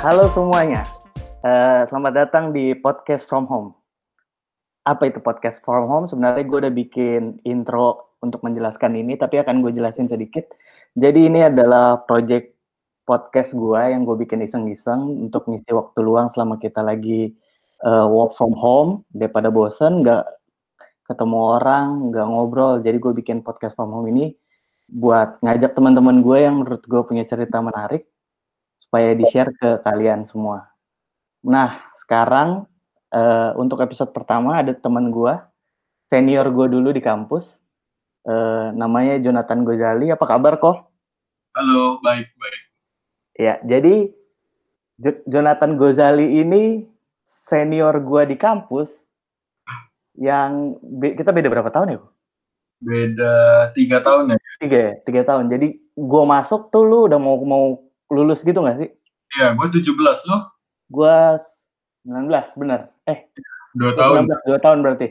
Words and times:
Halo 0.00 0.32
semuanya. 0.32 0.88
Uh, 1.44 1.84
selamat 1.84 2.12
datang 2.16 2.56
di 2.56 2.72
podcast 2.72 3.28
from 3.28 3.44
home. 3.44 3.76
Apa 4.88 5.12
itu 5.12 5.20
podcast 5.20 5.60
from 5.60 5.92
home? 5.92 6.08
Sebenarnya 6.08 6.40
gue 6.40 6.58
udah 6.64 6.72
bikin 6.72 7.36
intro 7.44 8.16
untuk 8.24 8.40
menjelaskan 8.40 8.96
ini, 8.96 9.20
tapi 9.20 9.36
akan 9.44 9.60
gue 9.60 9.76
jelasin 9.76 10.08
sedikit. 10.08 10.48
Jadi 10.96 11.28
ini 11.28 11.44
adalah 11.44 12.00
project 12.08 12.48
podcast 13.04 13.52
gue 13.52 13.76
yang 13.76 14.08
gue 14.08 14.16
bikin 14.24 14.40
iseng-iseng 14.40 15.28
untuk 15.28 15.44
ngisi 15.52 15.68
waktu 15.68 16.00
luang 16.00 16.32
selama 16.32 16.56
kita 16.56 16.80
lagi 16.80 17.36
uh, 17.84 18.08
work 18.08 18.32
from 18.40 18.56
home 18.56 19.04
daripada 19.12 19.52
bosen 19.52 20.00
nggak 20.00 20.24
ketemu 21.12 21.60
orang 21.60 22.08
nggak 22.08 22.24
ngobrol 22.24 22.80
jadi 22.80 22.96
gue 22.96 23.12
bikin 23.20 23.44
podcast 23.44 23.76
from 23.76 23.92
home 23.92 24.08
ini 24.08 24.32
buat 24.88 25.42
ngajak 25.44 25.76
teman-teman 25.76 26.24
gue 26.24 26.38
yang 26.40 26.64
menurut 26.64 26.86
gue 26.88 27.02
punya 27.04 27.26
cerita 27.28 27.58
menarik 27.58 28.06
supaya 28.90 29.14
di 29.14 29.22
share 29.30 29.54
ke 29.54 29.78
kalian 29.86 30.26
semua 30.26 30.66
nah 31.46 31.78
sekarang 31.94 32.66
uh, 33.14 33.54
untuk 33.54 33.78
episode 33.86 34.10
pertama 34.10 34.58
ada 34.58 34.74
teman 34.74 35.14
gue 35.14 35.38
senior 36.10 36.50
gue 36.50 36.66
dulu 36.66 36.90
di 36.90 36.98
kampus 36.98 37.62
uh, 38.26 38.74
namanya 38.74 39.22
Jonathan 39.22 39.62
Gozali 39.62 40.10
apa 40.10 40.26
kabar 40.26 40.58
kok 40.58 40.90
halo 41.54 42.02
baik 42.02 42.26
baik 42.34 42.62
ya 43.38 43.62
jadi 43.62 44.10
Jonathan 45.30 45.78
Gozali 45.78 46.42
ini 46.42 46.90
senior 47.24 47.94
gue 48.02 48.34
di 48.34 48.36
kampus 48.36 48.92
yang 50.20 50.76
be 50.82 51.16
kita 51.16 51.32
beda 51.32 51.48
berapa 51.48 51.72
tahun 51.72 51.96
ya? 51.96 52.00
Beda 52.80 53.34
tiga 53.72 54.04
tahun 54.04 54.36
ya? 54.36 54.38
Tiga 54.60 54.78
ya, 54.78 54.92
tiga 55.08 55.22
tahun. 55.24 55.48
Jadi 55.48 55.68
gue 55.96 56.24
masuk 56.28 56.68
tuh 56.68 56.84
lu 56.84 57.08
udah 57.08 57.16
mau 57.16 57.40
mau 57.40 57.64
lulus 58.10 58.42
gitu 58.42 58.60
gak 58.60 58.78
sih? 58.82 58.90
Iya, 59.38 59.54
gue 59.54 59.66
tujuh 59.80 59.94
belas 59.94 60.20
lo? 60.26 60.50
Gue 60.90 61.38
sembilan 62.02 62.24
belas, 62.26 62.46
bener. 62.58 62.80
Eh, 63.06 63.30
dua 63.78 63.94
tahun. 63.94 64.26
dua 64.26 64.58
tahun 64.58 64.78
berarti. 64.82 65.08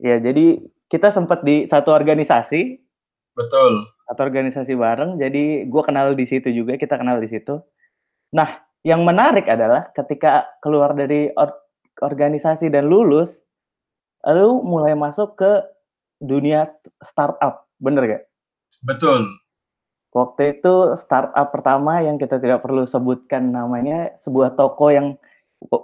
Iya, 0.00 0.20
jadi 0.20 0.60
kita 0.88 1.12
sempat 1.12 1.44
di 1.44 1.68
satu 1.68 1.92
organisasi. 1.92 2.80
Betul. 3.36 3.84
Satu 4.08 4.20
organisasi 4.24 4.72
bareng. 4.72 5.20
Jadi 5.20 5.68
gue 5.68 5.82
kenal 5.84 6.16
di 6.16 6.24
situ 6.24 6.48
juga, 6.52 6.80
kita 6.80 6.96
kenal 6.96 7.20
di 7.20 7.28
situ. 7.28 7.60
Nah, 8.32 8.64
yang 8.86 9.04
menarik 9.04 9.44
adalah 9.50 9.92
ketika 9.92 10.48
keluar 10.64 10.96
dari 10.96 11.28
or 11.36 11.52
organisasi 12.00 12.68
dan 12.68 12.92
lulus, 12.92 13.40
lalu 14.24 14.60
mulai 14.64 14.92
masuk 14.92 15.36
ke 15.36 15.64
dunia 16.20 16.68
startup, 17.00 17.68
bener 17.80 18.04
gak? 18.04 18.24
Betul. 18.84 19.32
Waktu 20.16 20.56
itu 20.56 20.96
startup 20.96 21.52
pertama 21.52 22.00
yang 22.00 22.16
kita 22.16 22.40
tidak 22.40 22.64
perlu 22.64 22.88
sebutkan 22.88 23.52
namanya, 23.52 24.16
sebuah 24.24 24.56
toko 24.56 24.88
yang 24.88 25.20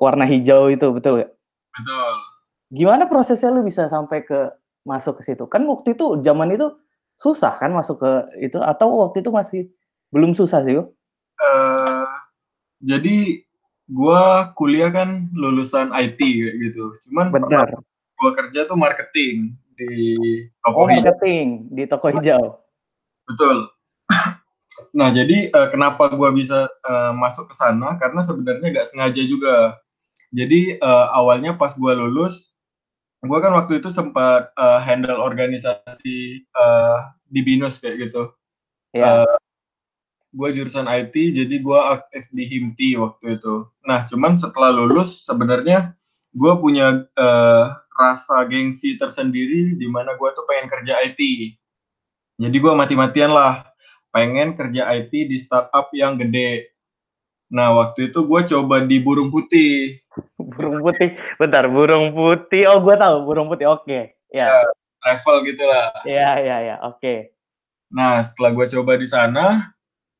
warna 0.00 0.24
hijau 0.24 0.72
itu, 0.72 0.88
betul 0.88 1.20
gak? 1.20 1.36
Betul. 1.76 2.12
Gimana 2.72 3.04
prosesnya 3.12 3.52
lu 3.52 3.60
bisa 3.60 3.92
sampai 3.92 4.24
ke 4.24 4.56
masuk 4.88 5.20
ke 5.20 5.28
situ? 5.28 5.44
Kan 5.52 5.68
waktu 5.68 5.92
itu 5.92 6.24
zaman 6.24 6.48
itu 6.56 6.72
susah 7.20 7.60
kan 7.60 7.76
masuk 7.76 8.00
ke 8.00 8.12
itu 8.40 8.56
atau 8.56 9.04
waktu 9.04 9.20
itu 9.20 9.28
masih 9.28 9.62
belum 10.08 10.32
susah 10.32 10.64
sih? 10.64 10.80
Uh, 10.80 12.08
jadi 12.80 13.44
gue 13.92 14.24
kuliah 14.56 14.88
kan 14.88 15.28
lulusan 15.36 15.92
IT 15.92 16.20
gitu. 16.56 16.96
Cuman 17.04 17.28
benar. 17.28 17.68
Gue 18.16 18.32
kerja 18.32 18.64
tuh 18.64 18.80
marketing 18.80 19.60
di 19.76 20.16
toko 20.64 20.84
oh, 20.84 20.88
hijau. 20.88 21.04
marketing 21.04 21.46
di 21.68 21.82
toko 21.84 22.06
hijau. 22.08 22.44
Betul. 23.28 23.68
Nah, 24.92 25.08
jadi 25.08 25.48
uh, 25.48 25.68
kenapa 25.72 26.12
gue 26.12 26.30
bisa 26.36 26.68
uh, 26.84 27.12
masuk 27.16 27.48
ke 27.48 27.54
sana? 27.56 27.96
Karena 27.96 28.20
sebenarnya 28.20 28.68
gak 28.72 28.88
sengaja 28.92 29.22
juga. 29.24 29.80
Jadi 30.32 30.76
uh, 30.80 31.06
awalnya 31.12 31.56
pas 31.56 31.72
gue 31.72 31.92
lulus, 31.96 32.52
gue 33.24 33.38
kan 33.40 33.52
waktu 33.56 33.80
itu 33.80 33.88
sempat 33.92 34.52
uh, 34.56 34.80
handle 34.80 35.20
organisasi 35.20 36.44
uh, 36.56 37.08
di 37.28 37.40
binus 37.40 37.80
kayak 37.80 38.08
gitu. 38.08 38.32
Yeah. 38.92 39.24
Uh, 39.24 39.36
gue 40.32 40.48
jurusan 40.56 40.88
IT 40.88 41.12
jadi 41.12 41.54
gue 41.60 41.80
aktif 41.92 42.32
di 42.32 42.48
Himti 42.48 42.96
waktu 42.96 43.36
itu 43.36 43.68
nah 43.84 44.08
cuman 44.08 44.40
setelah 44.40 44.72
lulus 44.72 45.28
sebenarnya 45.28 45.92
gue 46.32 46.52
punya 46.56 47.04
uh, 47.20 47.64
rasa 47.92 48.40
gengsi 48.48 48.96
tersendiri 48.96 49.76
di 49.76 49.84
mana 49.84 50.16
gue 50.16 50.28
tuh 50.32 50.48
pengen 50.48 50.72
kerja 50.72 51.04
IT 51.04 51.20
jadi 52.40 52.56
gue 52.56 52.72
mati-matian 52.72 53.28
lah 53.28 53.71
pengen 54.12 54.54
kerja 54.54 54.86
IT 54.92 55.10
di 55.10 55.36
startup 55.40 55.88
yang 55.96 56.20
gede 56.20 56.70
nah 57.52 57.72
waktu 57.72 58.12
itu 58.12 58.24
gue 58.24 58.40
coba 58.48 58.84
di 58.84 58.96
burung 59.00 59.28
putih 59.28 60.00
burung 60.36 60.80
putih 60.84 61.16
bentar 61.36 61.68
burung 61.68 62.12
putih 62.12 62.68
oh 62.68 62.80
gue 62.80 62.96
tahu 62.96 63.16
burung 63.26 63.48
putih 63.48 63.68
oke 63.68 63.84
okay. 63.88 64.16
ya 64.32 64.48
yeah. 64.48 64.64
travel 65.00 65.44
gitulah 65.44 65.88
ya 66.04 66.36
ya 66.40 66.56
ya 66.60 66.76
oke 66.84 67.32
nah 67.92 68.20
setelah 68.24 68.56
gue 68.56 68.66
coba 68.72 68.96
di 68.96 69.08
sana 69.08 69.72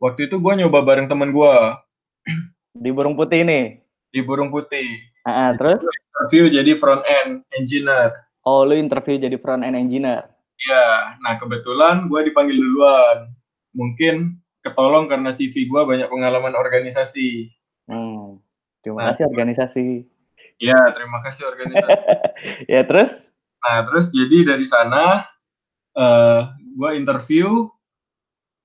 Waktu 0.03 0.27
itu 0.27 0.43
gue 0.43 0.53
nyoba 0.59 0.83
bareng 0.83 1.07
temen 1.07 1.31
gue. 1.31 1.57
Di 2.75 2.91
Burung 2.91 3.15
Putih 3.15 3.47
ini? 3.47 3.79
Di 4.11 4.19
Burung 4.19 4.51
Putih. 4.51 4.99
Uh, 5.23 5.55
terus? 5.55 5.79
Interview 5.79 6.51
jadi 6.51 6.75
front 6.75 7.07
end 7.07 7.47
engineer. 7.55 8.11
Oh, 8.43 8.67
lu 8.67 8.75
interview 8.75 9.23
jadi 9.23 9.39
front 9.39 9.63
end 9.63 9.79
engineer? 9.79 10.27
Iya, 10.59 11.15
nah 11.23 11.39
kebetulan 11.39 12.11
gue 12.11 12.21
dipanggil 12.27 12.59
duluan. 12.59 13.31
Mungkin 13.73 14.39
ketolong 14.63 15.11
karena 15.11 15.35
CV 15.35 15.67
gue 15.67 15.83
banyak 15.83 16.09
pengalaman 16.09 16.55
organisasi. 16.55 17.51
Hmm, 17.91 18.39
terima 18.81 19.05
nah, 19.05 19.09
kasih 19.13 19.27
organisasi. 19.27 19.87
Iya, 20.63 20.81
terima 20.95 21.19
kasih 21.27 21.43
organisasi. 21.51 22.01
ya 22.73 22.87
terus? 22.87 23.27
Nah 23.63 23.79
terus 23.87 24.11
jadi 24.15 24.55
dari 24.55 24.67
sana 24.67 25.27
uh, 25.99 26.03
eh, 26.03 26.41
gue 26.79 26.91
interview 26.95 27.67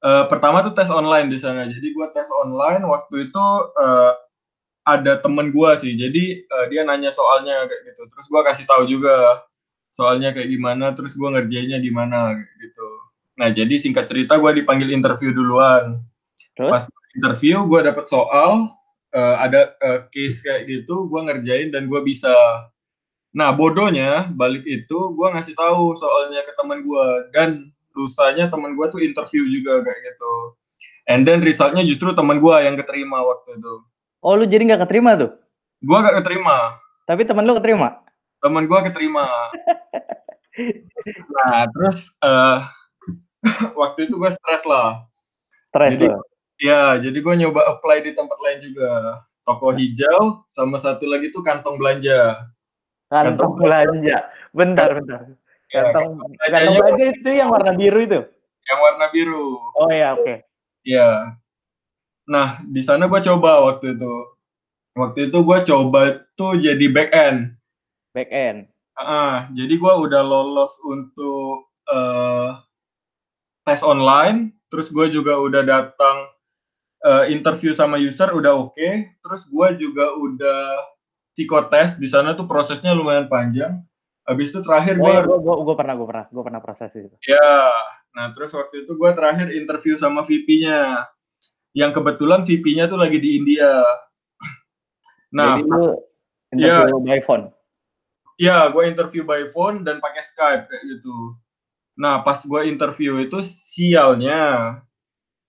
uh, 0.05 0.25
pertama 0.29 0.61
tuh 0.61 0.77
tes 0.77 0.89
online 0.93 1.33
di 1.33 1.39
sana. 1.41 1.65
Jadi 1.65 1.87
gue 1.89 2.07
tes 2.13 2.29
online 2.29 2.85
waktu 2.85 3.29
itu 3.29 3.45
uh, 3.77 4.13
ada 4.85 5.19
temen 5.19 5.49
gue 5.49 5.71
sih. 5.81 5.93
Jadi 5.97 6.45
uh, 6.45 6.65
dia 6.69 6.85
nanya 6.85 7.09
soalnya 7.09 7.65
kayak 7.65 7.93
gitu. 7.93 8.05
Terus 8.13 8.27
gue 8.29 8.41
kasih 8.45 8.65
tahu 8.69 8.83
juga 8.85 9.45
soalnya 9.89 10.31
kayak 10.33 10.49
gimana. 10.53 10.93
Terus 10.93 11.17
gue 11.17 11.29
ngerjainnya 11.29 11.81
gimana 11.81 12.37
gitu. 12.61 12.87
Nah 13.37 13.53
jadi 13.53 13.77
singkat 13.77 14.09
cerita 14.09 14.41
gue 14.41 14.63
dipanggil 14.63 14.91
interview 14.91 15.31
duluan. 15.31 16.01
Terus? 16.57 16.71
Pas 16.73 16.83
interview 17.13 17.65
gue 17.69 17.79
dapet 17.85 18.05
soal 18.09 18.73
uh, 19.13 19.35
ada 19.41 19.77
uh, 19.81 19.99
case 20.09 20.41
kayak 20.41 20.65
gitu. 20.65 21.05
Gue 21.07 21.21
ngerjain 21.25 21.69
dan 21.69 21.85
gue 21.85 22.01
bisa. 22.01 22.33
Nah 23.37 23.53
bodohnya 23.53 24.33
balik 24.33 24.65
itu 24.65 24.97
gue 25.13 25.27
ngasih 25.29 25.53
tahu 25.53 25.93
soalnya 25.93 26.41
ke 26.41 26.51
teman 26.57 26.81
gue 26.81 27.07
dan 27.31 27.69
lusanya 27.97 28.45
teman 28.45 28.77
gue 28.77 28.85
tuh 28.93 29.01
interview 29.01 29.49
juga 29.49 29.81
kayak 29.81 29.99
gitu 30.13 30.33
and 31.09 31.25
then 31.25 31.41
resultnya 31.41 31.81
justru 31.81 32.13
teman 32.13 32.37
gue 32.37 32.55
yang 32.61 32.77
keterima 32.77 33.25
waktu 33.25 33.57
itu 33.57 33.73
oh 34.21 34.33
lu 34.37 34.45
jadi 34.45 34.69
nggak 34.69 34.85
keterima 34.85 35.17
tuh 35.17 35.33
gue 35.81 35.97
gak 35.97 36.21
keterima 36.21 36.77
tapi 37.09 37.25
teman 37.25 37.49
lu 37.49 37.57
keterima 37.57 38.05
teman 38.37 38.69
gue 38.69 38.79
keterima 38.93 39.25
nah 41.33 41.65
terus 41.73 42.13
uh, 42.21 42.61
waktu 43.81 44.07
itu 44.07 44.15
gue 44.19 44.31
stres 44.31 44.63
lah 44.67 45.05
stres 45.71 45.95
jadi 45.95 46.07
ya 46.57 46.81
jadi 47.01 47.17
gue 47.17 47.35
nyoba 47.45 47.61
apply 47.77 48.03
di 48.03 48.11
tempat 48.17 48.37
lain 48.41 48.59
juga 48.63 49.21
toko 49.45 49.71
hijau 49.73 50.43
sama 50.51 50.77
satu 50.77 51.07
lagi 51.07 51.31
tuh 51.31 51.45
kantong 51.45 51.79
belanja 51.79 52.51
kantong, 53.07 53.23
kantong 53.39 53.53
belanja 53.59 54.17
bentar 54.51 54.89
bentar 54.99 55.21
Ya, 55.67 55.91
kantong 55.91 56.23
kantong 56.47 56.79
baju 56.79 57.03
itu 57.11 57.29
yang 57.35 57.51
warna 57.51 57.75
biru 57.75 57.99
itu? 57.99 58.19
Yang 58.67 58.79
warna 58.79 59.05
biru. 59.11 59.45
Oh 59.75 59.91
ya, 59.91 60.15
oke. 60.15 60.23
Okay. 60.23 60.37
Iya. 60.87 61.35
Nah, 62.27 62.63
di 62.63 62.81
sana 62.83 63.11
gue 63.11 63.19
coba 63.19 63.67
waktu 63.67 63.99
itu. 63.99 64.13
Waktu 64.95 65.19
itu 65.27 65.37
gue 65.43 65.59
coba 65.67 66.01
tuh 66.39 66.55
jadi 66.59 66.85
back 66.87 67.11
end. 67.11 67.39
Back 68.15 68.31
end. 68.31 68.71
Uh, 68.97 69.45
jadi 69.53 69.73
gue 69.75 69.93
udah 70.07 70.23
lolos 70.23 70.73
untuk 70.87 71.69
uh, 71.91 72.63
tes 73.67 73.83
online. 73.83 74.55
Terus 74.71 74.87
gue 74.87 75.11
juga 75.11 75.35
udah 75.43 75.63
datang 75.67 76.31
uh, 77.03 77.27
interview 77.27 77.75
sama 77.75 77.99
user 77.99 78.31
udah 78.31 78.55
oke. 78.55 78.71
Okay. 78.71 79.19
Terus 79.19 79.43
gue 79.51 79.67
juga 79.83 80.15
udah 80.15 80.61
psikotes 81.35 81.99
di 81.99 82.07
sana 82.09 82.33
tuh 82.33 82.49
prosesnya 82.49 82.97
lumayan 82.97 83.29
panjang 83.29 83.85
Habis 84.27 84.51
itu 84.51 84.59
terakhir 84.59 84.99
gue, 84.99 85.07
oh, 85.07 85.39
gue, 85.39 85.55
gue, 85.63 85.75
pernah, 85.79 85.95
gue 85.95 86.03
pernah, 86.03 86.25
gue 86.27 86.43
pernah 86.43 86.59
proses 86.59 86.91
itu. 86.99 87.15
Ya, 87.23 87.71
nah 88.11 88.35
terus 88.35 88.51
waktu 88.51 88.83
itu 88.83 88.99
gue 88.99 89.11
terakhir 89.15 89.55
interview 89.55 89.95
sama 89.95 90.27
VP-nya, 90.27 91.07
yang 91.71 91.95
kebetulan 91.95 92.43
VP-nya 92.43 92.91
tuh 92.91 92.99
lagi 92.99 93.23
di 93.23 93.39
India. 93.39 93.87
Nah, 95.31 95.63
Jadi 95.63 95.71
lu 95.71 95.95
interview 96.51 96.97
ya, 96.99 97.07
by 97.07 97.21
phone. 97.23 97.45
Iya, 98.35 98.57
gue 98.75 98.83
interview 98.83 99.23
by 99.23 99.47
phone 99.55 99.87
dan 99.87 100.03
pakai 100.03 100.19
Skype 100.27 100.63
kayak 100.75 100.83
gitu. 100.91 101.39
Nah, 101.97 102.21
pas 102.21 102.37
gue 102.45 102.61
interview 102.69 103.17
itu 103.25 103.41
sialnya, 103.41 104.77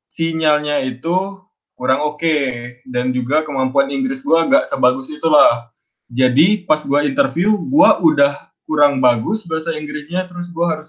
sinyalnya 0.09 0.81
itu 0.81 1.45
kurang 1.77 2.03
oke 2.03 2.19
okay. 2.19 2.83
dan 2.89 3.15
juga 3.15 3.45
kemampuan 3.47 3.93
Inggris 3.93 4.25
gue 4.25 4.35
agak 4.35 4.65
sebagus 4.65 5.13
itulah. 5.13 5.69
Jadi 6.09 6.65
pas 6.65 6.81
gue 6.81 7.01
interview, 7.05 7.53
gue 7.69 7.91
udah 8.01 8.49
kurang 8.65 9.05
bagus 9.05 9.45
bahasa 9.45 9.77
Inggrisnya, 9.77 10.25
terus 10.25 10.49
gue 10.49 10.65
harus 10.65 10.89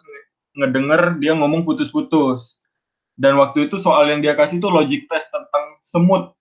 ngedenger 0.56 1.19
dia 1.19 1.35
ngomong 1.35 1.67
putus-putus. 1.67 2.57
Dan 3.19 3.35
waktu 3.35 3.67
itu 3.67 3.75
soal 3.83 4.07
yang 4.07 4.23
dia 4.23 4.31
kasih 4.39 4.63
itu 4.63 4.71
logic 4.71 5.11
test 5.11 5.27
tentang 5.27 5.75
semut. 5.83 6.31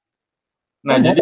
Nah, 0.86 0.94
oh, 0.94 1.02
jadi 1.02 1.20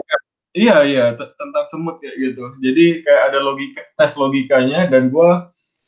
iya 0.53 0.77
iya 0.85 1.05
tentang 1.17 1.65
semut 1.65 1.97
kayak 1.97 2.17
gitu. 2.21 2.45
Jadi 2.61 3.01
kayak 3.01 3.23
ada 3.33 3.39
logika 3.41 3.81
tes 3.97 4.13
logikanya 4.21 4.85
dan 4.85 5.09
gue 5.09 5.31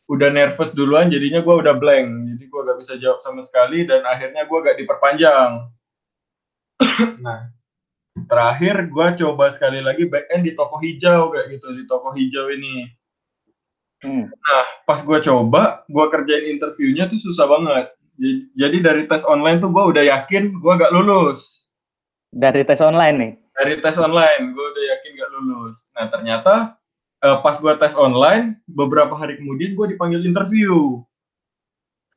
udah 0.08 0.28
nervous 0.32 0.72
duluan, 0.72 1.12
jadinya 1.12 1.44
gue 1.44 1.54
udah 1.54 1.76
blank. 1.76 2.08
Jadi 2.34 2.44
gue 2.48 2.60
gak 2.64 2.78
bisa 2.80 2.94
jawab 2.96 3.20
sama 3.20 3.44
sekali 3.44 3.84
dan 3.84 4.02
akhirnya 4.08 4.48
gue 4.48 4.58
gak 4.64 4.78
diperpanjang. 4.80 5.52
nah, 7.24 7.52
terakhir 8.26 8.88
gue 8.88 9.06
coba 9.24 9.52
sekali 9.52 9.84
lagi 9.84 10.08
back 10.08 10.32
end 10.32 10.48
di 10.48 10.52
toko 10.56 10.80
hijau 10.80 11.30
kayak 11.30 11.60
gitu 11.60 11.76
di 11.76 11.84
toko 11.84 12.16
hijau 12.16 12.48
ini. 12.50 12.88
Hmm. 14.02 14.30
Nah, 14.30 14.66
pas 14.88 15.04
gue 15.04 15.18
coba, 15.20 15.84
gue 15.84 16.06
kerjain 16.08 16.48
interviewnya 16.56 17.10
tuh 17.10 17.20
susah 17.20 17.44
banget 17.50 17.98
jadi 18.58 18.76
dari 18.82 19.02
tes 19.06 19.22
online 19.22 19.62
tuh 19.62 19.70
gue 19.70 19.84
udah 19.94 20.02
yakin 20.02 20.58
gue 20.58 20.72
gak 20.74 20.90
lulus. 20.90 21.70
Dari 22.34 22.66
tes 22.66 22.82
online 22.82 23.16
nih? 23.16 23.32
Dari 23.58 23.74
tes 23.78 23.96
online, 23.98 24.50
gue 24.50 24.66
udah 24.74 24.84
yakin 24.94 25.10
gak 25.14 25.30
lulus. 25.38 25.76
Nah 25.94 26.06
ternyata 26.10 26.54
uh, 27.24 27.38
pas 27.42 27.56
gue 27.58 27.72
tes 27.78 27.94
online, 27.98 28.58
beberapa 28.68 29.14
hari 29.14 29.38
kemudian 29.38 29.74
gue 29.74 29.86
dipanggil 29.94 30.22
interview. 30.22 31.02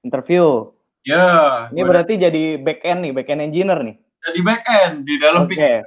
Interview? 0.01 0.73
Ya. 1.05 1.69
Ini 1.73 1.81
berarti 1.81 2.17
jadi 2.17 2.61
back 2.61 2.85
end 2.85 2.99
nih, 3.05 3.11
back 3.13 3.29
end 3.29 3.41
engineer 3.41 3.79
nih? 3.81 3.97
Jadi 4.21 4.39
back 4.45 4.63
end 4.69 4.93
di 5.05 5.15
dalam 5.17 5.49
okay. 5.49 5.81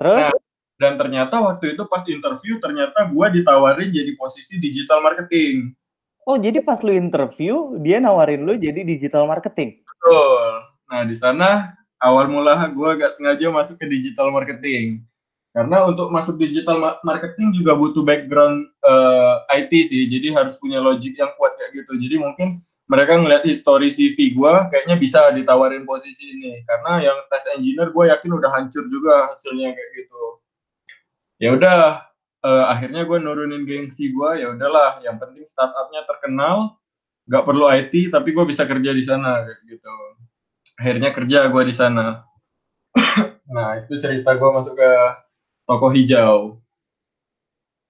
Terus? 0.00 0.32
Nah, 0.32 0.32
dan 0.80 0.96
ternyata 0.96 1.38
waktu 1.44 1.76
itu 1.76 1.84
pas 1.86 2.02
interview 2.08 2.56
ternyata 2.56 3.04
gue 3.06 3.26
ditawarin 3.36 3.92
jadi 3.92 4.16
posisi 4.16 4.56
digital 4.56 5.04
marketing. 5.04 5.76
Oh, 6.24 6.40
jadi 6.40 6.64
pas 6.64 6.80
lu 6.80 6.96
interview, 6.96 7.76
dia 7.84 8.00
nawarin 8.00 8.44
lu 8.44 8.56
jadi 8.56 8.80
digital 8.84 9.28
marketing? 9.28 9.82
Betul. 9.84 10.50
Nah, 10.88 11.02
di 11.04 11.16
sana 11.16 11.76
awal 12.00 12.32
mula 12.32 12.56
gue 12.72 12.90
gak 12.96 13.12
sengaja 13.12 13.52
masuk 13.52 13.76
ke 13.76 13.86
digital 13.86 14.32
marketing. 14.32 15.04
Karena 15.50 15.82
untuk 15.82 16.14
masuk 16.14 16.38
digital 16.38 16.78
marketing 17.02 17.50
juga 17.50 17.74
butuh 17.74 18.06
background 18.06 18.70
uh, 18.86 19.42
eh, 19.50 19.66
IT 19.66 19.72
sih, 19.90 20.06
jadi 20.06 20.30
harus 20.38 20.54
punya 20.62 20.78
logic 20.78 21.18
yang 21.18 21.34
kuat 21.34 21.58
kayak 21.58 21.82
gitu. 21.82 21.92
Jadi 21.98 22.16
mungkin 22.22 22.62
mereka 22.86 23.18
ngeliat 23.18 23.42
history 23.42 23.90
CV 23.90 24.34
gue, 24.34 24.52
kayaknya 24.70 24.96
bisa 24.98 25.26
ditawarin 25.34 25.82
posisi 25.82 26.38
ini. 26.38 26.62
Karena 26.62 27.02
yang 27.02 27.18
tes 27.26 27.50
engineer 27.58 27.90
gue 27.90 28.04
yakin 28.14 28.30
udah 28.30 28.50
hancur 28.54 28.86
juga 28.86 29.34
hasilnya 29.34 29.74
kayak 29.74 29.90
gitu. 29.98 30.22
Ya 31.42 31.50
udah, 31.54 32.10
uh, 32.44 32.64
akhirnya 32.72 33.04
gue 33.04 33.18
nurunin 33.20 33.64
gengsi 33.68 34.12
gue 34.12 34.30
ya 34.40 34.52
udahlah 34.52 35.00
yang 35.04 35.20
penting 35.20 35.44
startupnya 35.44 36.04
terkenal 36.08 36.80
nggak 37.28 37.44
perlu 37.46 37.68
IT 37.70 38.10
tapi 38.10 38.34
gue 38.34 38.44
bisa 38.48 38.64
kerja 38.66 38.90
di 38.90 39.04
sana 39.04 39.44
gitu 39.68 39.92
akhirnya 40.80 41.12
kerja 41.12 41.46
gue 41.46 41.62
di 41.62 41.74
sana 41.74 42.24
nah 43.54 43.78
itu 43.78 44.00
cerita 44.00 44.34
gue 44.34 44.50
masuk 44.50 44.74
ke 44.74 44.90
toko 45.70 45.86
hijau 45.94 46.58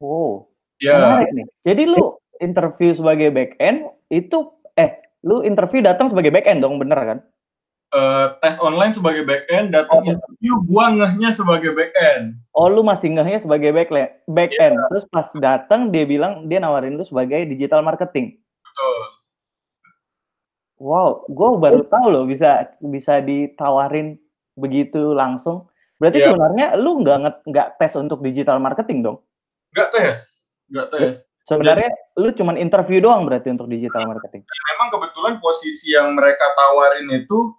oh 0.05 0.45
ya 0.77 1.25
nih. 1.33 1.49
jadi 1.65 1.89
lu 1.89 2.21
interview 2.45 2.93
sebagai 2.93 3.33
back 3.33 3.57
end 3.57 3.89
itu 4.13 4.53
eh 4.77 5.01
lu 5.25 5.41
interview 5.41 5.81
datang 5.81 6.13
sebagai 6.13 6.29
back 6.29 6.45
end 6.45 6.61
dong 6.61 6.77
bener 6.77 7.01
kan 7.01 7.19
uh, 7.95 8.39
tes 8.43 8.57
online 8.63 8.95
sebagai 8.95 9.27
back 9.27 9.45
end, 9.51 9.75
datang 9.75 10.03
oh. 10.03 10.07
interview 10.07 10.55
gua 10.71 10.95
ngehnya 10.95 11.31
sebagai 11.35 11.75
back 11.75 11.93
end. 11.99 12.39
Oh, 12.55 12.71
lu 12.71 12.83
masih 12.87 13.15
ngehnya 13.15 13.43
sebagai 13.43 13.71
back 13.75 13.91
back 14.31 14.51
yeah. 14.55 14.71
end. 14.71 14.77
Terus 14.91 15.05
pas 15.11 15.29
datang 15.39 15.91
dia 15.91 16.07
bilang 16.07 16.47
dia 16.47 16.63
nawarin 16.63 16.99
lu 16.99 17.05
sebagai 17.07 17.47
digital 17.51 17.83
marketing. 17.83 18.39
Betul. 18.63 18.99
Wow, 20.81 21.29
gua 21.29 21.61
baru 21.61 21.85
tahu 21.85 22.07
loh 22.09 22.25
bisa 22.25 22.73
bisa 22.81 23.21
ditawarin 23.21 24.17
begitu 24.57 25.13
langsung. 25.13 25.69
Berarti 26.01 26.19
yeah. 26.25 26.27
sebenarnya 26.33 26.67
lu 26.81 27.05
nggak 27.05 27.45
nggak 27.45 27.69
tes 27.77 27.93
untuk 28.01 28.25
digital 28.25 28.57
marketing 28.57 29.05
dong? 29.05 29.21
Nggak 29.77 29.89
tes, 29.93 30.49
nggak 30.73 30.89
tes. 30.89 31.29
Sebenarnya 31.45 31.93
Jadi, 31.93 32.21
lu 32.25 32.31
cuman 32.33 32.57
interview 32.57 32.99
doang 33.05 33.29
berarti 33.29 33.53
untuk 33.53 33.69
digital 33.69 34.09
marketing. 34.09 34.41
Memang 34.45 34.89
kebetulan 34.93 35.35
posisi 35.45 35.93
yang 35.93 36.17
mereka 36.17 36.47
tawarin 36.57 37.09
itu 37.13 37.53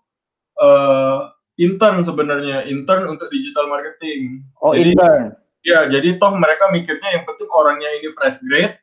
uh, 0.58 1.30
intern 1.62 2.02
sebenarnya 2.02 2.66
intern 2.66 3.14
untuk 3.14 3.30
digital 3.30 3.70
marketing. 3.70 4.42
Oh 4.58 4.74
jadi, 4.74 4.98
intern. 4.98 5.24
Ya 5.62 5.86
jadi 5.86 6.18
toh 6.18 6.34
mereka 6.34 6.74
mikirnya 6.74 7.22
yang 7.22 7.24
penting 7.30 7.50
orangnya 7.54 7.90
ini 8.02 8.10
fresh 8.10 8.42
grade. 8.42 8.82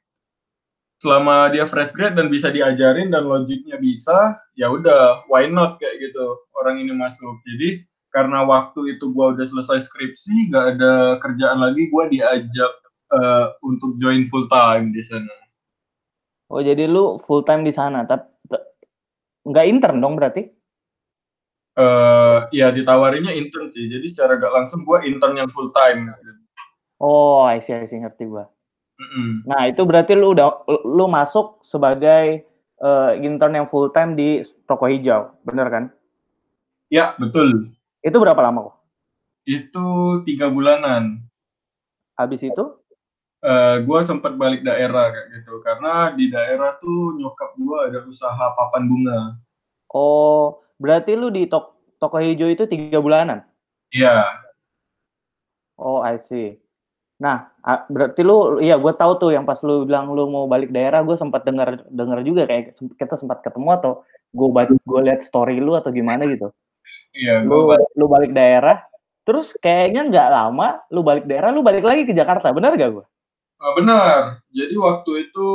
Selama 0.98 1.50
dia 1.54 1.66
fresh 1.66 1.94
grade 1.94 2.18
dan 2.18 2.26
bisa 2.26 2.50
diajarin 2.50 3.10
dan 3.10 3.22
logiknya 3.22 3.78
bisa, 3.78 4.38
ya 4.58 4.66
udah 4.66 5.30
why 5.30 5.46
not 5.46 5.78
kayak 5.78 6.10
gitu 6.10 6.42
orang 6.58 6.82
ini 6.82 6.90
masuk. 6.90 7.38
Jadi 7.46 7.86
karena 8.14 8.44
waktu 8.44 8.96
itu 8.96 9.12
gua 9.12 9.36
udah 9.36 9.46
selesai 9.46 9.88
skripsi, 9.88 10.52
gak 10.52 10.76
ada 10.76 11.20
kerjaan 11.22 11.58
lagi, 11.60 11.88
gua 11.92 12.08
diajak 12.08 12.72
uh, 13.12 13.52
untuk 13.64 13.96
join 14.00 14.24
full 14.28 14.48
time 14.48 14.90
di 14.92 15.02
sana. 15.04 15.34
Oh 16.48 16.64
jadi 16.64 16.88
lu 16.88 17.20
full 17.20 17.44
time 17.44 17.64
di 17.64 17.72
sana, 17.72 18.08
tapi 18.08 18.24
nggak 19.48 19.66
intern 19.68 20.00
dong 20.00 20.16
berarti? 20.16 20.58
uh, 21.78 22.38
ya 22.50 22.74
ditawarinya 22.74 23.30
intern 23.30 23.70
sih. 23.70 23.86
Jadi 23.86 24.06
secara 24.10 24.36
gak 24.36 24.52
langsung 24.52 24.82
gue 24.82 24.98
intern 25.06 25.38
yang 25.38 25.50
full 25.54 25.70
time. 25.70 26.10
Oh, 26.98 27.46
I 27.46 27.62
see, 27.62 27.78
I 27.78 27.86
see, 27.86 28.02
ngerti 28.02 28.26
gue. 28.26 28.44
Mm-hmm. 28.98 29.30
Nah 29.46 29.70
itu 29.70 29.86
berarti 29.86 30.18
lu 30.18 30.34
udah 30.34 30.66
lu 30.82 31.06
masuk 31.06 31.62
sebagai 31.62 32.42
uh, 32.82 33.14
intern 33.14 33.54
yang 33.54 33.70
full 33.70 33.94
time 33.94 34.18
di 34.18 34.42
toko 34.66 34.90
hijau, 34.90 35.38
bener 35.46 35.70
kan? 35.70 35.84
Ya 36.90 37.14
betul. 37.14 37.70
Itu 38.02 38.16
berapa 38.22 38.38
lama 38.38 38.72
kok? 38.72 38.76
Itu 39.48 39.86
tiga 40.28 40.52
bulanan. 40.52 41.24
Habis 42.18 42.46
itu? 42.46 42.64
Uh, 43.38 43.86
gue 43.86 44.00
sempat 44.02 44.34
balik 44.34 44.66
daerah 44.66 45.14
kayak 45.14 45.28
gitu 45.30 45.62
karena 45.62 46.10
di 46.18 46.26
daerah 46.26 46.74
tuh 46.82 47.14
nyokap 47.14 47.54
gue 47.54 47.78
ada 47.86 48.00
usaha 48.02 48.44
papan 48.58 48.90
bunga. 48.90 49.20
Oh, 49.94 50.58
Berarti 50.78 51.18
lu 51.18 51.28
di 51.34 51.50
tok 51.50 51.74
toko 51.98 52.22
hijau 52.22 52.46
itu 52.46 52.64
tiga 52.70 53.02
bulanan? 53.02 53.42
Iya. 53.90 54.30
Oh, 55.74 55.98
I 56.02 56.22
see. 56.22 56.54
Nah, 57.18 57.50
berarti 57.90 58.22
lu, 58.22 58.62
iya 58.62 58.78
gue 58.78 58.94
tahu 58.94 59.18
tuh 59.18 59.30
yang 59.34 59.42
pas 59.42 59.58
lu 59.66 59.82
bilang 59.82 60.14
lu 60.14 60.30
mau 60.30 60.46
balik 60.46 60.70
daerah, 60.70 61.02
gue 61.02 61.18
sempat 61.18 61.42
dengar 61.42 61.82
dengar 61.90 62.22
juga 62.22 62.46
kayak 62.46 62.78
kita 62.94 63.18
sempat 63.18 63.42
ketemu 63.42 63.74
atau 63.74 63.92
gue 64.30 64.48
baca 64.54 64.70
gue 64.70 65.00
lihat 65.02 65.20
story 65.26 65.58
lu 65.58 65.74
atau 65.74 65.90
gimana 65.90 66.22
gitu. 66.30 66.54
Iya. 67.14 67.42
Lu 67.44 67.68
balik. 67.68 67.88
lu 67.96 68.06
balik 68.06 68.32
daerah, 68.36 68.78
terus 69.26 69.52
kayaknya 69.58 70.06
nggak 70.06 70.28
lama 70.28 70.68
lu 70.92 71.00
balik 71.02 71.24
daerah, 71.26 71.50
lu 71.50 71.64
balik 71.64 71.84
lagi 71.84 72.06
ke 72.06 72.14
Jakarta, 72.14 72.52
benar 72.54 72.76
gak 72.78 72.92
gue? 72.94 73.06
Uh, 73.58 73.72
benar. 73.74 74.38
Jadi 74.54 74.74
waktu 74.78 75.10
itu 75.26 75.48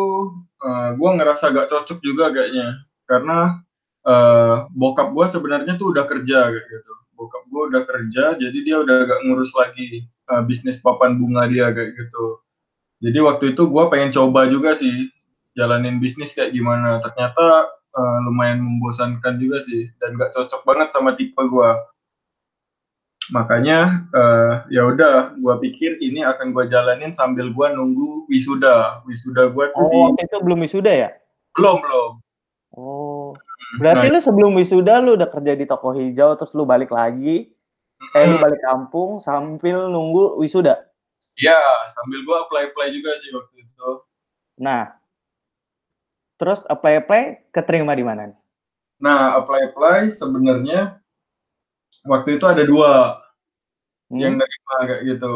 uh, 0.60 0.68
eh, 0.68 0.90
gue 1.00 1.10
ngerasa 1.16 1.56
gak 1.56 1.70
cocok 1.72 2.00
juga 2.04 2.36
kayaknya, 2.36 2.84
karena 3.08 3.64
uh, 4.08 4.68
bokap 4.76 5.12
gue 5.16 5.26
sebenarnya 5.32 5.74
tuh 5.80 5.96
udah 5.96 6.06
kerja 6.08 6.40
gitu 6.52 6.94
bokap 7.14 7.44
gue 7.48 7.64
udah 7.74 7.84
kerja 7.88 8.24
jadi 8.36 8.58
dia 8.64 8.76
udah 8.84 8.98
gak 9.08 9.22
ngurus 9.28 9.56
lagi 9.56 10.08
uh, 10.30 10.44
bisnis 10.44 10.82
papan 10.82 11.16
bunga 11.16 11.48
dia 11.48 11.72
kayak 11.72 11.96
gitu 11.96 12.26
jadi 13.04 13.20
waktu 13.24 13.56
itu 13.56 13.64
gue 13.68 13.84
pengen 13.92 14.12
coba 14.12 14.48
juga 14.52 14.76
sih 14.76 15.12
jalanin 15.54 16.02
bisnis 16.02 16.34
kayak 16.34 16.52
gimana 16.52 17.00
ternyata 17.00 17.70
uh, 17.94 18.18
lumayan 18.26 18.62
membosankan 18.62 19.38
juga 19.38 19.62
sih 19.64 19.90
dan 20.02 20.18
gak 20.18 20.34
cocok 20.34 20.62
banget 20.66 20.90
sama 20.94 21.14
tipe 21.18 21.40
gue 21.40 21.72
makanya 23.32 24.04
uh, 24.12 24.68
ya 24.68 24.84
udah 24.84 25.40
gue 25.40 25.56
pikir 25.64 25.96
ini 26.04 26.28
akan 26.28 26.52
gue 26.52 26.68
jalanin 26.68 27.16
sambil 27.16 27.56
gue 27.56 27.68
nunggu 27.72 28.28
wisuda. 28.28 29.00
Wisuda 29.08 29.48
gue 29.48 29.66
tuh 29.72 29.80
oh 29.80 30.12
di... 30.12 30.28
itu 30.28 30.38
belum 30.44 30.60
wisuda 30.60 30.92
ya? 30.92 31.10
Belum 31.56 31.80
belum. 31.80 32.12
Oh. 32.76 33.32
Berarti 33.80 34.12
nah, 34.12 34.14
lu 34.18 34.20
sebelum 34.20 34.52
wisuda 34.60 35.02
lu 35.02 35.16
udah 35.18 35.30
kerja 35.30 35.54
di 35.56 35.66
toko 35.66 35.96
hijau 35.96 36.38
terus 36.38 36.54
lu 36.54 36.68
balik 36.68 36.94
lagi, 36.94 37.50
mm, 37.50 38.18
eh 38.18 38.26
lu 38.30 38.38
balik 38.38 38.62
kampung 38.62 39.18
sambil 39.24 39.90
nunggu 39.90 40.38
wisuda. 40.38 40.78
Iya, 41.34 41.58
sambil 41.90 42.22
gua 42.22 42.46
apply-apply 42.46 42.94
juga 42.94 43.18
sih 43.18 43.34
waktu 43.34 43.66
itu. 43.66 43.90
Nah, 44.62 44.94
terus 46.44 46.60
apply-apply 46.68 47.48
keterima 47.56 47.96
di 47.96 48.04
mana 48.04 48.28
nih? 48.28 48.40
Nah, 49.00 49.40
apply-apply 49.40 50.12
sebenarnya 50.12 51.00
waktu 52.04 52.36
itu 52.36 52.44
ada 52.44 52.68
dua 52.68 53.24
hmm. 54.12 54.20
yang 54.20 54.36
nerima 54.36 54.76
kayak 54.84 55.04
gitu. 55.08 55.36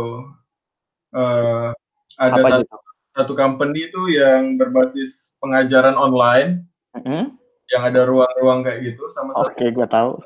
Uh, 1.16 1.72
ada 2.20 2.44
Apa 2.44 2.48
satu, 2.60 2.76
satu 3.16 3.34
company 3.40 3.88
itu 3.88 4.12
yang 4.12 4.60
berbasis 4.60 5.32
pengajaran 5.40 5.96
online. 5.96 6.68
Hmm 6.92 7.40
yang 7.68 7.84
ada 7.84 8.08
ruang-ruang 8.08 8.64
kayak 8.64 8.80
gitu 8.94 9.12
sama 9.12 9.36
Oke, 9.36 9.52
okay, 9.56 9.68
gue 9.76 9.88
tahu. 9.88 10.20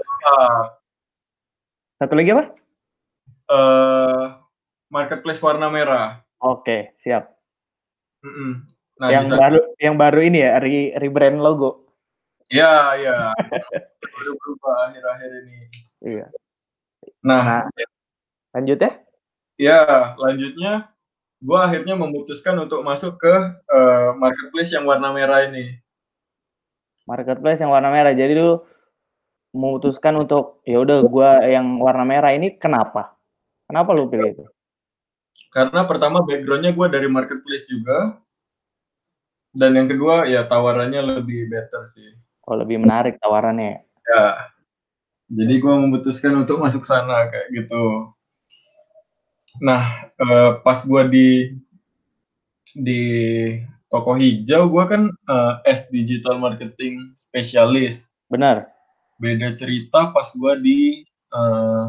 Satu 1.97 2.13
lagi 2.13 2.29
apa? 2.37 2.45
Eh 3.51 4.23
marketplace 4.93 5.41
warna 5.41 5.69
merah. 5.69 6.21
Oke, 6.41 6.97
siap. 7.01 7.33
Mm-mm. 8.21 8.65
Nah, 9.01 9.09
yang 9.09 9.25
di 9.25 9.33
sana- 9.33 9.41
baru 9.41 9.59
yang 9.81 9.95
baru 9.97 10.19
ini 10.21 10.37
ya, 10.45 10.61
re 10.61 10.93
rebrand 11.01 11.41
logo. 11.41 11.89
Ya, 12.53 12.93
ya. 13.01 13.33
Baru 13.97 14.31
berubah 14.37 14.93
akhir-akhir 14.93 15.31
ini. 15.41 15.57
Iya. 16.05 16.25
Nah, 17.25 17.41
Nah, 17.41 17.61
lanjut 18.53 18.77
ya. 18.77 18.91
ya 19.57 19.81
lanjutnya 20.21 20.93
gue 21.41 21.57
akhirnya 21.57 21.97
memutuskan 21.97 22.61
untuk 22.61 22.85
masuk 22.85 23.17
ke 23.17 23.33
eh, 23.57 24.09
marketplace 24.13 24.77
yang 24.77 24.85
warna 24.85 25.09
merah 25.09 25.49
ini. 25.49 25.81
Marketplace 27.09 27.57
yang 27.65 27.73
warna 27.73 27.89
merah. 27.89 28.13
Jadi 28.13 28.37
lu 28.37 28.61
memutuskan 29.51 30.15
untuk 30.15 30.61
ya 30.63 30.77
udah 30.79 31.01
gua 31.09 31.41
yang 31.43 31.81
warna 31.81 32.05
merah 32.05 32.31
ini 32.31 32.55
kenapa? 32.55 33.17
Kenapa 33.65 33.91
lu 33.97 34.05
pilih 34.07 34.31
itu? 34.37 34.45
Karena 35.49 35.83
pertama 35.89 36.21
backgroundnya 36.23 36.71
gue 36.71 36.87
dari 36.87 37.07
marketplace 37.09 37.65
juga. 37.67 38.21
Dan 39.51 39.75
yang 39.75 39.87
kedua 39.91 40.31
ya 40.31 40.47
tawarannya 40.47 41.19
lebih 41.19 41.51
better 41.51 41.83
sih. 41.91 42.15
Oh, 42.47 42.55
lebih 42.55 42.79
menarik 42.79 43.19
tawarannya. 43.19 43.83
Ya. 43.83 44.25
Jadi 45.31 45.53
gue 45.63 45.73
memutuskan 45.75 46.35
untuk 46.35 46.59
masuk 46.59 46.83
sana 46.83 47.27
kayak 47.31 47.47
gitu. 47.55 48.11
Nah, 49.63 50.11
eh, 50.15 50.51
pas 50.63 50.79
gue 50.83 51.03
di 51.11 51.27
di 52.71 53.03
toko 53.91 54.15
hijau, 54.15 54.71
gue 54.71 54.83
kan 54.87 55.03
eh, 55.11 55.53
S 55.75 55.87
digital 55.91 56.39
marketing 56.39 57.11
spesialis. 57.15 58.15
Benar. 58.31 58.71
Beda 59.19 59.51
cerita 59.55 60.11
pas 60.15 60.27
gue 60.31 60.53
di 60.63 60.79
eh, 61.31 61.85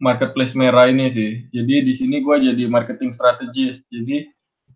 marketplace 0.00 0.56
merah 0.56 0.88
ini 0.88 1.12
sih. 1.12 1.44
Jadi 1.52 1.74
di 1.84 1.92
sini 1.92 2.24
gue 2.24 2.36
jadi 2.52 2.64
marketing 2.68 3.12
strategist. 3.12 3.84
Jadi 3.92 4.28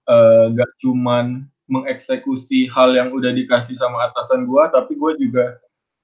eh, 0.09 0.44
gak 0.52 0.71
cuman 0.85 1.49
mengeksekusi 1.68 2.68
hal 2.68 2.92
yang 2.92 3.09
udah 3.12 3.33
dikasih 3.33 3.76
sama 3.76 4.09
atasan 4.11 4.44
gue, 4.44 4.64
tapi 4.68 4.92
gue 4.97 5.12
juga 5.16 5.44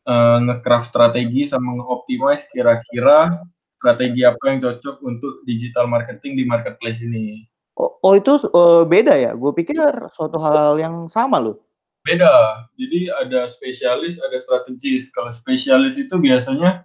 eh, 0.08 0.38
nge-craft 0.48 0.88
strategi 0.92 1.44
sama 1.44 1.76
nge-optimize 1.76 2.48
kira-kira 2.52 3.40
strategi 3.76 4.24
apa 4.24 4.40
yang 4.48 4.58
cocok 4.60 4.96
untuk 5.04 5.32
digital 5.48 5.88
marketing 5.88 6.36
di 6.36 6.44
marketplace 6.44 7.00
ini. 7.00 7.48
Oh, 7.80 7.96
oh 8.04 8.12
itu 8.16 8.36
eh, 8.40 8.82
beda 8.84 9.14
ya? 9.16 9.32
Gue 9.36 9.52
pikir 9.56 9.80
suatu 10.12 10.36
hal 10.40 10.76
yang 10.80 11.08
sama 11.08 11.40
loh. 11.40 11.56
Beda. 12.04 12.64
Jadi 12.80 13.12
ada 13.12 13.44
spesialis, 13.44 14.16
ada 14.20 14.36
strategis. 14.40 15.12
Kalau 15.12 15.28
spesialis 15.28 16.00
itu 16.00 16.16
biasanya 16.16 16.84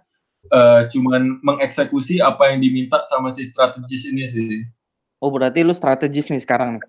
eh, 0.52 0.82
cuman 0.92 1.40
mengeksekusi 1.40 2.20
apa 2.20 2.52
yang 2.52 2.60
diminta 2.60 3.04
sama 3.08 3.32
si 3.32 3.44
strategis 3.44 4.08
ini 4.08 4.24
sih. 4.28 4.64
Oh 5.20 5.32
berarti 5.32 5.64
lu 5.64 5.72
strategis 5.72 6.28
nih 6.28 6.44
sekarang 6.44 6.76
nih. 6.76 6.84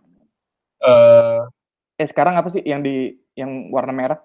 Eh, 1.97 2.07
sekarang 2.07 2.37
apa 2.37 2.53
sih 2.53 2.61
yang 2.61 2.85
di 2.85 3.17
yang 3.33 3.73
warna 3.73 3.93
merah? 3.93 4.19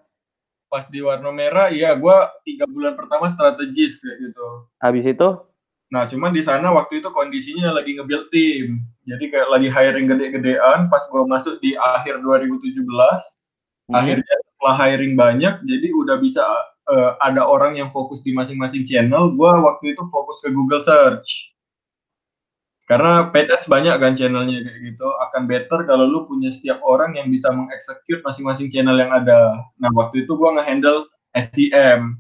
pas 0.73 0.89
di 0.89 1.05
warna 1.05 1.29
merah, 1.29 1.69
iya 1.69 1.93
gue 1.93 2.17
tiga 2.49 2.65
bulan 2.65 2.97
pertama 2.97 3.29
strategis 3.29 4.01
kayak 4.01 4.25
gitu. 4.25 4.47
Habis 4.81 5.05
itu 5.05 5.29
Nah, 5.93 6.09
cuman 6.09 6.33
di 6.33 6.41
sana 6.41 6.73
waktu 6.73 7.05
itu 7.05 7.13
kondisinya 7.13 7.69
lagi 7.69 7.93
nge-build 7.93 8.33
tim. 8.33 8.81
Jadi 9.05 9.29
kayak 9.29 9.53
lagi 9.53 9.69
hiring 9.69 10.09
gede-gedean. 10.09 10.89
Pas 10.89 11.05
gue 11.05 11.23
masuk 11.29 11.61
di 11.61 11.77
akhir 11.77 12.25
2017, 12.25 12.81
hmm, 12.81 13.93
akhirnya 13.93 14.35
setelah 14.57 14.75
hiring 14.81 15.13
banyak, 15.21 15.61
jadi 15.61 15.87
udah 15.93 16.17
bisa 16.17 16.41
eh, 16.97 17.13
ada 17.21 17.45
orang 17.45 17.77
yang 17.77 17.93
fokus 17.93 18.25
di 18.25 18.33
masing-masing 18.33 18.81
channel. 18.89 19.37
Gue 19.37 19.53
waktu 19.53 19.93
itu 19.93 20.01
fokus 20.09 20.41
ke 20.41 20.49
Google 20.49 20.81
Search. 20.81 21.53
Karena 22.83 23.31
PDS 23.31 23.71
banyak 23.71 23.95
kan 24.03 24.13
channelnya 24.19 24.59
kayak 24.67 24.81
gitu. 24.93 25.07
Akan 25.23 25.47
better 25.47 25.87
kalau 25.87 26.05
lu 26.05 26.27
punya 26.27 26.51
setiap 26.51 26.83
orang 26.83 27.15
yang 27.15 27.31
bisa 27.31 27.55
mengeksekut 27.55 28.27
masing-masing 28.27 28.67
channel 28.69 28.99
yang 28.99 29.15
ada. 29.15 29.55
Nah, 29.79 29.91
waktu 29.95 30.27
itu 30.27 30.35
gue 30.35 30.51
nge-handle 30.59 31.07
SEM. 31.33 32.19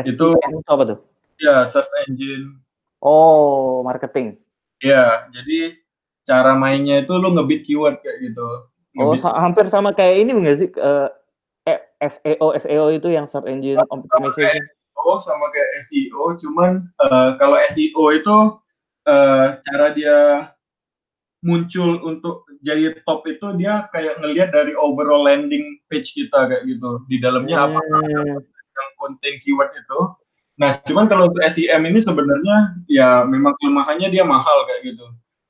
itu- 0.00 0.32
SEM 0.40 0.52
itu 0.60 0.70
apa 0.72 0.84
tuh? 0.84 0.98
Ya, 1.36 1.68
search 1.68 1.92
engine 2.08 2.56
Oh 3.04 3.84
marketing. 3.84 4.40
Ya, 4.80 5.28
jadi 5.28 5.76
cara 6.24 6.56
mainnya 6.56 7.04
itu 7.04 7.12
lu 7.12 7.32
ngebit 7.36 7.68
keyword 7.68 8.00
kayak 8.00 8.32
gitu. 8.32 8.48
Oh 8.96 9.12
Ngebit- 9.12 9.24
hampir 9.36 9.68
sama 9.68 9.92
kayak 9.92 10.24
ini 10.24 10.30
enggak 10.32 10.56
sih? 10.58 10.68
Eh, 10.72 11.08
eh, 11.68 11.80
SEO 12.00 12.56
SEO 12.56 12.84
itu 12.96 13.08
yang 13.12 13.28
search 13.28 13.46
engine 13.46 13.76
optimization. 13.92 14.56
SEO 14.96 15.12
sama 15.20 15.52
kayak 15.52 15.70
SEO, 15.84 16.22
cuman 16.40 16.88
eh, 16.88 17.30
kalau 17.36 17.56
SEO 17.68 18.04
itu 18.16 18.36
eh, 19.06 19.46
cara 19.62 19.86
dia 19.94 20.18
muncul 21.46 22.02
untuk 22.02 22.42
jadi 22.58 22.98
top 23.06 23.22
itu 23.30 23.46
dia 23.54 23.86
kayak 23.94 24.18
ngelihat 24.18 24.50
dari 24.50 24.74
overall 24.74 25.30
landing 25.30 25.78
page 25.86 26.10
kita 26.10 26.50
kayak 26.50 26.66
gitu. 26.66 27.06
Di 27.06 27.22
dalamnya 27.22 27.70
apa 27.70 27.78
Hmm, 27.78 28.42
yang 28.42 28.90
konten 28.98 29.32
keyword 29.40 29.72
itu. 29.72 30.00
Nah, 30.56 30.80
cuman 30.82 31.04
kalau 31.06 31.28
untuk 31.28 31.44
SEM 31.46 31.84
ini 31.86 32.00
sebenarnya 32.00 32.80
ya 32.88 33.22
memang 33.28 33.52
kelemahannya 33.60 34.08
dia 34.08 34.24
mahal 34.24 34.64
kayak 34.66 34.92
gitu. 34.92 35.06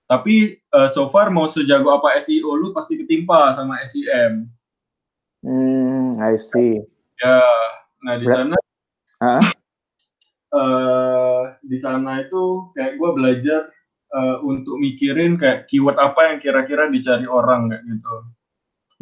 Tapi 0.06 0.60
eh, 0.60 0.88
so 0.92 1.08
far 1.10 1.32
mau 1.32 1.48
sejago 1.50 1.90
apa 1.90 2.18
SEO 2.22 2.54
lu 2.54 2.70
pasti 2.76 3.00
ketimpa 3.00 3.56
sama 3.56 3.80
SEM. 3.86 4.46
hmm, 5.46 6.18
I 6.20 6.34
see. 6.36 6.82
Ya, 7.16 7.40
nah 8.04 8.14
di 8.20 8.26
sana 8.28 8.56
Hah? 9.16 9.40
Eh 10.56 11.42
di 11.60 11.78
sana 11.78 12.24
itu 12.24 12.72
kayak 12.72 12.96
gue 12.96 13.10
belajar 13.12 13.60
eh, 14.16 14.36
untuk 14.42 14.80
mikirin 14.80 15.36
kayak 15.36 15.68
keyword 15.68 15.98
apa 16.00 16.32
yang 16.32 16.38
kira-kira 16.40 16.88
dicari 16.88 17.28
orang 17.28 17.68
kayak 17.70 17.84
gitu. 17.84 18.14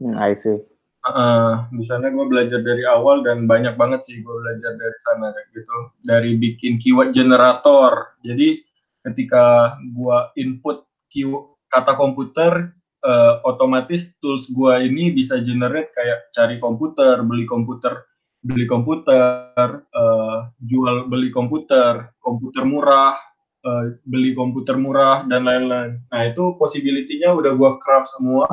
Hmm, 0.02 0.18
I 0.18 0.34
see. 0.34 0.58
Heeh, 1.04 1.52
di 1.76 1.84
sana 1.84 2.08
gue 2.08 2.24
belajar 2.24 2.64
dari 2.64 2.80
awal 2.88 3.20
dan 3.20 3.44
banyak 3.44 3.76
banget 3.76 4.08
sih 4.08 4.24
gue 4.24 4.34
belajar 4.40 4.72
dari 4.72 4.98
sana 5.04 5.36
kayak 5.36 5.48
gitu. 5.52 5.76
Dari 6.00 6.30
bikin 6.40 6.80
keyword 6.80 7.12
generator. 7.12 8.16
Jadi 8.24 8.64
ketika 9.04 9.76
gue 9.84 10.18
input 10.40 10.88
keyword 11.12 11.54
kata 11.68 11.92
komputer, 11.98 12.72
eh, 13.04 13.34
otomatis 13.44 14.16
tools 14.16 14.48
gue 14.48 14.72
ini 14.88 15.12
bisa 15.12 15.36
generate 15.44 15.92
kayak 15.92 16.32
cari 16.32 16.56
komputer, 16.56 17.20
beli 17.20 17.44
komputer, 17.44 18.00
beli 18.44 18.68
komputer, 18.68 19.88
eh, 19.88 20.38
jual 20.60 21.08
beli 21.08 21.32
komputer, 21.32 22.12
komputer 22.20 22.68
murah, 22.68 23.16
eh, 23.64 23.96
beli 24.04 24.36
komputer 24.36 24.76
murah 24.76 25.24
dan 25.24 25.48
lain-lain. 25.48 26.04
Nah 26.12 26.22
itu 26.28 26.52
possibility-nya 26.60 27.32
udah 27.32 27.56
gue 27.56 27.70
craft 27.80 28.12
semua. 28.12 28.44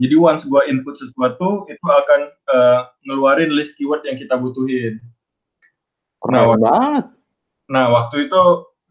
Jadi 0.00 0.16
once 0.16 0.48
gua 0.48 0.64
input 0.64 0.96
sesuatu 0.96 1.68
itu 1.68 1.84
akan 1.84 2.20
eh, 2.32 2.80
ngeluarin 3.04 3.52
list 3.52 3.76
keyword 3.76 4.00
yang 4.08 4.16
kita 4.16 4.32
butuhin. 4.36 4.96
Keren 6.20 6.36
Nah, 6.36 6.56
banget. 6.56 7.04
Nah 7.68 7.84
waktu 7.92 8.28
itu 8.28 8.42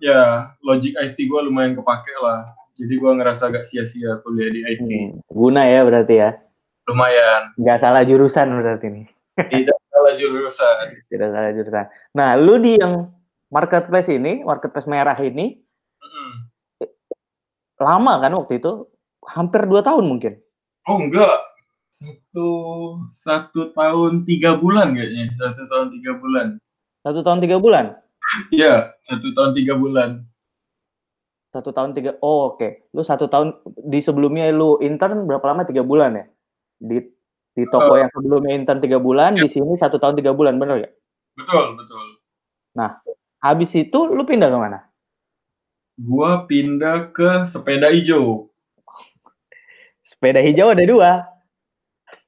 ya 0.05 0.53
logic 0.61 0.93
IT 0.93 1.17
gua 1.25 1.41
lumayan 1.45 1.73
kepake 1.73 2.13
lah. 2.21 2.53
Jadi 2.77 2.93
gua 3.01 3.17
ngerasa 3.17 3.49
gak 3.49 3.65
sia-sia 3.65 4.21
kuliah 4.21 4.53
di 4.53 4.61
IT. 4.61 4.85
Hmm, 4.85 5.09
guna 5.33 5.65
ya 5.65 5.81
berarti 5.81 6.13
ya. 6.13 6.37
Lumayan. 6.85 7.57
Nggak 7.57 7.79
salah 7.81 8.05
jurusan 8.05 8.53
berarti 8.53 8.87
nih. 8.93 9.05
Tidak 9.49 9.78
salah 10.09 10.17
jurusan. 10.17 10.85
Tidak 11.05 11.29
salah 11.29 11.51
jurusan. 11.53 11.85
Nah, 12.17 12.29
lu 12.33 12.57
di 12.57 12.81
yang 12.81 13.13
marketplace 13.53 14.09
ini, 14.09 14.41
marketplace 14.41 14.89
merah 14.89 15.17
ini, 15.21 15.61
Mm-mm. 16.01 16.31
lama 17.77 18.13
kan 18.17 18.33
waktu 18.33 18.57
itu? 18.57 18.89
Hampir 19.29 19.69
dua 19.69 19.85
tahun 19.85 20.09
mungkin. 20.09 20.41
Oh 20.89 20.97
enggak. 20.97 21.37
Satu 21.89 22.49
satu 23.13 23.73
tahun 23.73 24.25
tiga 24.25 24.57
bulan 24.57 24.97
kayaknya. 24.97 25.29
Satu 25.37 25.69
tahun 25.69 25.87
tiga 25.99 26.11
bulan. 26.17 26.47
Satu 27.05 27.19
tahun 27.21 27.39
tiga 27.45 27.57
bulan. 27.61 27.85
Iya, 28.53 28.93
satu 29.05 29.33
tahun 29.33 29.51
tiga 29.57 29.73
bulan. 29.77 30.25
Satu 31.49 31.69
tahun 31.73 31.97
tiga. 31.97 32.17
Oh 32.21 32.53
oke. 32.53 32.89
Lu 32.93 33.01
satu 33.01 33.25
tahun 33.25 33.57
di 33.89 33.99
sebelumnya 34.01 34.49
lu 34.53 34.77
intern 34.81 35.25
berapa 35.25 35.45
lama? 35.49 35.65
Tiga 35.65 35.81
bulan 35.81 36.13
ya? 36.17 36.25
Di 36.77 37.01
di 37.59 37.67
toko 37.67 37.99
Eh. 37.99 38.07
yang 38.07 38.11
sebelumnya 38.15 38.55
intern 38.55 38.79
tiga 38.79 39.03
bulan, 39.03 39.35
di 39.35 39.51
sini 39.51 39.75
satu 39.75 39.99
tahun 39.99 40.15
tiga 40.15 40.31
bulan, 40.31 40.55
bener 40.55 40.87
ya? 40.87 40.89
Betul, 41.35 41.75
betul. 41.75 42.15
Habis 43.43 43.71
itu 43.75 43.99
lu 44.07 44.23
pindah 44.23 44.47
ke 44.47 44.55
mana? 44.55 44.79
Gua 45.99 46.47
pindah 46.47 47.11
ke 47.11 47.51
sepeda 47.51 47.91
hijau. 47.91 48.47
Sepeda 49.99 50.39
hijau 50.39 50.71
ada 50.71 50.83
dua. 50.87 51.11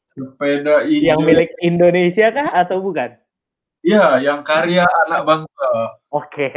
Sepeda 0.04 0.84
hijau. 0.84 1.08
Yang 1.16 1.20
milik 1.24 1.52
Indonesia 1.64 2.28
kah 2.36 2.52
atau 2.52 2.84
bukan? 2.84 3.16
Iya, 3.82 4.20
yang 4.20 4.44
karya 4.44 4.84
anak 5.08 5.24
bangsa. 5.24 5.70
Oke. 6.12 6.52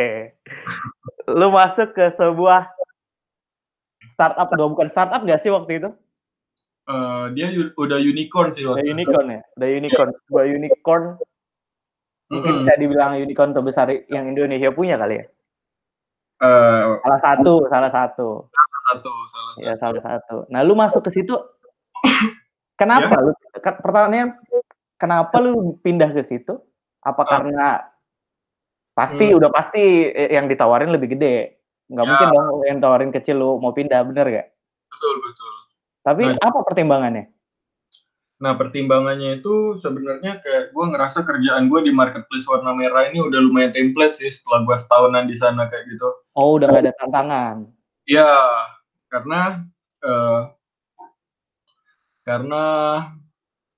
Lu 1.31 1.49
masuk 1.55 1.95
ke 1.95 2.11
sebuah 2.13 2.69
startup, 4.13 4.51
bukan 4.53 4.91
startup 4.91 5.23
nggak 5.23 5.41
sih 5.41 5.49
waktu 5.49 5.81
itu? 5.81 5.91
Eh, 6.85 7.27
dia 7.33 7.49
udah 7.81 7.97
unicorn 7.97 8.53
sih 8.53 8.69
Udah 8.69 8.77
waktu 8.77 8.93
itu. 8.93 8.93
unicorn 8.93 9.27
ya? 9.33 9.41
Udah 9.57 9.69
unicorn. 9.73 10.09
Sebuah 10.29 10.45
unicorn. 10.53 11.05
Mungkin 12.29 12.53
Mm-mm. 12.53 12.63
bisa 12.65 12.75
dibilang 12.77 13.13
unicorn 13.17 13.51
terbesar 13.57 13.89
yang 14.13 14.29
Indonesia 14.29 14.69
punya 14.73 15.01
kali 15.01 15.21
ya? 15.21 15.25
Uh, 16.45 17.01
salah 17.01 17.21
satu, 17.25 17.55
salah 17.73 17.91
satu. 17.95 18.29
Salah 18.53 18.81
satu, 18.85 19.13
salah 19.31 19.53
ya, 19.57 19.57
satu. 19.57 19.65
Ya, 19.65 19.73
salah 19.81 20.03
satu. 20.03 20.37
Nah, 20.53 20.61
lu 20.61 20.75
masuk 20.77 21.01
ke 21.09 21.11
situ 21.15 21.37
kenapa 22.81 23.17
ya. 23.17 23.25
lu 23.25 23.33
pertanyaan 23.81 24.37
kenapa 25.01 25.37
lu 25.41 25.81
pindah 25.81 26.13
ke 26.13 26.21
situ? 26.27 26.59
Apa 27.01 27.23
uh. 27.25 27.29
karena 27.29 27.69
pasti 28.93 29.33
hmm. 29.33 29.39
udah 29.41 29.51
pasti 29.53 30.11
eh, 30.13 30.37
yang 30.37 30.53
ditawarin 30.53 30.93
lebih 30.93 31.17
gede. 31.17 31.65
Nggak 31.89 32.05
ya. 32.05 32.09
mungkin 32.13 32.29
dong 32.29 32.59
yang 32.69 32.79
tawarin 32.81 33.13
kecil 33.13 33.37
lu 33.41 33.51
mau 33.57 33.73
pindah, 33.73 34.05
bener 34.05 34.27
gak? 34.29 34.47
Betul, 34.93 35.15
betul. 35.25 35.64
Tapi 36.05 36.37
nah, 36.37 36.37
apa 36.37 36.61
pertimbangannya? 36.61 37.33
Nah, 38.45 38.53
pertimbangannya 38.61 39.41
itu 39.41 39.73
sebenarnya 39.81 40.45
kayak 40.45 40.77
gue 40.77 40.85
ngerasa 40.93 41.25
kerjaan 41.25 41.73
gue 41.73 41.81
di 41.89 41.93
marketplace 41.97 42.45
warna 42.45 42.77
merah 42.77 43.09
ini 43.09 43.25
udah 43.25 43.41
lumayan 43.41 43.73
template 43.73 44.21
sih 44.21 44.29
setelah 44.29 44.69
gue 44.69 44.77
setahunan 44.77 45.25
di 45.25 45.33
sana 45.33 45.65
kayak 45.73 45.89
gitu. 45.89 46.09
Oh, 46.37 46.61
udah 46.61 46.69
gak 46.69 46.85
ada 46.85 46.93
tantangan? 47.01 47.57
Iya, 48.05 48.29
karena 49.09 49.65
uh, 50.05 50.53
karena 52.21 52.65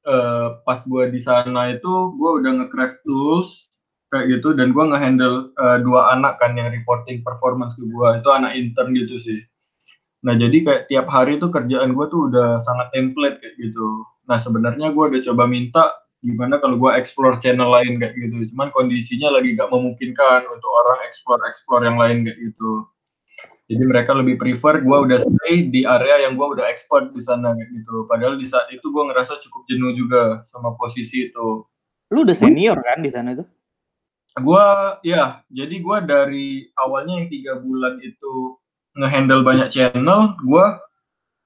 uh, 0.03 0.47
pas 0.67 0.83
gue 0.83 1.05
di 1.15 1.23
sana 1.23 1.71
itu 1.71 1.93
gue 2.19 2.31
udah 2.43 2.51
nge-craft 2.59 3.07
tools 3.07 3.71
kayak 4.11 4.39
gitu 4.39 4.51
dan 4.59 4.75
gue 4.75 4.83
nge-handle 4.83 5.55
uh, 5.55 5.79
dua 5.79 6.15
anak 6.19 6.43
kan 6.43 6.59
yang 6.59 6.75
reporting 6.75 7.23
performance 7.23 7.79
ke 7.79 7.87
gue 7.87 8.09
itu 8.19 8.29
anak 8.35 8.59
intern 8.59 8.91
gitu 8.99 9.15
sih. 9.15 9.47
Nah 10.25 10.35
jadi 10.39 10.57
kayak 10.65 10.83
tiap 10.89 11.07
hari 11.13 11.37
itu 11.37 11.53
kerjaan 11.53 11.93
gue 11.93 12.07
tuh 12.09 12.33
udah 12.33 12.63
sangat 12.65 12.89
template 12.95 13.37
kayak 13.43 13.57
gitu 13.61 14.07
Nah 14.27 14.39
sebenarnya 14.43 14.91
gue 14.91 15.05
udah 15.07 15.23
coba 15.33 15.45
minta 15.47 15.85
gimana 16.19 16.59
kalau 16.59 16.75
gue 16.75 16.91
explore 16.99 17.39
channel 17.39 17.71
lain 17.71 18.03
kayak 18.03 18.19
gitu. 18.19 18.51
Cuman 18.55 18.75
kondisinya 18.75 19.31
lagi 19.31 19.55
gak 19.55 19.71
memungkinkan 19.71 20.41
untuk 20.51 20.71
orang 20.85 21.07
explore 21.07 21.43
explore 21.47 21.87
yang 21.87 21.97
lain 21.97 22.27
kayak 22.27 22.39
gitu. 22.43 22.91
Jadi 23.67 23.83
mereka 23.83 24.15
lebih 24.15 24.39
prefer 24.39 24.83
gue 24.83 24.99
udah 25.11 25.19
stay 25.19 25.71
di 25.71 25.83
area 25.83 26.27
yang 26.27 26.39
gue 26.39 26.47
udah 26.59 26.67
export 26.71 27.11
di 27.11 27.23
sana 27.23 27.55
kayak 27.55 27.71
gitu. 27.71 28.07
Padahal 28.11 28.39
di 28.39 28.47
saat 28.47 28.67
itu 28.71 28.87
gue 28.91 29.05
ngerasa 29.11 29.39
cukup 29.43 29.63
jenuh 29.67 29.93
juga 29.95 30.43
sama 30.51 30.75
posisi 30.75 31.31
itu. 31.31 31.67
Lu 32.15 32.19
udah 32.23 32.35
senior 32.39 32.79
kan 32.83 33.03
di 33.03 33.11
sana 33.11 33.35
itu? 33.35 33.43
Gue 34.37 34.67
ya, 35.03 35.43
jadi 35.51 35.77
gue 35.81 35.99
dari 36.07 36.49
awalnya 36.79 37.19
yang 37.25 37.29
tiga 37.33 37.53
bulan 37.59 37.99
itu 38.05 38.55
ngehandle 38.97 39.45
banyak 39.45 39.69
channel, 39.69 40.35
gue 40.41 40.67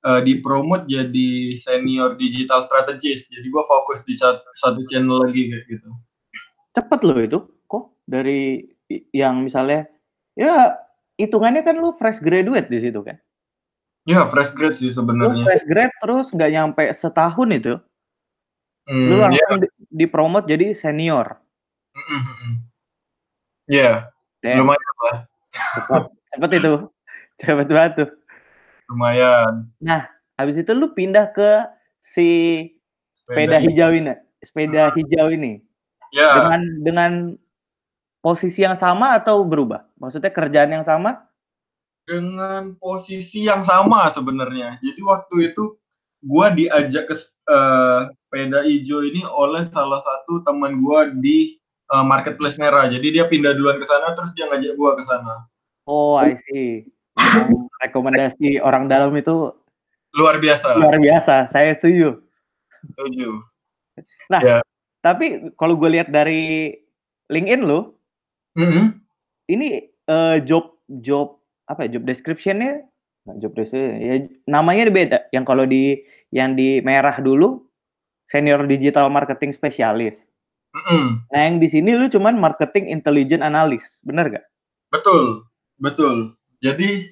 uh, 0.06 0.20
dipromot 0.22 0.86
jadi 0.86 1.58
senior 1.58 2.16
digital 2.16 2.62
strategist. 2.64 3.28
Jadi 3.34 3.46
gue 3.50 3.64
fokus 3.66 4.06
di 4.06 4.14
satu, 4.16 4.40
satu 4.56 4.80
channel 4.88 5.26
lagi 5.26 5.50
kayak 5.50 5.64
gitu. 5.68 5.88
Cepet 6.72 7.00
loh 7.02 7.18
itu, 7.18 7.38
kok 7.66 7.98
dari 8.06 8.64
yang 9.14 9.42
misalnya 9.42 9.86
ya 10.38 10.78
hitungannya 11.18 11.62
kan 11.66 11.76
lu 11.76 11.94
fresh 11.98 12.22
graduate 12.22 12.70
di 12.70 12.78
situ 12.80 13.02
kan? 13.02 13.18
Ya 14.08 14.24
fresh 14.24 14.56
grad 14.56 14.74
sih 14.78 14.88
sebenarnya. 14.88 15.44
Fresh 15.44 15.66
grad 15.68 15.92
terus 16.00 16.32
nggak 16.32 16.50
nyampe 16.56 16.84
setahun 16.96 17.48
itu, 17.52 17.74
hmm, 18.88 19.06
lu 19.12 19.16
langsung 19.20 19.60
yeah. 19.60 19.70
dipromot 19.92 20.44
jadi 20.48 20.72
senior. 20.72 21.36
Mm 21.92 22.22
-hmm. 22.22 22.52
Ya, 23.70 24.10
yeah. 24.42 24.56
lumayan 24.58 24.94
lah. 25.04 25.16
Cepet, 25.52 26.02
cepet 26.32 26.50
itu, 26.58 26.72
cepet 27.40 27.68
banget 27.72 27.92
tuh. 28.04 28.10
Lumayan. 28.92 29.70
Nah, 29.80 30.10
habis 30.36 30.60
itu 30.60 30.70
lu 30.76 30.92
pindah 30.92 31.32
ke 31.32 31.64
si 32.02 32.28
sepeda, 33.16 33.56
sepeda 33.56 33.56
hijau 33.64 33.90
ini, 33.96 34.14
sepeda 34.44 34.82
hmm. 34.90 34.94
hijau 35.00 35.26
ini. 35.32 35.52
Ya. 36.10 36.30
Dengan 36.36 36.60
dengan 36.82 37.12
posisi 38.20 38.66
yang 38.66 38.76
sama 38.76 39.16
atau 39.16 39.46
berubah? 39.46 39.86
Maksudnya 39.96 40.34
kerjaan 40.34 40.74
yang 40.74 40.84
sama? 40.84 41.24
Dengan 42.04 42.74
posisi 42.76 43.46
yang 43.46 43.62
sama 43.62 44.10
sebenarnya. 44.10 44.82
Jadi 44.82 45.00
waktu 45.06 45.54
itu 45.54 45.78
gua 46.20 46.50
diajak 46.50 47.08
ke 47.08 47.14
uh, 47.48 48.10
sepeda 48.10 48.66
hijau 48.66 49.06
ini 49.06 49.22
oleh 49.22 49.70
salah 49.70 50.02
satu 50.02 50.42
teman 50.42 50.82
gua 50.82 51.06
di 51.14 51.62
uh, 51.94 52.02
marketplace 52.02 52.58
merah. 52.58 52.90
Jadi 52.90 53.14
dia 53.14 53.30
pindah 53.30 53.54
duluan 53.54 53.78
ke 53.78 53.86
sana 53.86 54.18
terus 54.18 54.34
dia 54.34 54.50
ngajak 54.50 54.74
gua 54.74 54.98
ke 54.98 55.06
sana. 55.06 55.46
Oh, 55.86 56.18
I 56.18 56.34
see 56.50 56.90
rekomendasi 57.86 58.60
orang 58.60 58.86
dalam 58.86 59.14
itu 59.16 59.54
luar 60.14 60.42
biasa. 60.42 60.74
Luar 60.74 60.98
biasa, 60.98 61.46
saya 61.50 61.78
setuju. 61.78 62.18
Setuju. 62.82 63.40
Nah, 64.32 64.40
ya. 64.42 64.58
tapi 65.04 65.52
kalau 65.54 65.78
gue 65.78 65.90
lihat 65.92 66.10
dari 66.10 66.74
LinkedIn 67.30 67.62
lo, 67.62 67.94
mm 68.58 68.66
-hmm. 68.66 68.84
ini 69.52 69.86
uh, 70.10 70.42
job 70.42 70.74
job 70.98 71.38
apa 71.70 71.86
ya 71.86 71.98
job 71.98 72.04
descriptionnya 72.04 72.82
job 73.38 73.54
description 73.54 74.02
ya 74.02 74.14
namanya 74.50 74.90
beda 74.90 75.18
yang 75.30 75.46
kalau 75.46 75.62
di 75.62 76.02
yang 76.34 76.58
di 76.58 76.82
merah 76.82 77.14
dulu 77.22 77.62
senior 78.26 78.66
digital 78.66 79.06
marketing 79.06 79.54
spesialis 79.54 80.18
mm 80.74 80.82
-hmm. 80.82 81.06
nah 81.30 81.40
yang 81.46 81.62
di 81.62 81.70
sini 81.70 81.94
lu 81.94 82.10
cuman 82.10 82.34
marketing 82.34 82.90
intelligent 82.90 83.46
analyst 83.46 84.02
bener 84.02 84.26
gak 84.34 84.46
betul 84.90 85.46
betul 85.78 86.34
jadi 86.58 87.06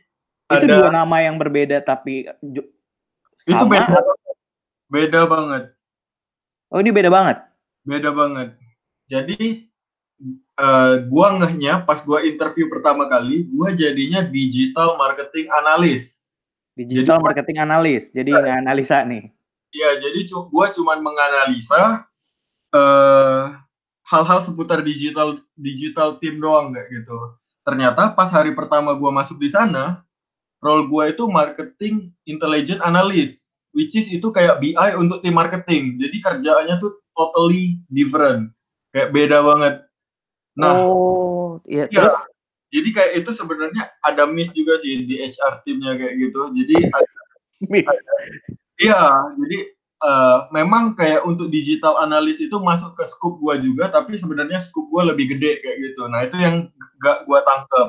itu 0.49 0.65
ada, 0.65 0.77
dua 0.81 0.89
nama 0.89 1.17
yang 1.21 1.37
berbeda 1.37 1.85
tapi 1.85 2.25
sama. 2.25 2.65
itu 3.45 3.65
beda 3.69 4.01
beda 4.89 5.21
banget. 5.29 5.65
Oh 6.73 6.81
ini 6.81 6.91
beda 6.93 7.13
banget. 7.13 7.39
Beda 7.85 8.11
banget. 8.13 8.57
Jadi 9.09 9.69
uh, 10.57 11.05
gua 11.09 11.37
ngehnya 11.41 11.85
pas 11.85 12.01
gua 12.01 12.25
interview 12.25 12.69
pertama 12.73 13.09
kali, 13.09 13.45
gua 13.53 13.77
jadinya 13.77 14.25
digital 14.25 14.97
marketing 14.97 15.53
analis. 15.53 16.25
Digital 16.77 17.21
jadi, 17.21 17.25
marketing 17.25 17.59
analis. 17.61 18.03
Jadi 18.13 18.31
ya, 18.33 18.61
analisa 18.61 19.05
nih. 19.05 19.29
Iya, 19.69 20.01
jadi 20.01 20.21
gua 20.49 20.73
cuman 20.73 20.99
menganalisa 21.05 22.09
uh, 22.73 23.53
hal-hal 24.09 24.41
seputar 24.41 24.81
digital 24.81 25.41
digital 25.53 26.17
tim 26.17 26.41
doang 26.41 26.73
kayak 26.73 26.89
gitu 26.89 27.19
ternyata 27.65 28.17
pas 28.17 28.33
hari 28.33 28.57
pertama 28.57 28.97
gue 28.97 29.11
masuk 29.13 29.37
di 29.37 29.53
sana 29.53 30.01
role 30.59 30.91
gue 30.91 31.05
itu 31.15 31.25
marketing 31.31 32.11
intelligent 32.27 32.83
analyst 32.83 33.49
which 33.77 33.95
is 33.95 34.09
itu 34.11 34.29
kayak 34.33 34.59
BI 34.59 34.91
untuk 34.97 35.21
tim 35.23 35.35
marketing. 35.37 36.01
Jadi 36.01 36.17
kerjaannya 36.19 36.83
tuh 36.83 36.99
totally 37.15 37.79
different. 37.87 38.51
Kayak 38.91 39.15
beda 39.15 39.39
banget. 39.45 39.75
Nah 40.59 40.75
oh 40.83 41.63
iya 41.69 41.87
ya, 41.93 42.11
jadi 42.75 42.89
kayak 42.91 43.13
itu 43.23 43.31
sebenarnya 43.31 43.95
ada 44.03 44.27
miss 44.27 44.51
juga 44.51 44.75
sih 44.83 45.07
di 45.07 45.23
HR 45.23 45.63
timnya 45.63 45.95
kayak 45.95 46.15
gitu. 46.19 46.41
Jadi 46.59 46.75
ada, 46.99 47.13
miss. 47.71 47.87
Iya 48.79 49.03
jadi 49.39 49.59
uh, 50.03 50.39
memang 50.51 50.99
kayak 50.99 51.23
untuk 51.23 51.47
digital 51.47 52.03
analis 52.03 52.43
itu 52.43 52.59
masuk 52.59 52.99
ke 52.99 53.05
scope 53.07 53.39
gua 53.39 53.55
juga 53.63 53.87
tapi 53.95 54.19
sebenarnya 54.19 54.59
scope 54.59 54.91
gua 54.91 55.07
lebih 55.07 55.39
gede 55.39 55.63
kayak 55.63 55.77
gitu. 55.87 56.03
Nah 56.11 56.27
itu 56.27 56.35
yang 56.41 56.67
gak 56.99 57.23
gua 57.31 57.47
tangkep 57.47 57.89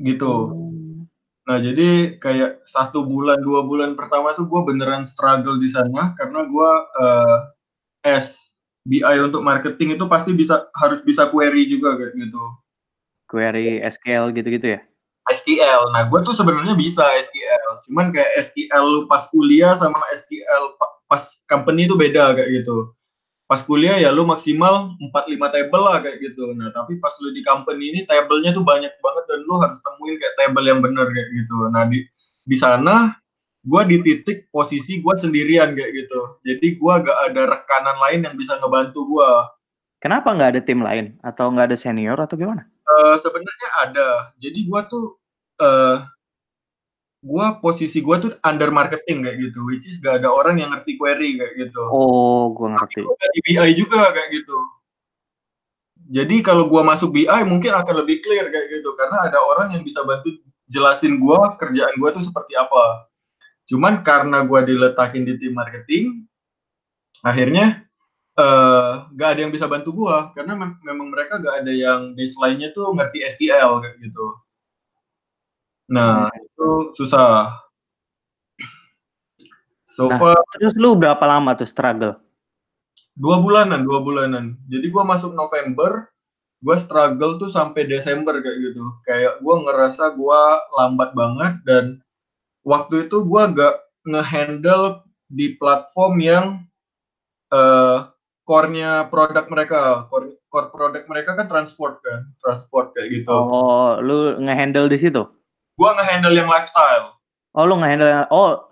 gitu 0.00 0.34
hmm. 0.52 1.08
nah 1.46 1.58
jadi 1.62 2.20
kayak 2.20 2.66
satu 2.66 3.06
bulan 3.06 3.40
dua 3.40 3.64
bulan 3.64 3.94
pertama 3.94 4.34
tuh 4.34 4.48
gua 4.48 4.66
beneran 4.66 5.06
struggle 5.06 5.56
di 5.60 5.70
sana 5.70 6.16
karena 6.18 6.44
gua 6.48 6.70
uh, 6.98 7.38
S 8.02 8.52
BI 8.86 9.18
untuk 9.18 9.42
marketing 9.42 9.98
itu 9.98 10.04
pasti 10.06 10.30
bisa 10.30 10.70
harus 10.78 11.02
bisa 11.02 11.26
query 11.30 11.66
juga 11.66 11.98
kayak 11.98 12.14
gitu 12.18 12.42
query 13.26 13.82
SQL 13.82 14.30
gitu-gitu 14.34 14.78
ya 14.78 14.80
SQL. 15.26 15.90
Nah, 15.90 16.06
gue 16.06 16.20
tuh 16.22 16.34
sebenarnya 16.38 16.78
bisa 16.78 17.02
SQL. 17.02 17.82
Cuman 17.90 18.14
kayak 18.14 18.30
SQL 18.46 18.84
lu 18.86 19.00
pas 19.10 19.26
kuliah 19.26 19.74
sama 19.74 19.98
SQL 20.14 20.78
pas 21.06 21.22
company 21.50 21.86
itu 21.86 21.98
beda 21.98 22.34
kayak 22.34 22.62
gitu. 22.62 22.94
Pas 23.46 23.62
kuliah 23.62 23.94
ya 24.02 24.10
lu 24.10 24.26
maksimal 24.26 24.98
4-5 24.98 25.54
table 25.54 25.82
lah 25.86 26.02
kayak 26.02 26.18
gitu. 26.18 26.50
Nah, 26.58 26.74
tapi 26.74 26.98
pas 26.98 27.14
lu 27.22 27.30
di 27.30 27.46
company 27.46 27.94
ini 27.94 28.00
tablenya 28.02 28.50
tuh 28.50 28.66
banyak 28.66 28.90
banget 28.98 29.24
dan 29.30 29.40
lu 29.46 29.54
harus 29.62 29.78
temuin 29.78 30.18
kayak 30.18 30.34
table 30.34 30.66
yang 30.66 30.82
bener 30.82 31.06
kayak 31.06 31.28
gitu. 31.30 31.56
Nah, 31.70 31.86
di 31.86 32.02
di 32.46 32.56
sana 32.58 33.14
gue 33.66 33.82
di 33.86 33.96
titik 34.02 34.50
posisi 34.50 34.98
gue 34.98 35.14
sendirian 35.14 35.74
kayak 35.78 35.90
gitu. 35.94 36.42
Jadi 36.42 36.78
gue 36.78 36.94
gak 37.06 37.18
ada 37.30 37.42
rekanan 37.54 37.96
lain 38.02 38.20
yang 38.26 38.34
bisa 38.34 38.58
ngebantu 38.58 39.06
gue. 39.06 39.30
Kenapa 39.96 40.36
nggak 40.36 40.50
ada 40.54 40.62
tim 40.62 40.80
lain 40.84 41.16
atau 41.24 41.48
nggak 41.50 41.72
ada 41.72 41.76
senior 41.78 42.14
atau 42.20 42.36
gimana? 42.36 42.68
Uh, 42.86 43.16
sebenarnya 43.18 43.68
ada. 43.80 44.08
Jadi 44.36 44.68
gua 44.68 44.84
tuh 44.86 45.18
uh, 45.58 46.04
gua 47.24 47.58
posisi 47.58 48.04
gua 48.04 48.20
tuh 48.20 48.36
under 48.44 48.68
marketing 48.72 49.24
kayak 49.24 49.36
gitu, 49.40 49.58
which 49.68 49.88
is 49.88 50.00
gak 50.00 50.20
ada 50.22 50.28
orang 50.32 50.60
yang 50.60 50.72
ngerti 50.72 50.96
query 51.00 51.36
kayak 51.36 51.54
gitu. 51.56 51.82
Oh, 51.88 52.52
gua 52.52 52.76
ngerti. 52.76 53.04
Tapi 53.04 53.26
di 53.34 53.40
BI 53.44 53.70
juga 53.76 54.12
kayak 54.12 54.30
gitu. 54.32 54.58
Jadi 56.06 56.36
kalau 56.44 56.70
gua 56.70 56.86
masuk 56.86 57.12
BI 57.12 57.40
mungkin 57.48 57.74
akan 57.74 57.94
lebih 58.04 58.22
clear 58.22 58.46
kayak 58.48 58.66
gitu 58.70 58.94
karena 58.94 59.26
ada 59.26 59.38
orang 59.42 59.74
yang 59.74 59.82
bisa 59.82 60.06
bantu 60.06 60.32
jelasin 60.70 61.18
gua 61.18 61.54
kerjaan 61.58 61.94
gua 61.98 62.14
tuh 62.14 62.24
seperti 62.24 62.54
apa. 62.54 63.10
Cuman 63.66 64.06
karena 64.06 64.46
gua 64.46 64.62
diletakin 64.62 65.26
di 65.26 65.34
tim 65.40 65.52
marketing, 65.56 66.26
akhirnya 67.26 67.86
uh, 68.36 69.08
gak 69.16 69.28
ada 69.36 69.40
yang 69.48 69.52
bisa 69.52 69.66
bantu 69.66 69.90
gue 69.96 70.16
karena 70.36 70.52
mem 70.54 70.76
memang 70.84 71.08
mereka 71.10 71.40
gak 71.40 71.64
ada 71.64 71.72
yang 71.72 72.12
baseline-nya 72.12 72.70
tuh 72.76 72.92
ngerti 72.92 73.24
SQL 73.26 73.82
kayak 73.82 73.96
gitu. 73.98 74.26
Nah, 75.86 76.26
hmm. 76.26 76.46
itu 76.46 76.68
susah. 76.98 77.62
So 79.86 80.12
nah, 80.12 80.18
far, 80.20 80.36
terus 80.58 80.76
lu 80.76 80.98
berapa 80.98 81.22
lama 81.24 81.56
tuh 81.56 81.64
struggle? 81.64 82.20
Dua 83.16 83.40
bulanan, 83.40 83.86
dua 83.86 84.04
bulanan. 84.04 84.60
Jadi 84.68 84.92
gue 84.92 85.04
masuk 85.06 85.32
November, 85.32 86.12
gue 86.60 86.76
struggle 86.76 87.40
tuh 87.40 87.48
sampai 87.48 87.88
Desember 87.88 88.36
kayak 88.44 88.58
gitu. 88.60 88.84
Kayak 89.08 89.40
gue 89.40 89.56
ngerasa 89.56 90.12
gue 90.12 90.40
lambat 90.76 91.16
banget 91.16 91.54
dan 91.64 91.84
waktu 92.60 93.08
itu 93.08 93.24
gue 93.24 93.42
gak 93.56 93.74
ngehandle 94.04 95.06
di 95.32 95.56
platform 95.56 96.14
yang 96.20 96.46
uh, 97.50 98.10
core-nya 98.46 99.08
produk 99.10 99.48
mereka, 99.48 100.06
core, 100.12 100.38
core 100.46 100.70
produk 100.70 101.02
mereka 101.10 101.34
kan 101.34 101.48
transport 101.50 101.98
kan, 102.04 102.30
transport 102.38 102.94
kayak 102.94 103.22
gitu. 103.22 103.32
Oh, 103.32 103.98
lu 103.98 104.38
ngehandle 104.38 104.86
di 104.86 104.98
situ? 105.00 105.24
Gua 105.76 105.92
ngehandle 105.92 106.32
yang 106.32 106.48
lifestyle. 106.48 107.20
Oh, 107.52 107.64
lu 107.68 107.76
ngehandle 107.80 108.28
oh 108.32 108.68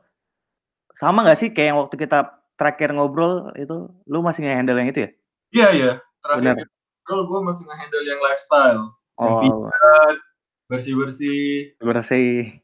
sama 0.96 1.24
nggak 1.24 1.38
sih 1.38 1.48
kayak 1.52 1.68
yang 1.74 1.78
waktu 1.84 1.96
kita 2.00 2.18
terakhir 2.54 2.94
ngobrol 2.94 3.50
itu, 3.58 3.90
lu 4.08 4.18
masih 4.24 4.46
ngehandle 4.46 4.78
yang 4.78 4.88
itu 4.88 5.00
ya? 5.04 5.10
Iya 5.54 5.68
iya, 5.74 5.92
terakhir 6.22 6.54
Bener. 6.54 6.66
ngobrol 7.04 7.20
gue 7.28 7.40
masih 7.52 7.64
ngehandle 7.68 8.04
yang 8.06 8.20
lifestyle. 8.22 8.82
Oh. 9.20 9.42
Yang 9.42 10.18
bersih 10.70 10.94
bersih. 10.96 11.44
Bersih. 11.84 12.56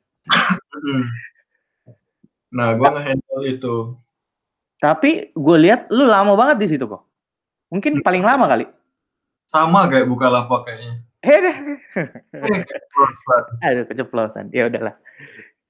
nah, 2.49 2.73
gue 2.75 2.89
ngehandle 2.89 3.43
itu. 3.45 3.77
Tapi 4.81 5.37
gue 5.37 5.57
lihat 5.61 5.93
lu 5.93 6.09
lama 6.09 6.33
banget 6.39 6.65
di 6.65 6.67
situ 6.73 6.89
kok. 6.89 7.05
Mungkin 7.69 8.01
paling 8.01 8.25
lama 8.25 8.49
kali. 8.49 8.65
Sama 9.45 9.87
kayak 9.91 10.09
buka 10.09 10.33
lapak 10.33 10.65
kayaknya. 10.65 11.05
Heh, 11.21 11.37
Aduh, 13.69 13.85
keceplosan. 13.85 14.49
Ya 14.57 14.73
udahlah. 14.73 14.97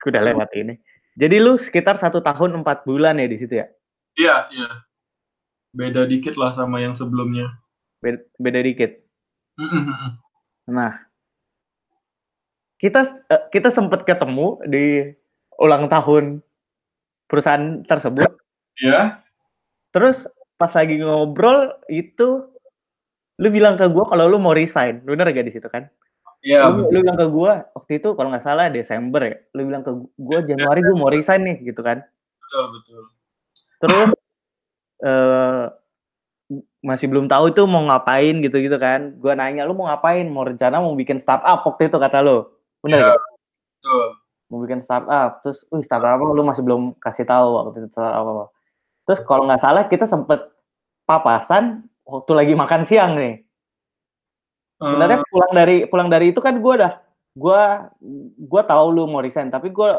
Udah 0.06 0.22
lewat 0.22 0.54
ini. 0.54 0.78
Jadi 1.18 1.42
lu 1.42 1.58
sekitar 1.58 1.98
satu 1.98 2.22
tahun 2.22 2.62
empat 2.62 2.86
bulan 2.86 3.18
ya 3.18 3.26
di 3.26 3.36
situ 3.36 3.58
ya? 3.58 3.66
Iya, 4.14 4.36
iya. 4.54 4.70
Beda 5.74 6.06
dikit 6.06 6.38
lah 6.38 6.54
sama 6.54 6.78
yang 6.78 6.94
sebelumnya. 6.94 7.50
Beda, 7.98 8.22
beda 8.38 8.60
dikit. 8.62 8.94
Nah, 10.70 11.02
kita 12.80 13.04
eh, 13.28 13.42
kita 13.52 13.68
sempat 13.74 14.06
ketemu 14.06 14.62
di 14.70 15.12
ulang 15.60 15.90
tahun 15.90 16.40
perusahaan 17.26 17.82
tersebut. 17.84 18.30
Iya. 18.80 19.20
Terus 19.90 20.30
pas 20.56 20.70
lagi 20.72 21.02
ngobrol 21.02 21.74
itu 21.90 22.48
lu 23.40 23.48
bilang 23.48 23.80
ke 23.80 23.88
gue 23.88 24.04
kalau 24.04 24.28
lu 24.28 24.36
mau 24.36 24.52
resign, 24.52 25.00
bener 25.00 25.32
gak 25.32 25.48
di 25.48 25.54
situ 25.56 25.64
kan? 25.72 25.88
Iya. 26.44 26.68
Lu, 26.72 26.88
lu 26.92 27.00
bilang 27.00 27.16
ke 27.16 27.26
gue 27.28 27.52
waktu 27.72 27.92
itu 28.00 28.08
kalau 28.12 28.28
nggak 28.32 28.44
salah 28.44 28.68
Desember 28.68 29.20
ya, 29.24 29.36
lu 29.56 29.68
bilang 29.68 29.80
ke 29.84 29.92
gue 29.96 30.38
Januari 30.44 30.80
gue 30.84 30.96
mau 30.96 31.08
resign 31.08 31.44
nih 31.48 31.56
gitu 31.72 31.80
kan? 31.80 32.04
Betul 32.44 32.64
betul. 32.76 33.02
Terus 33.80 34.08
uh, 35.04 35.64
masih 36.88 37.12
belum 37.12 37.28
tahu 37.28 37.52
itu 37.52 37.64
mau 37.64 37.84
ngapain 37.88 38.40
gitu-gitu 38.44 38.76
kan? 38.76 39.16
Gue 39.16 39.32
nanya 39.32 39.64
lu 39.64 39.72
mau 39.72 39.88
ngapain? 39.88 40.28
Mau 40.28 40.44
rencana 40.44 40.80
mau 40.80 40.92
bikin 40.96 41.20
startup 41.24 41.64
waktu 41.64 41.88
itu 41.88 41.96
kata 41.96 42.20
lu, 42.20 42.44
bener 42.84 43.04
ya, 43.04 43.16
Betul. 43.80 44.06
Mau 44.50 44.58
bikin 44.66 44.82
startup, 44.84 45.40
terus, 45.40 45.64
uh 45.72 45.80
startup 45.80 46.20
apa? 46.20 46.24
Lu 46.36 46.44
masih 46.44 46.60
belum 46.60 46.96
kasih 47.00 47.24
tahu 47.24 47.48
waktu 47.56 47.84
itu 47.84 47.88
startup 47.92 48.20
apa? 48.20 48.44
Terus 49.08 49.20
kalau 49.24 49.48
nggak 49.48 49.60
salah 49.60 49.84
kita 49.88 50.04
sempet 50.04 50.40
papasan 51.08 51.89
waktu 52.10 52.32
lagi 52.34 52.52
makan 52.58 52.82
siang 52.82 53.14
nih. 53.14 53.34
Sebenarnya 54.80 55.18
uh. 55.22 55.28
pulang 55.30 55.52
dari 55.54 55.76
pulang 55.86 56.08
dari 56.10 56.26
itu 56.34 56.40
kan 56.42 56.58
gue 56.58 56.72
udah 56.74 56.92
gue 57.38 57.62
gue 58.42 58.62
tahu 58.66 58.86
lu 58.90 59.06
mau 59.06 59.22
resign 59.22 59.54
tapi 59.54 59.70
gue 59.70 59.90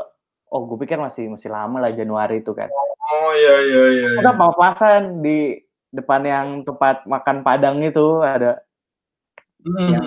oh 0.52 0.62
gue 0.68 0.78
pikir 0.84 1.00
masih 1.00 1.32
masih 1.32 1.48
lama 1.48 1.80
lah 1.80 1.92
Januari 1.96 2.44
itu 2.44 2.52
kan. 2.52 2.68
Oh 3.12 3.32
iya 3.32 3.56
iya 3.64 3.84
iya. 3.96 4.08
Kita 4.20 4.32
iya. 4.36 4.40
papasan 4.40 5.02
di 5.24 5.58
depan 5.92 6.22
yang 6.28 6.48
tempat 6.68 7.08
makan 7.08 7.44
Padang 7.48 7.80
itu 7.80 8.20
ada. 8.22 8.60
Mm 9.62 9.72
-hmm. 9.72 9.90
yang, 9.94 10.06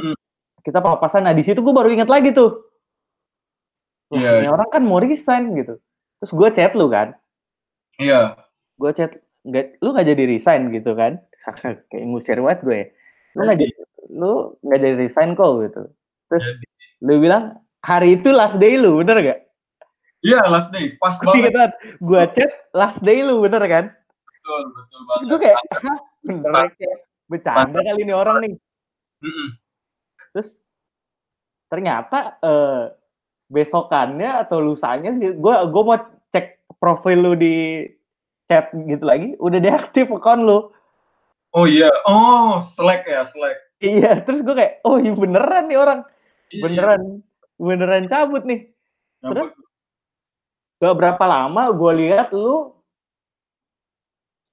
kita 0.64 0.80
papasan. 0.84 1.24
Nah 1.24 1.34
di 1.36 1.44
situ 1.46 1.64
gue 1.64 1.74
baru 1.74 1.88
inget 1.88 2.10
lagi 2.10 2.34
tuh. 2.36 2.68
Iya. 4.12 4.20
Yeah. 4.20 4.34
Ini 4.44 4.48
orang 4.52 4.68
kan 4.68 4.82
mau 4.84 5.00
resign 5.00 5.56
gitu. 5.56 5.80
Terus 6.20 6.32
gue 6.32 6.48
chat 6.52 6.72
lu 6.76 6.92
kan. 6.92 7.16
Iya 7.96 8.44
gue 8.78 8.90
chat 8.94 9.12
nggak 9.44 9.84
lu 9.84 9.88
nggak 9.92 10.08
jadi 10.08 10.24
resign 10.24 10.72
gitu 10.72 10.96
kan? 10.96 11.20
Kayak 11.92 12.04
ngusir 12.08 12.38
banget 12.40 12.60
gue. 12.64 12.82
Lu 13.36 13.40
nggak 13.44 13.58
jadi 13.60 13.74
lu 14.12 14.32
nggak 14.64 14.80
jadi 14.80 14.96
resign 14.96 15.30
kok 15.36 15.50
gitu. 15.68 15.82
Terus 16.32 16.44
jadi. 16.44 16.66
lu 17.04 17.14
bilang 17.20 17.44
hari 17.84 18.16
itu 18.16 18.32
last 18.32 18.56
day 18.56 18.80
lu 18.80 19.04
bener 19.04 19.20
gak 19.20 19.40
iya 20.24 20.40
last 20.48 20.72
day. 20.72 20.96
Pas 20.96 21.20
banget. 21.20 21.52
kan 21.52 21.70
gue 22.00 22.22
chat 22.32 22.50
last 22.72 23.00
day 23.04 23.20
lu 23.20 23.44
bener 23.44 23.60
kan? 23.68 23.84
Betul 24.24 24.60
betul 24.72 25.00
banget. 25.04 25.20
Terus 25.20 25.28
gue 25.28 25.38
kayak 25.44 25.58
bener 26.24 26.66
kayak 26.80 26.98
bercanda 27.28 27.78
kali 27.84 28.00
ini 28.00 28.14
orang 28.16 28.36
nih. 28.44 28.54
Mm 29.24 29.32
-mm. 29.32 29.48
terus 30.36 30.60
ternyata 31.72 32.36
uh, 32.44 32.92
besokannya 33.48 34.44
atau 34.44 34.60
lusanya 34.60 35.16
gue 35.16 35.54
gue 35.70 35.82
mau 35.84 35.96
cek 36.28 36.76
profil 36.76 37.18
lu 37.24 37.32
di 37.38 37.86
chat 38.48 38.70
gitu 38.72 39.04
lagi, 39.04 39.34
udah 39.40 39.58
deaktif 39.60 40.08
account 40.12 40.44
lu. 40.44 40.58
Oh 41.54 41.64
iya, 41.64 41.88
oh 42.04 42.60
Slack 42.66 43.06
ya, 43.06 43.22
Slack. 43.24 43.56
Iya, 43.78 44.24
terus 44.26 44.42
gue 44.42 44.54
kayak, 44.56 44.82
oh 44.82 44.98
iya 44.98 45.12
beneran 45.14 45.70
nih 45.70 45.78
orang, 45.78 46.00
iya. 46.50 46.62
beneran, 46.62 47.02
beneran 47.60 48.04
cabut 48.10 48.42
nih. 48.42 48.70
Cabut. 49.22 49.30
Terus 49.30 49.50
gak 50.82 50.96
berapa 50.98 51.24
lama 51.24 51.70
gue 51.70 51.92
lihat 52.04 52.34
lu, 52.34 52.74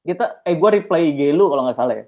kita, 0.06 0.42
eh 0.46 0.56
gue 0.58 0.70
reply 0.82 1.02
IG 1.14 1.34
lu 1.34 1.50
kalau 1.50 1.66
nggak 1.70 1.78
salah 1.78 1.96
ya. 1.98 2.06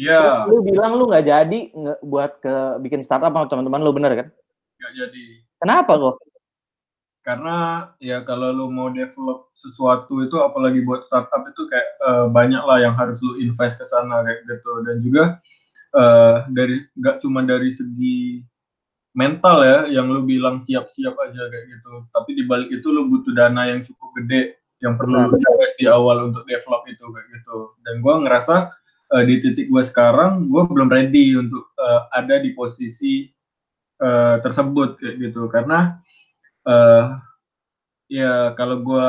Iya. 0.00 0.16
Yeah. 0.16 0.36
lu 0.48 0.64
bilang 0.64 0.96
lu 0.96 1.04
nggak 1.12 1.26
jadi 1.28 1.60
nge 1.76 1.94
buat 2.06 2.40
ke 2.40 2.54
bikin 2.80 3.04
startup 3.04 3.36
sama 3.36 3.50
teman-teman 3.52 3.82
lu 3.84 3.92
bener 3.92 4.12
kan? 4.16 4.28
Nggak 4.80 4.92
jadi. 4.96 5.24
Kenapa 5.60 5.92
kok? 6.00 6.16
Karena 7.20 7.84
ya 8.00 8.24
kalau 8.24 8.48
lu 8.48 8.72
mau 8.72 8.88
develop 8.88 9.52
sesuatu 9.52 10.24
itu 10.24 10.40
apalagi 10.40 10.80
buat 10.80 11.04
startup 11.04 11.44
itu 11.44 11.68
kayak 11.68 11.88
uh, 12.00 12.26
banyak 12.32 12.64
lah 12.64 12.80
yang 12.80 12.96
harus 12.96 13.20
lu 13.20 13.36
invest 13.36 13.76
ke 13.76 13.84
sana 13.84 14.24
kayak 14.24 14.40
gitu. 14.48 14.72
Dan 14.88 14.96
juga 15.04 15.24
uh, 15.92 16.48
dari 16.48 16.80
nggak 16.96 17.20
cuma 17.20 17.44
dari 17.44 17.68
segi 17.68 18.40
mental 19.12 19.66
ya 19.66 19.78
yang 19.90 20.06
lu 20.08 20.22
bilang 20.24 20.64
siap-siap 20.64 21.12
aja 21.12 21.42
kayak 21.52 21.66
gitu. 21.68 21.92
Tapi 22.08 22.30
di 22.40 22.42
balik 22.48 22.72
itu 22.72 22.88
lu 22.88 23.12
butuh 23.12 23.36
dana 23.36 23.68
yang 23.68 23.84
cukup 23.84 24.16
gede 24.24 24.56
yang 24.80 24.96
perlu 24.96 25.28
lu 25.28 25.36
invest 25.36 25.76
di 25.76 25.84
awal 25.84 26.32
untuk 26.32 26.48
develop 26.48 26.88
itu 26.88 27.04
kayak 27.04 27.28
gitu. 27.36 27.76
Dan 27.84 28.00
gue 28.00 28.14
ngerasa 28.24 28.56
uh, 29.12 29.22
di 29.28 29.44
titik 29.44 29.68
gue 29.68 29.82
sekarang 29.84 30.48
gue 30.48 30.62
belum 30.64 30.88
ready 30.88 31.36
untuk 31.36 31.68
uh, 31.76 32.08
ada 32.16 32.40
di 32.40 32.56
posisi 32.56 33.28
uh, 34.00 34.40
tersebut 34.40 34.96
kayak 34.96 35.16
gitu. 35.20 35.52
Karena 35.52 36.00
uh, 36.66 37.16
ya 38.10 38.52
kalau 38.58 38.82
gue 38.82 39.08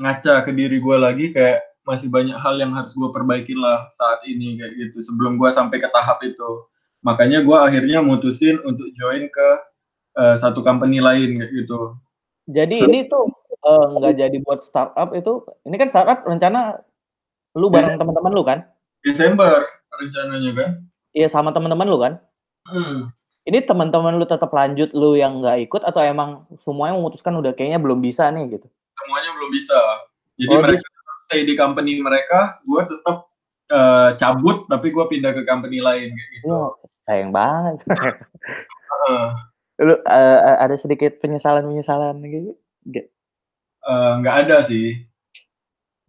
ngaca 0.00 0.44
ke 0.44 0.50
diri 0.56 0.82
gue 0.82 0.96
lagi 0.96 1.26
kayak 1.30 1.70
masih 1.84 2.12
banyak 2.12 2.36
hal 2.36 2.54
yang 2.60 2.72
harus 2.76 2.92
gue 2.92 3.08
perbaikin 3.10 3.58
lah 3.58 3.88
saat 3.90 4.20
ini 4.28 4.60
kayak 4.60 4.72
gitu 4.76 4.98
sebelum 5.02 5.40
gue 5.40 5.50
sampai 5.50 5.80
ke 5.80 5.88
tahap 5.90 6.20
itu. 6.22 6.68
Makanya 7.00 7.40
gue 7.40 7.56
akhirnya 7.56 8.04
mutusin 8.04 8.60
untuk 8.62 8.92
join 8.92 9.26
ke 9.32 9.48
uh, 10.20 10.36
satu 10.36 10.60
company 10.60 11.00
lain 11.00 11.40
kayak 11.40 11.52
gitu. 11.64 11.96
Jadi 12.50 12.76
so, 12.82 12.86
ini 12.90 12.98
tuh 13.06 13.30
eh, 13.62 13.84
nggak 13.94 14.14
uh, 14.14 14.18
jadi 14.18 14.36
buat 14.42 14.60
startup 14.66 15.14
itu 15.14 15.46
ini 15.64 15.76
kan 15.78 15.88
startup 15.88 16.26
rencana 16.26 16.82
lu 17.54 17.70
bareng 17.72 17.96
teman-teman 17.96 18.32
lu 18.34 18.42
kan? 18.44 18.58
Desember 19.00 19.64
rencananya 19.96 20.50
kan? 20.54 20.70
Iya 21.16 21.26
sama 21.32 21.50
teman-teman 21.50 21.86
lu 21.88 21.98
kan? 21.98 22.12
Hmm. 22.68 23.10
Ini 23.48 23.64
teman-teman 23.64 24.20
lu 24.20 24.28
tetap 24.28 24.52
lanjut 24.52 24.92
lu 24.92 25.16
yang 25.16 25.40
nggak 25.40 25.64
ikut 25.64 25.82
atau 25.82 26.00
emang 26.04 26.44
semuanya 26.60 27.00
memutuskan 27.00 27.32
udah 27.40 27.56
kayaknya 27.56 27.80
belum 27.80 28.04
bisa 28.04 28.28
nih 28.28 28.60
gitu? 28.60 28.68
Semuanya 29.00 29.30
belum 29.40 29.50
bisa. 29.50 29.80
Jadi 30.36 30.54
oh, 30.54 30.60
mereka 30.60 30.84
tetap 30.84 31.16
stay 31.24 31.42
di 31.48 31.54
company 31.56 31.92
mereka, 32.04 32.60
gue 32.68 32.82
tetap 32.84 33.16
uh, 33.72 34.12
cabut 34.20 34.68
tapi 34.68 34.92
gue 34.92 35.04
pindah 35.08 35.32
ke 35.32 35.42
company 35.48 35.80
lain 35.80 36.12
kayak 36.12 36.30
gitu. 36.36 36.44
Oh, 36.52 36.76
sayang 37.08 37.32
banget. 37.32 37.80
uh. 39.08 39.32
Lu 39.80 39.96
uh, 39.96 40.60
ada 40.60 40.76
sedikit 40.76 41.16
penyesalan-penyesalan 41.24 42.20
gitu? 42.28 42.52
Nggak 43.88 44.36
uh, 44.36 44.40
ada 44.44 44.60
sih. 44.60 45.00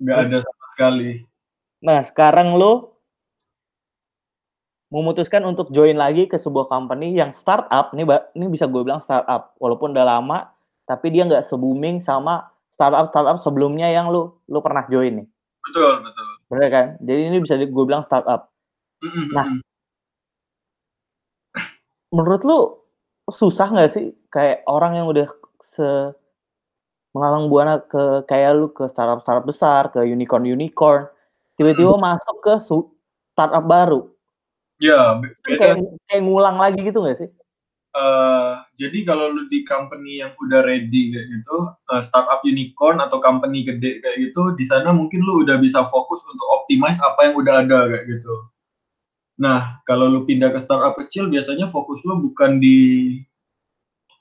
Nggak 0.04 0.18
ada 0.28 0.38
sama 0.44 0.66
sekali. 0.76 1.12
Nah, 1.80 2.04
sekarang 2.04 2.60
lu 2.60 2.91
memutuskan 4.92 5.42
untuk 5.48 5.72
join 5.72 5.96
lagi 5.96 6.28
ke 6.28 6.36
sebuah 6.36 6.68
company 6.68 7.16
yang 7.16 7.32
startup 7.32 7.96
ini 7.96 8.04
ini 8.36 8.46
bisa 8.52 8.68
gue 8.68 8.84
bilang 8.84 9.00
startup 9.02 9.56
walaupun 9.64 9.96
udah 9.96 10.04
lama 10.06 10.52
tapi 10.86 11.10
dia 11.16 11.24
nggak 11.26 11.48
se 11.48 11.56
booming 11.56 12.04
sama 12.04 12.44
startup 12.76 13.08
startup 13.16 13.40
sebelumnya 13.40 13.88
yang 13.88 14.12
lu 14.12 14.36
lu 14.52 14.60
pernah 14.60 14.84
join 14.92 15.24
nih 15.24 15.28
betul 15.64 15.92
betul 16.04 16.26
Bener 16.52 16.68
kan? 16.68 16.88
Jadi 17.00 17.22
ini 17.32 17.38
bisa 17.40 17.56
gue 17.56 17.86
bilang 17.88 18.04
startup. 18.12 18.52
Mhm 19.00 19.32
Nah. 19.32 19.48
Menurut 22.12 22.42
lu 22.44 22.60
susah 23.32 23.72
nggak 23.72 23.90
sih 23.96 24.06
kayak 24.28 24.68
orang 24.68 25.00
yang 25.00 25.08
udah 25.08 25.28
se 25.64 26.12
melalang 27.16 27.48
buana 27.52 27.84
ke 27.84 28.24
kayak 28.28 28.52
lu 28.60 28.68
ke 28.72 28.88
startup-startup 28.92 29.44
besar, 29.48 29.92
ke 29.92 30.00
unicorn-unicorn, 30.08 31.08
tiba-tiba 31.60 31.96
Mhm. 31.96 32.04
masuk 32.04 32.38
ke 32.44 32.54
su 32.64 32.78
startup 33.36 33.64
baru? 33.68 34.08
Kan 34.82 35.22
beda 35.22 35.54
kayak 35.60 35.78
kayak 36.10 36.22
ngulang 36.26 36.58
lagi 36.62 36.80
gitu 36.86 37.00
nggak 37.04 37.18
sih? 37.22 37.30
Eee, 37.92 38.52
jadi 38.80 39.00
kalau 39.04 39.36
lu 39.36 39.52
di 39.52 39.68
company 39.68 40.24
yang 40.24 40.32
udah 40.40 40.64
ready 40.64 41.12
kayak 41.12 41.28
gitu, 41.28 41.58
eee, 41.92 42.02
startup 42.06 42.40
unicorn 42.48 43.04
atau 43.04 43.20
company 43.20 43.68
gede 43.68 44.00
kayak 44.00 44.18
gitu, 44.32 44.56
di 44.56 44.64
sana 44.64 44.96
mungkin 44.96 45.22
lu 45.28 45.44
udah 45.44 45.60
bisa 45.60 45.84
fokus 45.92 46.24
untuk 46.28 46.48
optimize 46.56 47.00
apa 47.04 47.28
yang 47.32 47.36
udah 47.36 47.56
ada 47.68 47.80
kayak 47.92 48.06
gitu. 48.16 48.36
Nah, 49.44 49.82
kalau 49.88 50.08
lu 50.12 50.24
pindah 50.30 50.52
ke 50.56 50.60
startup 50.62 50.96
kecil 51.00 51.28
biasanya 51.32 51.70
fokus 51.74 52.02
lu 52.08 52.20
bukan 52.22 52.60
di 52.64 52.78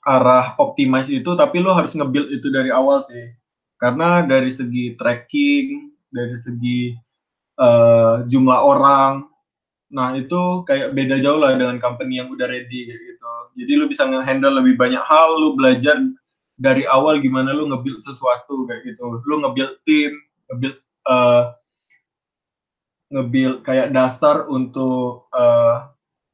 arah 0.05 0.57
optimize 0.57 1.09
itu, 1.13 1.31
tapi 1.37 1.61
lu 1.61 1.71
harus 1.73 1.93
nge-build 1.93 2.29
itu 2.33 2.47
dari 2.49 2.73
awal 2.73 3.05
sih. 3.05 3.29
Karena 3.77 4.25
dari 4.25 4.49
segi 4.53 4.97
tracking, 4.97 5.93
dari 6.11 6.37
segi, 6.37 6.93
eee, 7.59 8.15
jumlah 8.31 8.59
orang, 8.67 9.30
nah 9.91 10.15
itu 10.15 10.63
kayak 10.67 10.95
beda 10.97 11.19
jauh 11.23 11.39
lah 11.39 11.53
dengan 11.59 11.77
company 11.83 12.19
yang 12.23 12.29
udah 12.31 12.47
ready 12.49 12.87
kayak 12.89 13.01
gitu. 13.15 13.31
Jadi 13.63 13.71
lu 13.79 13.85
bisa 13.91 14.03
nge-handle 14.07 14.55
lebih 14.63 14.75
banyak 14.79 15.03
hal, 15.03 15.29
lu 15.39 15.53
belajar 15.59 15.99
dari 16.59 16.83
awal 16.87 17.19
gimana 17.23 17.51
lu 17.55 17.67
nge-build 17.71 18.01
sesuatu 18.07 18.65
kayak 18.69 18.83
gitu. 18.95 19.03
Lu 19.27 19.35
nge-build 19.43 19.73
tim, 19.87 20.11
nge-build, 20.51 20.77
eee 21.09 21.41
nge-build 23.11 23.57
kayak 23.67 23.91
dasar 23.91 24.47
untuk, 24.47 25.27
eee, 25.35 25.75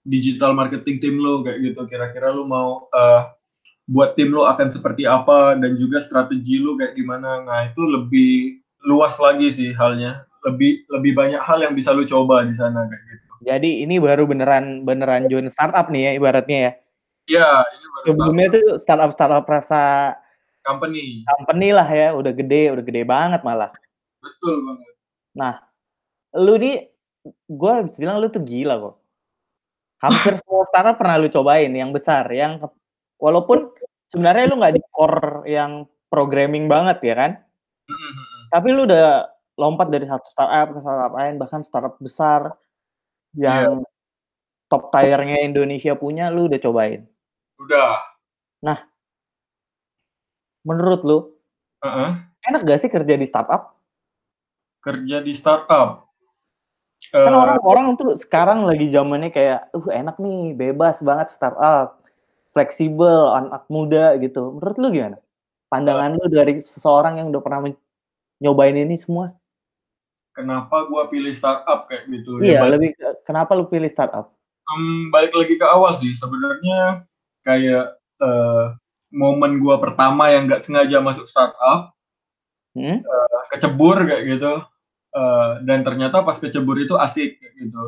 digital 0.09 0.53
marketing 0.57 0.97
tim 1.01 1.15
lu 1.21 1.41
kayak 1.45 1.59
gitu. 1.63 1.81
Kira-kira 1.89 2.29
lu 2.33 2.45
mau, 2.49 2.85
eee, 2.93 3.21
buat 3.89 4.15
tim 4.17 4.31
lu 4.33 4.43
akan 4.47 4.69
seperti 4.73 5.05
apa 5.09 5.57
dan 5.59 5.75
juga 5.79 5.99
strategi 6.01 6.59
lu 6.61 6.77
kayak 6.79 6.95
gimana. 6.97 7.43
Nah, 7.45 7.59
itu 7.69 7.81
lebih 7.85 8.61
luas 8.87 9.17
lagi 9.21 9.49
sih 9.53 9.71
halnya. 9.75 10.25
Lebih 10.47 10.87
lebih 10.99 11.13
banyak 11.17 11.41
hal 11.43 11.59
yang 11.65 11.73
bisa 11.77 11.91
lu 11.95 12.03
coba 12.07 12.45
di 12.47 12.55
sana 12.57 12.85
kayak 12.89 13.03
gitu. 13.13 13.26
Jadi 13.45 13.85
ini 13.85 14.01
baru 14.01 14.25
beneran 14.25 14.81
beneran 14.87 15.29
join 15.29 15.49
startup 15.51 15.89
nih 15.93 16.09
ya 16.09 16.11
ibaratnya 16.17 16.57
ya? 16.57 16.71
Iya, 17.27 17.49
ini 17.75 17.85
baru 17.91 18.05
Sebelumnya 18.07 18.47
startup. 18.47 18.55
tuh 18.55 18.75
startup-startup 18.81 19.45
rasa 19.45 19.83
Company. 20.67 21.23
company 21.23 21.71
lah 21.71 21.87
ya, 21.87 22.11
udah 22.11 22.33
gede 22.35 22.75
udah 22.75 22.83
gede 22.83 23.01
banget 23.07 23.39
malah. 23.39 23.71
Betul 24.19 24.59
banget. 24.67 24.91
Nah, 25.31 25.53
lu 26.35 26.59
nih 26.59 26.91
gua 27.47 27.87
bisa 27.87 27.97
bilang 28.03 28.19
lu 28.19 28.27
tuh 28.27 28.43
gila 28.43 28.75
kok. 28.75 28.95
Hampir 30.03 30.33
semua 30.43 30.67
startup 30.67 30.95
pernah 30.99 31.15
lu 31.15 31.31
cobain 31.31 31.71
yang 31.71 31.95
besar, 31.95 32.27
yang 32.35 32.59
walaupun 33.15 33.71
sebenarnya 34.11 34.51
lu 34.51 34.59
nggak 34.59 34.75
di 34.75 34.83
core 34.91 35.47
yang 35.47 35.87
programming 36.11 36.67
banget 36.67 36.99
ya 37.03 37.15
kan? 37.15 37.31
Mhm 37.87 37.95
mhm. 37.95 38.39
Tapi 38.51 38.67
lu 38.75 38.81
udah 38.87 39.07
lompat 39.55 39.87
dari 39.87 40.05
satu 40.07 40.27
startup 40.31 40.67
ke 40.75 40.79
startup 40.83 41.13
lain, 41.15 41.35
bahkan 41.39 41.61
startup 41.63 41.95
besar 42.03 42.51
Iya. 43.37 43.69
yang 43.69 43.73
top 44.71 44.83
tier-nya 44.93 45.37
Indonesia 45.45 45.93
punya 45.97 46.29
lu 46.33 46.49
udah 46.49 46.59
cobain. 46.61 47.01
Udah. 47.61 48.01
Nah 48.65 48.79
menurut 50.65 51.01
lu 51.05 51.17
Heeh. 51.83 52.09
enak 52.49 52.61
gak 52.65 52.79
sih 52.81 52.89
kerja 52.89 53.13
di 53.13 53.27
startup? 53.29 53.77
Kerja 54.81 55.21
di 55.25 55.33
startup? 55.33 56.09
Kan 57.13 57.33
Eee 57.33 57.37
orang-orang 57.37 57.87
tuh 57.99 58.17
sekarang 58.17 58.65
lagi 58.65 58.89
zamannya 58.89 59.29
kayak, 59.29 59.69
"Uh, 59.77 59.89
enak 59.93 60.17
nih, 60.17 60.57
bebas 60.57 60.97
banget 61.05 61.29
startup, 61.33 62.01
fleksibel, 62.57 63.33
anak 63.37 63.69
muda," 63.69 64.17
gitu. 64.21 64.57
Menurut 64.57 64.77
lu 64.81 64.87
gimana? 64.93 65.17
Pandangan 65.69 66.17
lu 66.17 66.25
dari 66.31 66.59
seseorang 66.63 67.21
yang 67.21 67.27
udah 67.33 67.41
pernah 67.43 67.61
nyobain 68.43 68.77
ini 68.77 68.97
semua? 68.99 69.33
Kenapa 70.37 70.85
gua 70.85 71.09
pilih 71.09 71.33
startup 71.33 71.89
kayak 71.89 72.05
gitu? 72.13 72.37
Iya, 72.45 72.61
Ya 72.61 72.69
lebih 72.69 72.93
ke 72.93 73.25
kenapa 73.25 73.57
lu 73.57 73.65
pilih 73.65 73.89
startup? 73.89 74.37
Mmm, 74.69 75.09
balik 75.09 75.33
lagi 75.33 75.57
ke 75.57 75.65
awal 75.65 75.97
sih, 75.97 76.13
sebenarnya 76.13 77.09
kayak, 77.41 77.97
eee, 78.21 78.63
momen 79.17 79.57
gua 79.57 79.81
pertama 79.81 80.29
yang 80.29 80.45
nggak 80.45 80.61
sengaja 80.61 81.01
masuk 81.01 81.25
startup 81.25 81.89
Mhm. 82.77 83.01
eee, 83.01 83.39
kecebur 83.57 83.97
kayak 84.05 84.23
gitu, 84.37 84.53
eee, 85.17 85.49
dan 85.65 85.81
ternyata 85.81 86.21
pas 86.21 86.37
kecebur 86.37 86.77
itu 86.77 86.93
asik 87.01 87.41
kayak 87.41 87.53
gitu. 87.57 87.83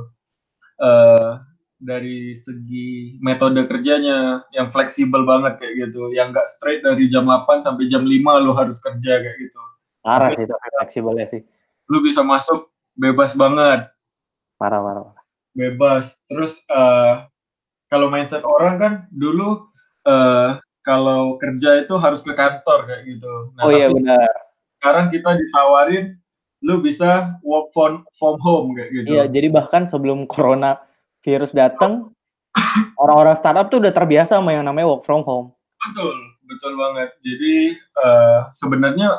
Eee, 0.81 1.29
dari 1.77 2.33
segi 2.33 3.21
metode 3.21 3.61
kerjanya 3.69 4.41
yang 4.57 4.73
fleksibel 4.73 5.21
banget 5.29 5.61
kayak 5.61 5.75
gitu, 5.93 6.09
yang 6.17 6.33
nggak 6.33 6.49
straight 6.49 6.81
dari 6.81 7.05
jam 7.13 7.29
8.00 7.29 7.61
sampai 7.61 7.85
jam 7.93 8.01
5.00 8.09 8.41
lu 8.41 8.57
harus 8.57 8.81
kerja 8.81 9.21
kayak 9.21 9.37
gitu. 9.37 9.61
Parah 10.01 10.33
sih 10.33 10.49
tapi 10.49 10.67
fleksibelnya 10.81 11.27
sih. 11.29 11.41
Lu 11.89 11.99
bisa 12.05 12.21
masuk 12.21 12.69
bebas 12.93 13.33
banget. 13.33 13.89
Parah 14.61 14.79
parah 14.79 15.03
parah. 15.09 15.23
Bebas. 15.57 16.21
Terus, 16.29 16.61
eee, 16.69 17.13
kalau 17.89 18.07
mindset 18.13 18.45
orang 18.45 18.75
kan 18.77 18.93
dulu, 19.09 19.65
eee, 20.05 20.61
kalau 20.85 21.35
kerja 21.41 21.81
itu 21.83 21.97
harus 21.97 22.21
ke 22.23 22.33
kantor 22.37 22.85
kayak 22.87 23.03
gitu. 23.09 23.53
Nah, 23.57 23.67
Oh 23.67 23.71
iya 23.73 23.89
benar. 23.91 24.29
sekarang 24.79 25.11
kita 25.11 25.35
ditawarin 25.35 26.15
lu 26.63 26.79
bisa 26.83 27.39
work 27.43 27.71
from 27.75 28.03
from 28.19 28.35
home 28.43 28.75
kayak 28.77 28.91
Iya, 29.07 29.23
gitu. 29.27 29.33
jadi 29.35 29.47
bahkan 29.51 29.83
sebelum 29.87 30.27
corona 30.29 30.79
virus 31.23 31.51
dateng, 31.55 32.11
orang-orang 32.99 33.35
startup 33.39 33.67
tuh 33.71 33.79
udah 33.83 33.91
terbiasa 33.95 34.39
sama 34.39 34.55
yang 34.55 34.63
namanya 34.67 34.87
work 34.91 35.03
from 35.07 35.23
home. 35.27 35.51
Betul, 35.89 36.15
betul 36.47 36.73
banget. 36.79 37.09
Jadi, 37.23 37.55
eee, 37.79 38.39
sebenarnya 38.59 39.09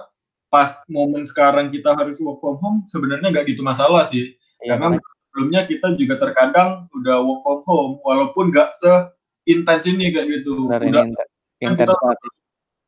pas 0.50 0.82
momen 0.90 1.22
sekarang 1.24 1.70
kita 1.70 1.94
harus 1.94 2.18
work 2.18 2.42
from 2.42 2.58
home, 2.58 2.78
sebenarnya 2.90 3.30
nggak 3.30 3.46
gitu 3.54 3.62
masalah 3.62 4.04
sih. 4.10 4.34
Iya, 4.60 4.76
Karena 4.76 4.98
makanya. 4.98 5.14
sebelumnya 5.30 5.60
kita 5.70 5.86
juga 5.94 6.14
terkadang 6.18 6.90
udah 6.90 7.16
work 7.22 7.40
from 7.46 7.60
home, 7.64 7.92
walaupun 8.02 8.50
nggak 8.50 8.74
seintens 8.74 9.86
ini 9.86 10.10
kayak 10.10 10.42
gitu. 10.42 10.66
Benar 10.66 10.82
ini 10.82 10.90
Udah 10.90 11.26
kan 11.62 11.72
kita 11.78 11.94
intens 11.94 12.34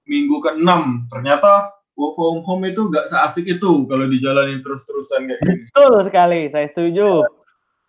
minggu 0.03 0.37
ke-6, 0.43 0.71
ternyata 1.15 1.71
work 1.95 2.15
from 2.19 2.43
home 2.43 2.67
itu 2.67 2.83
nggak 2.91 3.07
seasik 3.07 3.47
itu 3.47 3.87
kalau 3.87 4.11
dijalanin 4.11 4.59
terus-terusan 4.59 5.31
kayak 5.31 5.41
gini. 5.47 5.63
Betul 5.71 5.95
sekali, 6.03 6.41
saya 6.51 6.67
setuju. 6.67 7.23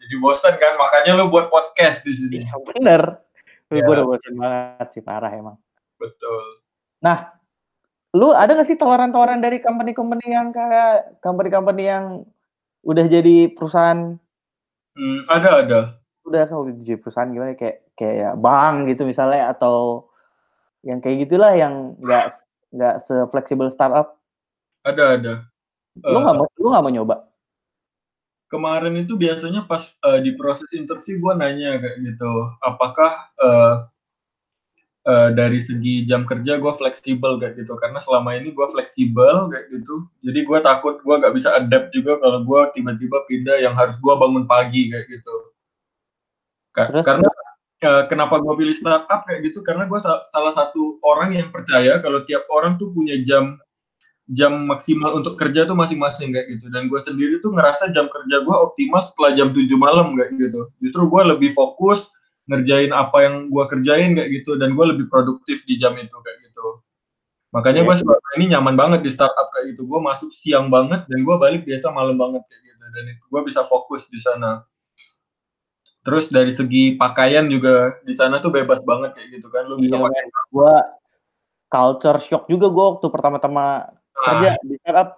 Jadi 0.04 0.16
bosen 0.20 0.54
kan, 0.60 0.76
makanya 0.76 1.18
lu 1.18 1.32
buat 1.32 1.48
podcast 1.50 2.06
di 2.06 2.14
sini. 2.14 2.46
Iya 2.46 2.56
bener. 2.62 3.02
Iya. 3.74 3.90
gua 3.90 3.94
udah 3.98 4.06
bosen 4.06 4.34
banget 4.38 4.88
sih, 4.94 5.02
parah 5.02 5.32
emang. 5.34 5.58
Betul. 5.98 6.62
Nah, 7.02 7.32
lu 8.14 8.30
ada 8.30 8.54
nggak 8.54 8.68
sih 8.70 8.78
tawaran-tawaran 8.78 9.42
dari 9.42 9.58
company-company 9.58 10.26
yang 10.30 10.54
kayak 10.54 11.18
company-company 11.26 11.84
yang 11.90 12.06
udah 12.86 13.06
jadi 13.10 13.50
perusahaan 13.54 14.18
Mmm, 14.98 15.26
ada 15.32 15.50
ada. 15.66 15.80
udah 16.28 16.44
kalau 16.48 16.70
jadi 16.72 16.96
perusahaan 17.02 17.28
gimana, 17.34 17.54
kayak 17.60 17.84
kayak 18.00 18.34
bank 18.40 18.88
gitu 18.94 19.04
misalnya 19.10 19.52
atau 19.54 20.08
yang 20.86 21.00
kayak 21.04 21.28
gitulah 21.28 21.54
yang 21.58 21.96
nggak 22.02 22.26
nggak 22.76 22.96
se-fleksibel 23.08 23.68
startup? 23.74 24.20
Ada 24.86 25.04
ada. 25.20 25.34
Lu 26.08 26.20
nggak 26.24 26.36
Eee 26.36 26.40
mau 26.40 26.48
lu 26.60 26.68
nggak 26.74 26.84
mau 26.86 26.94
nyoba? 26.94 27.16
Kemarin 28.52 28.96
itu 29.08 29.16
biasanya 29.16 29.64
pas, 29.70 29.88
eee, 30.04 30.20
di 30.26 30.32
proses 30.36 30.68
interview 30.76 31.16
gua 31.24 31.34
nanya 31.40 31.80
kayak 31.80 31.98
gitu, 32.04 32.32
apakah, 32.60 33.32
eee 33.40 33.74
eee, 35.08 35.30
dari 35.38 35.60
segi 35.64 36.06
jam 36.10 36.24
kerja 36.28 36.60
gua 36.64 36.76
fleksibel 36.80 37.38
kayak 37.42 37.56
gitu, 37.64 37.74
karena 37.80 38.00
selama 38.04 38.36
ini 38.40 38.52
gua 38.56 38.68
fleksibel 38.74 39.50
kayak 39.52 39.68
gitu. 39.74 40.08
Jadi 40.26 40.40
gua 40.48 40.60
takut 40.66 41.00
gua 41.06 41.20
nggak 41.24 41.36
bisa 41.38 41.50
adapt 41.60 41.92
juga 41.96 42.20
kalau 42.24 42.42
gua 42.48 42.70
tiba-tiba 42.76 43.24
pindah 43.30 43.58
yang 43.64 43.76
harus 43.80 43.96
gua 44.02 44.16
bangun 44.22 44.46
pagi 44.50 44.90
kayak 44.92 45.08
gitu. 45.12 45.54
Ka 46.76 46.90
Terus 46.90 47.06
karena, 47.06 47.30
eee, 47.86 48.04
kenapa 48.10 48.42
gua 48.42 48.58
pilih 48.58 48.74
startup 48.74 49.22
kayak 49.30 49.42
gitu, 49.46 49.62
karena 49.62 49.86
sa 50.02 50.26
salah 50.26 50.50
satu 50.54 50.98
orang 51.06 51.38
yang 51.38 51.48
percaya 51.54 52.02
kalau 52.02 52.26
tiap 52.26 52.50
orang 52.50 52.82
tuh 52.82 52.90
punya 52.90 53.14
jam 53.22 53.62
jam 54.32 54.54
maksimal 54.70 55.14
untuk 55.18 55.36
kerja 55.40 55.66
tuh 55.68 55.76
masing-masing 55.78 56.32
kayak 56.36 56.48
gitu, 56.58 56.68
dan 56.74 56.88
gua 56.92 57.02
sendiri 57.04 57.40
tuh 57.44 57.54
ngerasa 57.56 57.92
jam 57.96 58.08
kerja 58.12 58.38
gua 58.46 58.66
optimal 58.72 59.02
setelah 59.06 59.32
jam 59.38 59.50
7.00 59.56 59.78
malam 59.80 60.16
kayak 60.18 60.34
gitu. 60.40 60.62
Justru 60.84 61.04
gua 61.12 61.24
lebih 61.36 61.52
fokus 61.58 62.10
ngerjain 62.50 62.92
apa 62.92 63.18
yang 63.24 63.36
gua 63.48 63.66
kerjain 63.72 64.14
kayak 64.18 64.30
gitu, 64.44 64.60
dan 64.60 64.76
gua 64.76 64.92
lebih 64.92 65.08
produktif 65.08 65.64
di 65.64 65.80
jam 65.80 65.96
itu 65.96 66.16
kayak 66.20 66.40
gitu. 66.50 66.84
Makanya 67.56 67.86
Iya 67.86 67.88
gua 67.88 67.96
sih. 67.96 68.04
selama 68.04 68.30
ini 68.40 68.46
nyaman 68.52 68.76
banget 68.76 69.00
di 69.06 69.12
startup 69.14 69.48
kayak 69.56 69.76
gitu, 69.78 69.88
gua 69.88 70.00
masuk 70.04 70.30
siang 70.34 70.68
banget 70.74 71.06
dan 71.08 71.20
gua 71.24 71.40
balik 71.40 71.64
biasa 71.64 71.94
malam 71.94 72.18
banget 72.20 72.44
kayak 72.50 72.62
gitu, 72.68 72.84
dan 72.84 73.04
itu 73.08 73.24
gua 73.32 73.42
bisa 73.48 73.62
fokus 73.64 74.10
di 74.12 74.20
sana. 74.20 74.66
Terus 76.04 76.28
dari 76.28 76.52
segi 76.52 77.00
pakaian 77.00 77.48
juga 77.48 77.96
di 78.04 78.12
sana 78.12 78.44
tuh 78.44 78.52
bebas 78.52 78.84
banget 78.84 79.16
kayak 79.16 79.40
gitu 79.40 79.48
kan, 79.48 79.64
lu 79.72 79.80
bisa 79.80 79.96
Iya 79.96 80.04
pakai 80.04 80.24
gua 80.52 80.76
culture 81.72 82.20
shock 82.20 82.44
juga 82.52 82.68
gua 82.68 82.86
waktu 83.00 83.08
pertama-tama 83.08 83.88
kerja 84.12 84.50
Nah. 84.56 84.62
di 84.68 84.76
startup. 84.84 85.10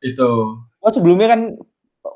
Itu. 0.00 0.30
Gua 0.78 0.90
sebelumnya 0.94 1.28
kan 1.34 1.40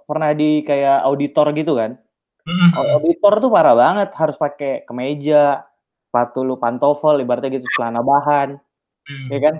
pernah 0.07 0.31
di 0.33 0.63
kayak 0.63 1.03
auditor 1.05 1.51
gitu 1.59 1.75
kan. 1.75 1.99
Mhm, 2.45 2.77
mhm. 2.77 2.93
Auditor 3.01 3.33
tuh 3.41 3.51
parah 3.51 3.73
banget, 3.73 4.13
harus 4.21 4.37
pakai 4.37 4.85
kemeja, 4.85 5.65
sepatu 6.09 6.45
lu 6.45 6.61
pantofel 6.61 7.25
ibaratnya 7.25 7.57
gitu, 7.57 7.67
celana 7.81 8.05
bahan, 8.05 8.61
Hmm. 9.09 9.29
ya 9.33 9.39
kan. 9.41 9.55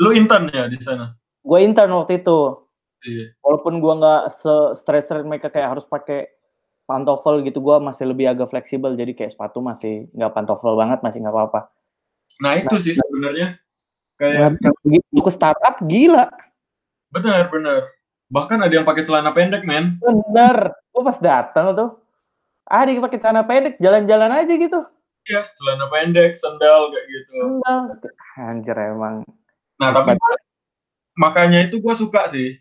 Lu 0.00 0.10
intern 0.16 0.48
ya 0.52 0.64
di 0.68 0.80
sana? 0.80 1.12
Gue 1.44 1.60
intern 1.60 1.92
waktu 1.92 2.24
itu. 2.24 2.64
Iya. 3.04 3.36
Walaupun 3.44 3.84
gua 3.84 3.94
nggak 4.00 4.22
se-stres-stres 4.40 5.28
mereka 5.28 5.52
kayak 5.52 5.76
harus 5.76 5.84
pakai 5.84 6.32
pantofel 6.88 7.44
gitu, 7.44 7.60
gua 7.60 7.76
masih 7.76 8.08
lebih 8.08 8.32
agak 8.32 8.48
fleksibel. 8.48 8.96
Jadi 8.96 9.12
kayak 9.12 9.36
sepatu 9.36 9.60
masih 9.60 10.08
nggak 10.16 10.32
pantofel 10.32 10.72
banget, 10.72 11.04
masih 11.04 11.20
nggak 11.20 11.36
apa-apa. 11.36 11.60
Nah 12.40 12.56
itu 12.56 12.72
Nah 12.72 12.80
sih 12.80 12.96
sebenarnya, 12.96 13.48
Nah, 14.16 14.16
kayak 14.16 14.56
kan 14.64 14.72
begitu 14.80 15.16
ke 15.20 15.30
startup 15.36 15.76
gila. 15.84 16.32
Bener 17.12 17.44
bener. 17.52 17.80
Bahkan 18.32 18.58
ada 18.64 18.72
yang 18.72 18.88
pakai 18.88 19.04
celana 19.04 19.36
pendek, 19.36 19.68
men. 19.68 20.00
Bener, 20.00 20.72
gua 20.96 21.02
pas 21.04 21.18
datang 21.20 21.76
tuh, 21.76 21.90
ada 22.68 22.88
yang 22.88 23.04
pakai 23.04 23.20
celana 23.20 23.44
pendek, 23.44 23.76
jalan-jalan 23.80 24.32
aja 24.32 24.54
gitu. 24.56 24.80
Iya, 25.24 25.40
celana 25.56 25.86
pendek, 25.88 26.32
sendal, 26.36 26.92
kayak 26.92 27.06
gitu. 27.08 27.32
Sendal, 27.40 27.80
anjir 28.40 28.76
emang. 28.76 29.24
Nah, 29.80 29.88
tapi 29.92 30.16
makanya 31.16 31.64
itu 31.64 31.80
gua 31.80 31.96
suka 31.96 32.28
sih, 32.28 32.56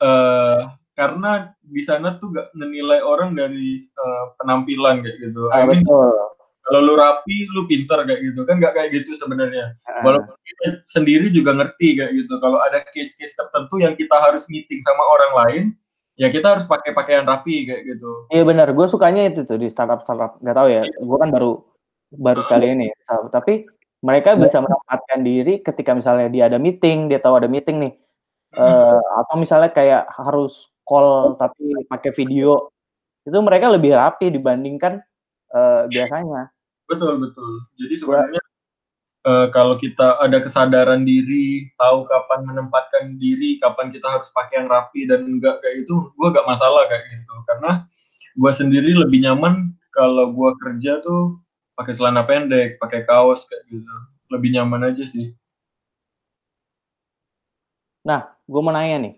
eee, 0.00 0.60
karena 0.96 1.52
di 1.60 1.82
sana 1.84 2.20
tuh 2.20 2.32
nggak 2.32 2.56
ngenilai 2.56 3.00
orang 3.04 3.36
dari, 3.36 3.84
eee, 3.84 4.24
penampilan 4.40 5.04
kayak 5.04 5.18
gitu. 5.28 5.48
Ah, 5.52 5.64
I 5.64 5.68
mean, 5.68 5.84
betul. 5.84 6.08
kalau 6.60 6.80
lu 6.84 6.94
rapi, 6.96 7.36
lu 7.52 7.64
pinter 7.64 8.04
kayak 8.04 8.20
gitu, 8.20 8.40
kan 8.44 8.60
nggak 8.60 8.74
kayak 8.76 8.90
gitu 9.00 9.16
sebenarnya. 9.20 9.76
Heeh. 9.88 10.04
Walaupun 10.04 10.36
kita 10.44 10.84
sendiri 10.88 11.28
juga 11.32 11.56
ngerti 11.56 12.00
kayak 12.00 12.12
gitu, 12.16 12.34
kalau 12.40 12.60
ada 12.60 12.84
case-case 12.92 13.36
tertentu 13.36 13.80
yang 13.80 13.96
kita 13.96 14.16
harus 14.20 14.44
meeting 14.48 14.80
sama 14.84 15.02
orang 15.04 15.32
lain, 15.44 15.64
ya 16.20 16.28
kita 16.34 16.46
harus 16.56 16.64
pakai 16.68 16.92
pakaian 16.92 17.24
rapi 17.24 17.64
kayak 17.68 17.82
gitu. 17.96 18.28
Iya 18.32 18.42
bener, 18.48 18.68
gua 18.76 18.86
sukanya 18.92 19.22
itu 19.32 19.40
tuh 19.48 19.56
di 19.62 19.68
startup-startup, 19.72 20.38
nggak 20.44 20.56
tahu 20.58 20.68
ya, 20.70 20.82
Iya. 20.86 20.98
gua 21.08 21.18
kan 21.24 21.30
baru 21.34 21.50
baru 22.14 22.40
sekali 22.46 22.66
ini 22.74 22.86
tapi 23.34 23.52
mereka 24.04 24.30
Iya. 24.36 24.40
bisa 24.44 24.58
menempatkan 24.64 25.20
diri 25.26 25.52
ketika 25.66 25.92
misalnya 25.98 26.26
dia 26.34 26.44
ada 26.50 26.58
meeting, 26.60 27.08
dia 27.10 27.18
tahu 27.24 27.34
ada 27.40 27.48
meeting 27.50 27.76
nih, 27.84 27.92
eee, 28.58 28.98
atau 29.20 29.34
misalnya 29.40 29.70
kayak 29.74 30.02
harus 30.18 30.68
call 30.88 31.36
tapi 31.40 31.86
pakai 31.90 32.10
video, 32.16 32.70
itu 33.28 33.38
mereka 33.44 33.68
lebih 33.74 33.92
rapi 33.98 34.30
dibandingkan, 34.34 35.02
eee, 35.54 35.82
biasanya. 35.94 36.50
Betul 36.90 37.14
betul. 37.24 37.52
Jadi 37.80 37.94
Gua 38.02 38.20
sebenarnya, 38.26 38.39
eee, 39.26 39.46
kalau 39.54 39.76
kita 39.80 40.18
ada 40.22 40.38
kesadaran 40.44 41.02
diri, 41.06 41.70
tahu 41.80 42.06
kapan 42.08 42.40
menempatkan 42.48 43.04
diri, 43.20 43.58
kapan 43.62 43.90
kita 43.94 44.08
harus 44.08 44.28
pakai 44.34 44.62
yang 44.64 44.68
rapi 44.72 45.04
dan 45.10 45.24
enggak 45.28 45.60
kayak 45.64 45.84
gitu, 45.86 46.12
gua 46.18 46.32
nggak 46.34 46.48
masalah 46.48 46.84
kayak 46.90 47.04
gitu. 47.14 47.34
Karena 47.48 47.70
gua 48.38 48.52
sendiri 48.56 48.92
lebih 48.96 49.20
nyaman 49.26 49.74
kalau 49.94 50.32
gua 50.34 50.54
kerja 50.60 51.00
tuh 51.04 51.40
pakai 51.78 51.94
celana 51.98 52.24
pendek, 52.28 52.78
pakai 52.82 53.04
kaos 53.08 53.46
kayak 53.50 53.64
gitu, 53.72 53.94
lebih 54.32 54.50
nyaman 54.58 54.92
aja 54.94 55.04
sih. 55.08 55.34
Nah, 58.06 58.32
gua 58.48 58.60
mau 58.64 58.72
nanya 58.72 58.96
nih. 59.04 59.14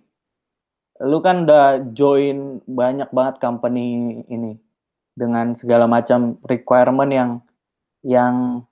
Lu 1.03 1.19
kan 1.25 1.47
udah 1.47 1.83
join 1.97 2.63
banyak 2.69 3.11
banget 3.15 3.37
company 3.43 4.21
ini, 4.31 4.59
dengan 5.17 5.55
segala 5.59 5.87
macam 5.91 6.39
requirement 6.47 7.11
yang 7.13 7.31
yang 8.07 8.65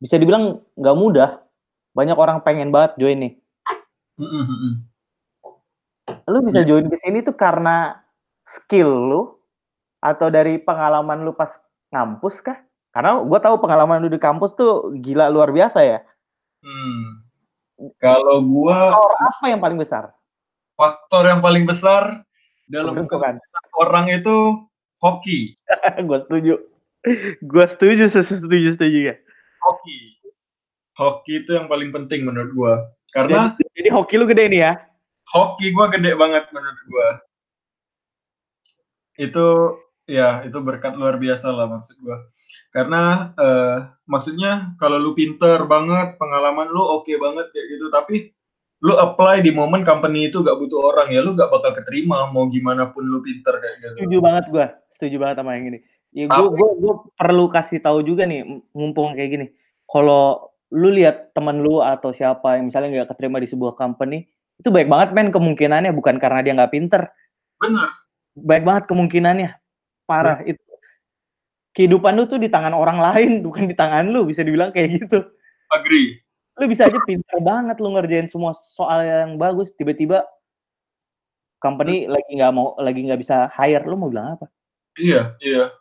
bisa 0.00 0.16
dibilang 0.16 0.64
nggak 0.74 0.96
mudah. 0.96 1.30
Banyak 1.92 2.16
orang 2.16 2.40
pengen 2.40 2.72
banget 2.72 2.96
join 2.96 3.18
nih. 3.20 3.32
Mhm 4.16 4.42
mhm. 4.42 4.72
Lu 6.26 6.38
bisa 6.42 6.64
Iya. 6.64 6.68
join 6.74 6.86
ke 6.90 6.96
sini 6.98 7.22
tuh 7.22 7.36
karena 7.36 8.00
skill 8.42 8.90
lu, 8.90 9.22
atau 10.02 10.32
dari 10.32 10.58
pengalaman 10.58 11.22
lu 11.22 11.36
pas 11.36 11.52
ngampus 11.92 12.40
kah? 12.42 12.58
Karena 12.90 13.22
gua 13.22 13.38
tahu 13.38 13.62
pengalaman 13.62 14.02
lu 14.02 14.10
di 14.10 14.18
kampus 14.18 14.56
tuh 14.58 14.90
gila 14.98 15.30
luar 15.30 15.54
biasa 15.54 15.84
ya. 15.86 15.98
Hmm. 16.64 17.22
Kalau 18.02 18.42
gua 18.44 18.90
Faktor 18.92 19.14
apa 19.20 19.44
yang 19.48 19.60
paling 19.62 19.78
besar? 19.78 20.04
faktor 20.80 21.28
yang 21.28 21.44
paling 21.44 21.68
besar 21.68 22.24
dalam 22.72 22.96
kesuksesan 23.04 23.36
orang 23.76 24.08
itu 24.08 24.64
hoki. 24.96 25.60
Gua 26.08 26.24
setuju. 26.24 26.56
Gua 27.44 27.68
setuju, 27.68 28.08
se 28.08 28.24
setuju 28.24 28.72
setujunya. 28.72 29.20
Hoki. 29.70 29.98
Hoki 30.98 31.32
itu 31.46 31.50
yang 31.54 31.70
paling 31.70 31.94
penting 31.94 32.26
menurut 32.26 32.50
gua. 32.50 32.74
Karena 33.14 33.54
Jadi 33.54 33.70
jadi 33.78 33.88
hoki 33.94 34.14
lu 34.18 34.26
gede 34.26 34.44
nih 34.50 34.60
ya? 34.66 34.72
hoki 35.30 35.70
gua 35.70 35.86
gede 35.94 36.12
banget 36.18 36.44
menurut 36.50 36.82
gua. 36.90 37.08
Itu 39.14 39.46
ya, 40.10 40.42
itu 40.42 40.58
berkat 40.58 40.98
luar 40.98 41.16
biasa 41.22 41.54
lah 41.54 41.70
maksud 41.70 41.96
gua. 42.02 42.18
Karena, 42.74 43.34
eee, 43.38 43.76
maksudnya 44.10 44.74
kalau 44.78 44.98
lu 44.98 45.14
pinter 45.14 45.62
banget, 45.70 46.18
pengalaman 46.18 46.66
lu 46.70 46.82
oke 46.82 47.10
banget 47.18 47.46
kayak 47.54 47.66
gitu, 47.78 47.86
tapi 47.94 48.34
lu 48.80 48.96
apply 48.96 49.44
di 49.44 49.52
momen 49.52 49.84
company 49.84 50.32
itu 50.32 50.40
nggak 50.40 50.56
butuh 50.56 50.80
orang, 50.80 51.12
ya 51.12 51.20
lu 51.20 51.36
nggak 51.36 51.52
bakal 51.52 51.76
keterima 51.76 52.26
mau 52.32 52.48
gimana 52.48 52.88
pun 52.90 53.04
lu 53.06 53.20
pinter 53.20 53.60
kayak 53.60 53.76
gitu. 53.78 53.94
Setuju 54.02 54.16
banget 54.18 54.44
gua, 54.50 54.66
setuju 54.90 55.16
banget 55.20 55.36
sama 55.42 55.50
yang 55.58 55.66
ini. 55.74 55.78
Ya 56.10 56.24
gua 56.26 56.34
Tapi 56.34 56.46
gua 56.58 56.70
gua 56.74 56.94
perlu 57.14 57.44
kasih 57.52 57.78
tahu 57.78 57.98
juga 58.02 58.26
nih, 58.26 58.42
mumpung 58.74 59.14
kayak 59.14 59.30
gini. 59.30 59.46
Kalau 59.90 60.54
lu 60.70 60.94
lihat 60.94 61.34
temen 61.34 61.66
lu 61.66 61.82
atau 61.82 62.14
siapa 62.14 62.54
yang 62.54 62.70
misalnya 62.70 63.02
nggak 63.02 63.10
keterima 63.14 63.42
di 63.42 63.50
sebuah 63.50 63.74
company, 63.74 64.30
itu 64.62 64.70
baik 64.70 64.86
banget 64.86 65.10
men 65.10 65.34
kemungkinannya, 65.34 65.90
bukan 65.90 66.22
karena 66.22 66.40
dia 66.46 66.54
nggak 66.54 66.72
pinter. 66.72 67.10
Bener. 67.58 67.90
Baik 68.38 68.62
banget 68.62 68.84
kemungkinannya, 68.86 69.50
parah 70.06 70.38
Ben 70.46 70.54
itu. 70.54 70.62
Kehidupan 71.74 72.14
lu 72.18 72.26
tuh 72.30 72.38
di 72.38 72.46
tangan 72.46 72.74
orang 72.74 73.02
lain, 73.02 73.30
bukan 73.46 73.66
di 73.66 73.74
tangan 73.74 74.14
lu, 74.14 74.22
bisa 74.26 74.46
dibilang 74.46 74.70
kayak 74.70 75.02
gitu. 75.02 75.26
Agree. 75.74 76.22
Lu 76.58 76.70
bisa 76.70 76.86
aja 76.86 76.98
pinter 77.08 77.38
banget 77.42 77.80
lu 77.80 77.90
ngerjain 77.94 78.30
semua 78.30 78.54
soal 78.76 79.02
yang 79.02 79.40
bagus, 79.40 79.74
tiba-tiba 79.74 80.22
company 81.60 82.04
Hmm. 82.08 82.16
lagi 82.16 82.30
nggak 82.36 82.52
mau 82.56 82.74
lagi 82.80 83.00
nggak 83.04 83.20
bisa 83.20 83.50
hire, 83.52 83.84
lu 83.86 83.96
mau 83.98 84.08
bilang 84.12 84.38
apa? 84.38 84.46
Iya 84.98 85.34
iya. 85.42 85.72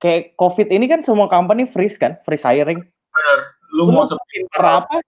Kayak 0.00 0.36
Covid 0.36 0.68
ini 0.72 0.88
kan 0.88 1.04
semua 1.04 1.28
company 1.28 1.68
freeze 1.68 1.96
kan, 2.00 2.16
freeze 2.24 2.44
hiring. 2.44 2.84
Lu 3.80 3.88
Lu 3.88 3.96
mau 3.96 4.04
sepinter 4.04 4.60
apa, 4.60 5.00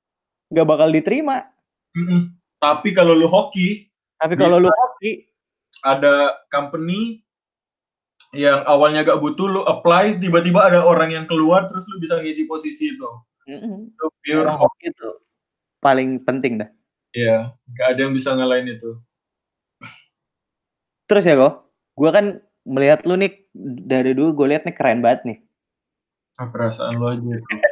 nggak 0.48 0.64
bakal 0.64 0.88
diterima. 0.88 1.44
Mhm. 1.92 2.40
Tapi 2.56 2.96
kalau 2.96 3.12
lu 3.12 3.28
hoki, 3.28 3.92
Tapi 4.16 4.32
kalau 4.40 4.56
lu 4.56 4.72
hoki 4.72 5.28
ada 5.84 6.40
company 6.48 7.20
yang 8.32 8.64
awalnya 8.64 9.04
nggak 9.04 9.20
butuh, 9.20 9.44
lu 9.44 9.60
apply, 9.68 10.16
tiba-tiba 10.16 10.72
ada 10.72 10.80
orang 10.80 11.12
yang 11.12 11.26
keluar, 11.28 11.68
terus 11.68 11.84
lu 11.84 12.00
bisa 12.00 12.16
ngisi 12.16 12.48
posisi 12.48 12.96
itu. 12.96 13.10
mhm, 13.44 13.92
Itu 13.92 14.06
pure 14.24 14.40
emang 14.48 14.64
hoki. 14.64 14.88
itu 14.88 15.08
paling 15.82 16.22
penting 16.24 16.64
dah. 16.64 16.70
Iya, 17.12 17.52
nggak 17.76 17.88
ada 17.92 18.00
yang 18.08 18.14
bisa 18.16 18.32
ngalahin 18.32 18.72
itu. 18.72 18.96
Terus 21.10 21.28
ya, 21.28 21.36
Ko, 21.36 21.68
gua 21.92 22.10
kan 22.14 22.40
melihat 22.64 23.04
lu 23.04 23.20
nih, 23.20 23.36
dari 23.84 24.16
dulu 24.16 24.32
gua 24.32 24.56
lihat 24.56 24.64
nih 24.64 24.72
keren 24.72 25.04
banget 25.04 25.20
nih. 25.28 25.38
Ah, 26.40 26.48
perasaan 26.48 26.96
lu 26.96 27.04
aja. 27.10 27.36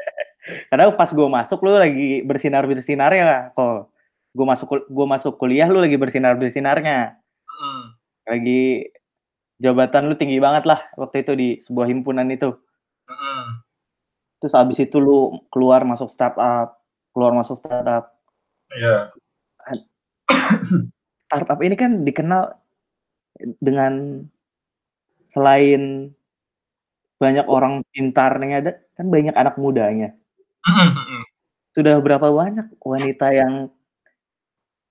Karena 0.71 0.87
pas 0.95 1.11
gua 1.11 1.27
masuk 1.27 1.59
lu 1.67 1.75
lagi 1.75 2.23
bersinar-bersinarnya, 2.23 3.51
Ko. 3.59 3.91
Gua 4.31 4.47
masuk 4.55 4.67
kul 4.71 4.81
gua 4.87 5.07
masuk 5.19 5.35
kuliah 5.43 5.67
lu 5.67 5.83
lagi 5.83 5.99
bersinar-bersinarnya. 5.99 7.19
Mhm. 7.51 7.83
Lagi 8.31 8.63
jabatan 9.63 10.11
lu 10.11 10.15
tinggi 10.19 10.39
banget 10.39 10.65
lah 10.71 10.81
waktu 10.99 11.27
itu 11.27 11.33
di 11.35 11.49
sebuah 11.63 11.91
himpunan 11.91 12.31
itu. 12.31 12.55
Terus 14.41 14.55
abis 14.57 14.79
itu 14.87 14.97
lu 15.03 15.43
keluar 15.53 15.85
masuk 15.85 16.15
startup, 16.15 16.81
keluar 17.13 17.33
masuk 17.37 17.61
startup. 17.61 18.15
Iya. 18.73 19.13
An 19.69 19.79
startup 21.29 21.61
ini 21.63 21.77
kan 21.79 22.03
dikenal 22.07 22.55
dengan 23.61 24.25
selain 25.29 26.13
banyak 27.21 27.47
orang 27.51 27.85
pintar 27.93 28.37
yang 28.41 28.55
ada, 28.65 28.73
kan 28.97 29.07
banyak 29.13 29.35
anak 29.37 29.57
mudanya. 29.61 30.17
Mhm 30.69 30.89
mhm. 30.93 31.21
Sudah 31.73 31.97
berapa 32.03 32.29
banyak 32.35 32.67
wanita 32.83 33.27
yang 33.33 33.71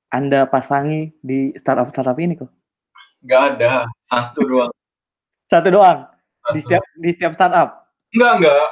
Anda 0.10 0.50
pasangi 0.50 1.14
di 1.22 1.54
startup-startup 1.54 2.18
ini, 2.18 2.34
Ko? 2.34 2.50
Nggak 3.22 3.42
ada, 3.56 3.86
1 4.02 4.42
doang. 4.50 4.74
1 5.52 5.70
doang? 5.70 6.00
Di 6.56 6.60
1. 6.62 6.66
setiap 6.66 6.84
di 6.98 7.10
setiap 7.14 7.34
startup? 7.38 7.70
Enggak 8.16 8.34
enggak. 8.42 8.68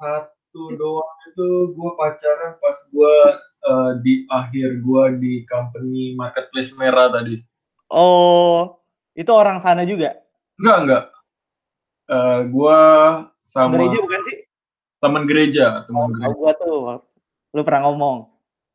1 0.00 0.62
doang 0.80 1.16
itu 1.28 1.48
gua 1.76 1.90
pacaran 2.00 2.52
pas 2.62 2.78
gua, 2.94 3.14
eee, 3.68 3.90
di 4.04 4.14
akhir 4.32 4.68
gua 4.84 5.12
di 5.12 5.44
company 5.48 6.16
marketplace 6.16 6.72
merah 6.80 7.12
tadi. 7.12 7.40
Oh, 7.92 8.80
itu 9.18 9.30
orang 9.34 9.60
sana 9.60 9.84
juga? 9.84 10.16
Enggak 10.56 10.78
enggak. 10.86 11.04
Eee, 12.10 12.38
gua 12.52 12.78
sama 13.44 13.74
Gereja 13.76 13.98
bukan 14.02 14.20
sih? 14.28 14.38
Temen 15.00 15.24
gereja 15.24 15.82
Oh, 15.82 15.84
temen 15.88 16.20
tahu 16.20 16.20
gereja. 16.20 16.36
gua 16.36 16.52
tuh, 16.56 16.78
lu 17.56 17.60
pernah 17.64 17.82
ngomong, 17.88 18.16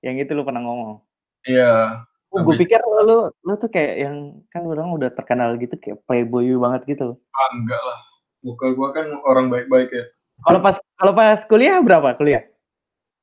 yang 0.02 0.18
itu 0.18 0.34
lu 0.34 0.44
pernah 0.44 0.62
ngomong. 0.66 1.00
Iya. 1.46 2.02
Oh, 2.36 2.44
gue 2.44 2.60
pikir 2.60 2.84
lu, 2.84 3.32
lu 3.32 3.54
tuh 3.56 3.72
kayak 3.72 3.96
yang 3.96 4.16
kan 4.52 4.68
orang 4.68 4.92
udah 4.92 5.08
terkenal 5.08 5.56
gitu 5.56 5.72
kayak 5.80 6.04
playboy 6.04 6.52
banget 6.60 6.84
gitu. 6.98 7.16
Ah, 7.32 7.50
enggak 7.56 7.80
lah. 7.80 8.00
Muka 8.44 8.76
gue 8.76 8.90
kan 8.92 9.08
orang 9.24 9.48
baik-baik 9.48 9.88
ya. 9.88 10.04
Kalau 10.44 10.60
pas 10.60 10.76
kalau 11.00 11.16
pas 11.16 11.40
kuliah 11.48 11.80
berapa 11.80 12.12
kuliah? 12.20 12.44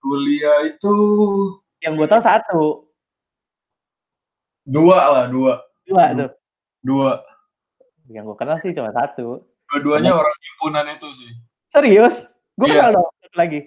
Kuliah 0.00 0.64
itu 0.64 0.94
Yang 1.84 1.92
gue 2.00 2.08
tahu 2.08 2.22
satu. 2.24 2.62
dua 4.64 4.98
lah, 5.12 5.24
dua. 5.28 5.60
Dua 5.84 6.04
tuh. 6.16 6.30
Dua. 6.80 7.12
Yang 8.08 8.32
gue 8.32 8.36
kenal 8.40 8.56
sih 8.64 8.72
cuma 8.72 8.96
satu. 8.96 9.44
Dua-duanya 9.68 10.16
orang 10.16 10.32
himpunan 10.40 10.86
itu 10.88 11.08
sih. 11.20 11.30
Serius? 11.68 12.31
Gue 12.58 12.66
Iya. 12.68 12.88
kenal 12.88 12.90
dong 13.00 13.08
satu 13.20 13.36
lagi. 13.38 13.60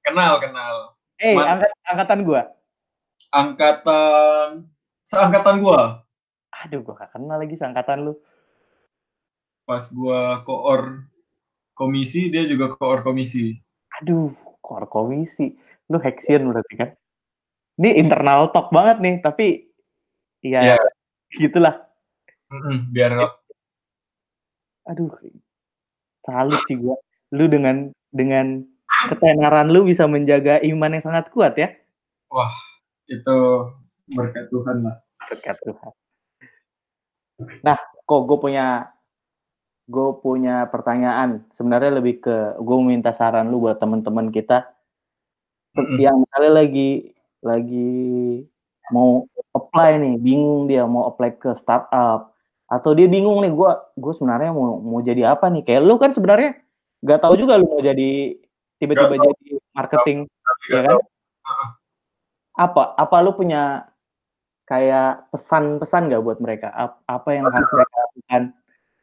Kenal, 0.00 0.32
kenal. 0.40 0.74
Eh, 1.20 1.36
Man- 1.36 1.48
angkat, 1.60 1.70
angkatan 1.84 2.20
gue. 2.24 2.40
Angkatan 3.30 4.48
seangkatan 5.06 5.56
gua. 5.62 6.02
Aduh, 6.64 6.82
gue 6.82 6.94
gak 6.94 7.14
kenal 7.14 7.38
lagi 7.38 7.54
seangkatan 7.54 8.06
lu. 8.06 8.14
Pas 9.66 9.86
gua 9.90 10.42
koor 10.42 11.06
komisi, 11.74 12.26
dia 12.30 12.46
juga 12.46 12.74
koor 12.74 13.02
komisi. 13.02 13.54
Aduh, 14.00 14.34
kor 14.62 14.86
komisi. 14.90 15.54
Lu 15.90 15.98
Hexian 15.98 16.46
berarti 16.46 16.74
kan? 16.74 16.90
Ini 17.78 17.98
internal 18.02 18.50
talk 18.50 18.70
banget 18.74 18.98
nih, 19.02 19.14
tapi 19.22 19.70
ya 20.42 20.74
Iya. 20.74 20.78
gitulah. 21.34 21.86
Mm-mm, 22.50 22.90
biar 22.90 23.14
Aduh, 24.90 25.10
salut 26.26 26.60
sih 26.66 26.74
gua. 26.78 26.98
Lu 27.30 27.46
dengan 27.46 27.94
dengan 28.10 28.62
ketenaran 29.08 29.70
lu 29.70 29.86
bisa 29.86 30.04
menjaga 30.04 30.60
iman 30.60 30.94
yang 30.98 31.04
sangat 31.04 31.30
kuat 31.32 31.56
ya. 31.56 31.72
itu 33.10 33.38
berkat 34.14 34.46
Tuhan 34.50 34.86
lah. 34.86 34.96
Berkat 35.30 35.56
Tuhan. 35.66 35.92
Nah, 37.64 37.78
kok 38.04 38.22
gue 38.28 38.38
punya 38.38 38.90
gue 39.90 40.08
punya 40.22 40.70
pertanyaan. 40.70 41.42
Sebenarnya 41.56 41.98
lebih 41.98 42.22
ke 42.22 42.36
gue 42.60 42.76
minta 42.82 43.10
saran 43.10 43.50
lu 43.50 43.58
buat 43.62 43.82
teman-teman 43.82 44.30
kita 44.30 44.70
Mm-mm. 45.74 45.98
yang 45.98 46.22
misalnya 46.22 46.52
lagi 46.62 46.90
lagi 47.40 47.90
mau 48.90 49.26
apply 49.54 49.98
nih, 50.02 50.14
bingung 50.18 50.66
dia 50.70 50.86
mau 50.86 51.10
apply 51.10 51.38
ke 51.38 51.50
startup 51.58 52.34
atau 52.70 52.90
dia 52.94 53.10
bingung 53.10 53.42
nih 53.42 53.50
gue 53.50 53.70
gue 53.98 54.12
sebenarnya 54.14 54.54
mau 54.54 54.78
mau 54.78 55.00
jadi 55.02 55.34
apa 55.34 55.50
nih? 55.50 55.66
Kayak 55.66 55.82
lu 55.82 55.94
kan 55.98 56.14
sebenarnya 56.14 56.58
nggak 57.00 57.20
tahu 57.20 57.34
juga 57.36 57.56
lu 57.56 57.66
mau 57.68 57.80
jadi 57.80 58.36
tiba-tiba 58.80 59.16
jadi 59.16 59.50
marketing 59.76 60.18
Tapi 60.28 60.64
ya 60.72 60.80
kan? 60.84 60.96
tahu. 60.96 61.00
Apa 62.60 62.82
apa 62.96 63.16
lu 63.24 63.32
punya 63.32 63.88
kayak 64.68 65.32
pesan-pesan 65.34 66.12
nggak 66.12 66.22
buat 66.22 66.38
mereka? 66.38 66.68
Ap- 66.70 67.02
Apa 67.08 67.34
yang 67.34 67.48
harus 67.48 67.68
mereka 67.72 67.94
lakukan? 68.04 68.42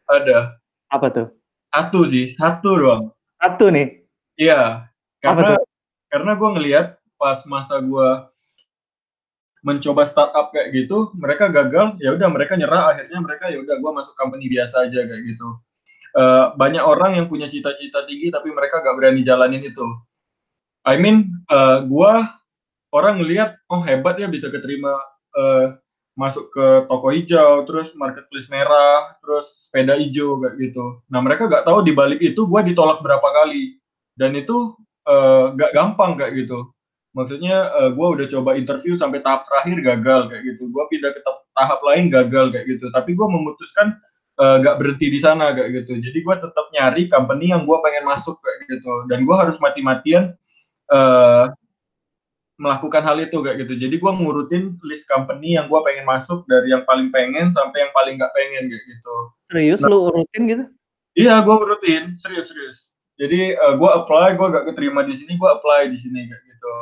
Ada 0.07 0.39
Apa 0.87 1.07
tuh? 1.11 1.27
satu 1.67 1.99
sih, 2.07 2.25
satu 2.31 2.69
doang. 2.79 3.03
Satu 3.37 3.69
nih. 3.69 4.07
Iya, 4.39 4.87
karena 5.19 5.59
karena 6.07 6.31
gue 6.33 6.49
ngelihat 6.57 6.87
pas 7.19 7.37
masa 7.45 7.77
gue 7.83 8.09
mencoba 9.65 10.07
startup 10.07 10.53
kayak 10.55 10.71
gitu, 10.71 11.11
mereka 11.17 11.51
gagal, 11.51 11.99
ya 11.99 12.15
udah 12.15 12.29
mereka 12.31 12.55
nyerah, 12.55 12.93
akhirnya 12.95 13.19
mereka 13.19 13.51
ya 13.51 13.59
udah 13.59 13.75
gue 13.75 13.91
masuk 13.91 14.13
company 14.15 14.47
biasa 14.47 14.87
aja 14.87 15.03
kayak 15.03 15.23
gitu. 15.27 15.59
Eh, 16.15 16.45
banyak 16.55 16.83
orang 16.83 17.19
yang 17.19 17.25
punya 17.27 17.45
cita-cita 17.51 18.07
tinggi 18.07 18.31
tapi 18.31 18.49
mereka 18.55 18.79
gak 18.81 18.95
berani 18.95 19.21
jalanin 19.27 19.61
itu. 19.63 19.83
I 20.87 20.97
mean, 21.01 21.31
eh, 21.51 21.79
gue 21.85 22.13
orang 22.95 23.15
ngelihat 23.21 23.59
oh 23.71 23.81
hebat 23.83 24.17
ya 24.21 24.27
bisa 24.31 24.47
keterima 24.53 24.93
eh, 25.37 25.75
masuk 26.17 26.49
ke 26.53 26.67
toko 26.89 27.13
hijau, 27.13 27.61
terus 27.69 27.93
marketplace 27.93 28.49
merah, 28.49 29.17
terus 29.21 29.69
sepeda 29.69 29.93
hijau 29.99 30.41
kayak 30.41 30.55
gitu. 30.61 30.85
Nah 31.13 31.19
mereka 31.21 31.45
gak 31.51 31.65
tahu 31.67 31.85
di 31.85 31.93
balik 31.93 32.19
itu 32.23 32.41
gue 32.49 32.61
ditolak 32.73 33.01
berapa 33.05 33.27
kali 33.43 33.77
dan 34.17 34.33
itu 34.37 34.75
eh, 35.07 35.45
gak 35.57 35.71
gampang 35.75 36.17
kayak 36.19 36.33
gitu. 36.47 36.71
Maksudnya 37.17 37.57
eh, 37.85 37.89
gue 37.93 38.07
udah 38.17 38.27
coba 38.29 38.57
interview 38.57 38.93
sampai 38.97 39.21
tahap 39.25 39.45
terakhir 39.49 39.77
gagal 39.83 40.21
kayak 40.33 40.43
gitu. 40.55 40.63
Gue 40.73 40.83
pindah 40.91 41.11
ke 41.13 41.21
ta- 41.25 41.45
tahap 41.57 41.79
lain 41.85 42.09
gagal 42.13 42.45
kayak 42.53 42.65
gitu. 42.77 42.85
Tapi 42.93 43.11
gue 43.17 43.27
memutuskan 43.29 43.97
eh, 44.37 44.55
gak 44.61 44.75
berhenti 44.77 45.07
di 45.09 45.19
sana 45.19 45.51
kayak 45.51 45.83
gitu. 45.83 45.97
Jadi 45.97 46.19
gue 46.21 46.35
tetap 46.37 46.65
nyari 46.73 47.09
company 47.09 47.51
yang 47.51 47.65
gue 47.65 47.77
pengen 47.81 48.05
masuk 48.05 48.37
kayak 48.39 48.77
gitu. 48.77 48.93
Dan 49.09 49.25
gue 49.25 49.35
harus 49.35 49.57
mati-matian 49.57 50.33
eh, 50.93 51.45
melakukan 52.57 53.05
hal 53.05 53.17
itu 53.21 53.37
kayak 53.45 53.65
gitu. 53.65 53.73
Jadi 53.77 53.95
gue 54.01 54.11
ngurutin 54.11 54.63
list 54.81 55.05
company 55.05 55.57
yang 55.57 55.69
gue 55.69 55.79
pengen 55.85 56.05
masuk 56.09 56.41
dari 56.49 56.73
yang 56.73 56.81
paling 56.89 57.13
pengen 57.13 57.53
sampai 57.53 57.85
yang 57.85 57.93
paling 57.93 58.17
gak 58.17 58.33
pengen 58.33 58.69
kayak 58.69 58.85
gitu. 58.85 59.15
Serius 59.49 59.79
lu 59.85 60.09
urutin 60.09 60.43
gitu? 60.49 60.65
Iya, 61.17 61.41
gue 61.41 61.55
rutin, 61.57 62.13
serius 62.17 62.49
serius. 62.49 62.93
Jadi 63.17 63.57
uh, 63.57 63.73
gue 63.73 63.89
apply, 63.89 64.37
gue 64.37 64.47
gak 64.53 64.65
keterima 64.73 65.01
di 65.01 65.17
sini, 65.17 65.33
gue 65.33 65.49
apply 65.49 65.89
di 65.89 65.97
sini 65.97 66.29
kayak 66.29 66.43
gitu. 66.45 66.73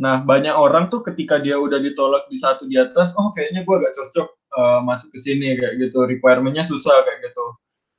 Nah, 0.00 0.24
banyak 0.24 0.56
orang 0.56 0.88
tuh 0.88 1.04
ketika 1.04 1.36
dia 1.36 1.60
udah 1.60 1.76
ditolak 1.76 2.24
di 2.32 2.40
satu 2.40 2.64
di 2.64 2.80
atas, 2.80 3.12
oh 3.18 3.28
kayaknya 3.34 3.64
gue 3.66 3.76
gak 3.76 3.94
cocok 3.96 4.28
uh, 4.56 4.80
masuk 4.80 5.12
ke 5.12 5.18
sini 5.20 5.52
kayak 5.58 5.76
gitu, 5.76 6.04
requirement-nya 6.08 6.64
susah 6.64 7.04
kayak 7.04 7.28
gitu. 7.28 7.44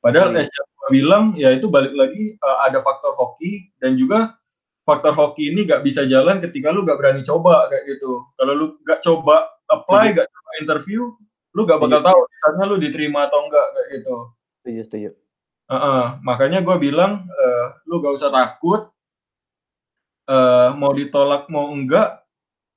Padahal 0.02 0.34
Hmm. 0.34 0.44
gue 0.44 0.89
bilang, 0.91 1.24
ya 1.39 1.54
itu 1.54 1.72
balik 1.72 1.96
lagi 1.96 2.36
uh, 2.41 2.66
ada 2.66 2.84
faktor 2.84 3.16
hoki 3.16 3.72
dan 3.80 3.96
juga 3.96 4.36
faktor 4.84 5.16
hoki 5.16 5.56
ini 5.56 5.64
gak 5.64 5.86
bisa 5.86 6.04
jalan 6.04 6.44
ketika 6.44 6.74
lu 6.74 6.84
gak 6.84 7.00
berani 7.00 7.24
coba 7.24 7.72
kayak 7.72 7.98
gitu. 7.98 8.26
Kalau 8.36 8.54
lu 8.58 8.66
gak 8.84 9.00
coba 9.00 9.48
apply, 9.72 10.12
gak 10.12 10.28
coba 10.28 10.50
interview, 10.60 11.08
lu 11.56 11.62
gak 11.64 11.80
bakal 11.80 12.02
tahu 12.04 12.20
misalnya 12.26 12.64
lu 12.68 12.76
diterima 12.82 13.30
atau 13.30 13.48
enggak 13.48 13.68
kayak 13.74 13.88
gitu. 13.96 14.16
Setuju, 14.60 14.82
setuju. 14.89 15.10
Heeh, 15.64 16.04
makanya 16.28 16.60
gue 16.60 16.76
bilang 16.78 17.26
eh, 17.32 17.66
lu 17.88 18.04
gak 18.04 18.14
usah 18.20 18.30
takut 18.30 18.93
eh, 20.28 20.69
mau 20.76 20.91
ditolak 20.95 21.47
mau 21.51 21.71
enggak 21.71 22.24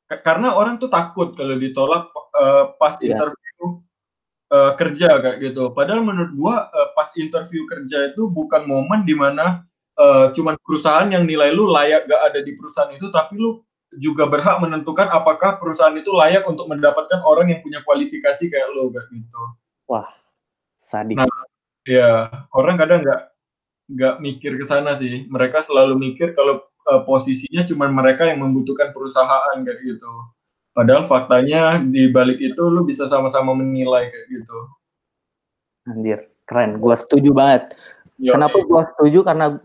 Ka- 0.07 0.23
karena 0.23 0.55
orang 0.55 0.79
tuh 0.79 0.87
takut 0.87 1.35
kalau 1.35 1.59
ditolak 1.59 2.11
eh, 2.15 2.65
pas 2.79 2.95
Iya. 3.03 3.15
interview 3.19 3.83
eh, 4.55 4.73
kerja 4.79 5.09
kayak 5.19 5.39
gitu. 5.43 5.75
Padahal 5.75 6.07
menurut 6.07 6.33
gua 6.39 6.71
eh, 6.71 6.89
pas 6.95 7.11
interview 7.19 7.67
kerja 7.67 8.15
itu 8.15 8.31
bukan 8.31 8.63
momen 8.71 9.03
di 9.03 9.15
mana 9.19 9.67
eh, 9.99 10.31
cuman 10.31 10.55
perusahaan 10.63 11.11
yang 11.11 11.27
nilai 11.27 11.51
lu 11.51 11.67
layak 11.67 12.07
gak 12.07 12.23
ada 12.33 12.39
di 12.45 12.55
perusahaan 12.55 12.93
itu, 12.95 13.11
tapi 13.11 13.35
lu 13.41 13.63
juga 13.97 14.29
berhak 14.29 14.61
menentukan 14.61 15.09
apakah 15.09 15.57
perusahaan 15.59 15.95
itu 15.97 16.13
layak 16.15 16.45
untuk 16.47 16.69
mendapatkan 16.69 17.23
orang 17.25 17.49
yang 17.51 17.61
punya 17.65 17.81
kualifikasi 17.83 18.47
kayak 18.47 18.69
lu 18.77 18.93
kayak 18.95 19.09
gitu. 19.11 19.43
Sadis. 20.87 21.19
Nah, 21.19 21.27
Ya, 21.87 22.27
orang 22.51 22.75
kadang 22.75 22.99
nggak 23.07 23.23
nggak 23.95 24.15
mikir 24.19 24.59
ke 24.59 24.67
sana 24.67 24.99
sih. 24.99 25.23
Mereka 25.31 25.63
selalu 25.63 25.95
mikir 25.95 26.35
kalau 26.35 26.67
eh, 26.87 27.01
posisinya 27.03 27.63
cuma 27.67 27.87
mereka 27.91 28.27
yang 28.27 28.43
membutuhkan 28.43 28.95
perusahaan 28.95 29.57
kayak 29.63 29.81
gitu. 29.83 30.13
Padahal 30.77 31.09
faktanya 31.09 31.81
di 31.81 32.13
balik 32.13 32.37
itu 32.39 32.63
lu 32.69 32.85
bisa 32.85 33.09
sama-sama 33.09 33.57
menilai 33.57 34.13
kayak 34.13 34.27
gitu. 34.29 34.59
Anjir, 35.89 36.29
keren. 36.45 36.77
Gua 36.83 36.99
setuju 36.99 37.33
banget. 37.33 37.73
Yo, 38.21 38.37
Kenapa 38.37 38.61
gua 38.67 38.85
setuju? 38.93 39.25
Karena 39.25 39.57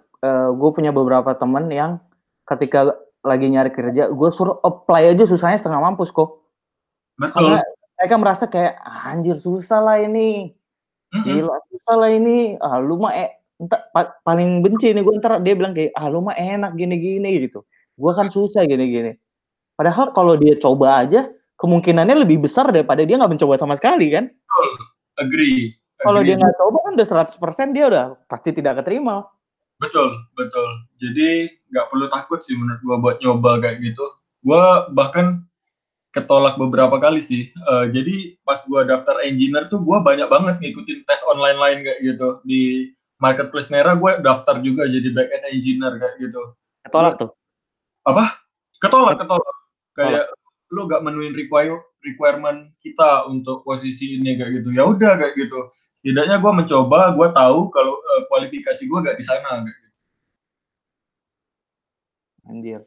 gue 0.53 0.69
punya 0.69 0.93
beberapa 0.93 1.33
temen 1.33 1.65
yang 1.73 1.97
ketika 2.45 2.93
lagi 3.25 3.49
nyari 3.49 3.73
kerja, 3.73 4.09
gue 4.09 4.29
suruh 4.33 4.61
apply 4.61 5.13
aja 5.13 5.25
susahnya 5.25 5.57
setengah 5.57 5.81
mampus 5.81 6.13
kok. 6.13 6.41
betul. 7.17 7.57
Karena 7.57 7.61
mereka 7.97 8.15
merasa 8.17 8.43
kayak 8.49 8.81
"Ah, 8.81 9.13
anjir 9.13 9.37
susah 9.37 9.77
lah 9.81 9.97
ini, 10.01 10.53
Mm-mm. 11.13 11.25
gila 11.25 11.57
susah 11.69 11.95
lah 12.01 12.09
ini. 12.09 12.57
Ah 12.57 12.81
lu 12.81 12.97
mah 12.97 13.13
eh, 13.13 13.40
entar, 13.61 13.85
pa- 13.93 14.17
paling 14.25 14.65
benci 14.65 14.89
nih 14.89 15.05
gue 15.05 15.13
ntar 15.21 15.37
dia 15.45 15.53
bilang 15.53 15.77
kayak 15.77 15.93
ah 15.93 16.09
lu 16.09 16.25
mah 16.25 16.33
enak 16.33 16.73
gini-gini 16.73 17.45
gitu. 17.45 17.61
Gue 17.93 18.11
kan 18.17 18.33
susah 18.33 18.65
gini-gini. 18.65 19.13
Padahal 19.77 20.09
kalau 20.17 20.33
dia 20.35 20.57
coba 20.57 21.05
aja, 21.05 21.29
kemungkinannya 21.61 22.25
lebih 22.25 22.41
besar 22.41 22.73
daripada 22.73 23.05
dia 23.05 23.21
nggak 23.21 23.37
mencoba 23.37 23.55
sama 23.61 23.77
sekali 23.77 24.09
kan. 24.09 24.25
Agree. 25.21 25.77
Kalau 26.01 26.25
Agree. 26.25 26.33
dia 26.33 26.41
nggak 26.41 26.57
coba 26.57 26.77
kan 26.81 26.91
udah 26.97 27.07
100% 27.37 27.77
dia 27.77 27.85
udah 27.85 28.05
pasti 28.25 28.49
tidak 28.49 28.81
keterima. 28.81 29.29
Betul, 29.77 30.09
betul. 30.33 30.69
Jadi 30.97 31.49
nggak 31.69 31.89
perlu 31.89 32.05
takut 32.09 32.41
sih 32.41 32.57
menurut 32.57 32.81
gua 32.81 32.97
buat 32.97 33.17
nyoba 33.21 33.61
kayak 33.61 33.81
gitu. 33.81 34.05
Gua 34.41 34.89
bahkan 34.89 35.45
ketolak 36.13 36.57
beberapa 36.57 36.97
kali 36.97 37.21
sih. 37.21 37.49
Eh, 37.49 37.85
jadi 37.93 38.37
pas 38.41 38.61
gua 38.65 38.85
daftar 38.85 39.21
engineer 39.25 39.69
tuh 39.69 39.81
gua 39.81 40.01
banyak 40.01 40.29
banget 40.29 40.61
ngikutin 40.61 41.05
tes 41.05 41.21
online 41.29 41.57
lain 41.57 41.79
kayak 41.85 41.99
gitu. 42.01 42.29
Di 42.45 42.93
marketplace 43.21 43.69
merah 43.69 43.93
gue 43.93 44.11
daftar 44.25 44.57
juga 44.65 44.89
jadi 44.89 45.13
back 45.13 45.29
end 45.29 45.45
engineer 45.53 45.93
kayak 46.01 46.15
gitu. 46.17 46.41
Ketolak 46.81 47.13
tuh. 47.21 47.29
Ketolak, 48.81 49.15
ketolak. 49.21 49.55
Kayak 49.93 50.25
lu 50.73 50.89
gak 50.89 51.05
menuin 51.05 51.35
require 51.37 51.77
requirement 52.01 52.65
kita 52.81 53.29
untuk 53.29 53.61
posisi 53.61 54.17
ini 54.17 54.33
kayak 54.33 54.65
gitu. 54.65 54.73
Ya 54.73 54.89
udah 54.89 55.21
kayak 55.21 55.37
gitu. 55.37 55.69
Setidaknya 56.01 56.41
gua 56.41 56.51
mencoba, 56.57 57.13
gua 57.13 57.29
tahu 57.29 57.69
kalau 57.69 57.93
eh, 58.01 58.23
kualifikasi 58.25 58.81
gua 58.89 59.05
gak 59.05 59.21
di 59.21 59.25
sana. 59.27 59.61
kayak 59.61 59.77
gitu. 59.77 59.97
Anjir. 62.49 62.81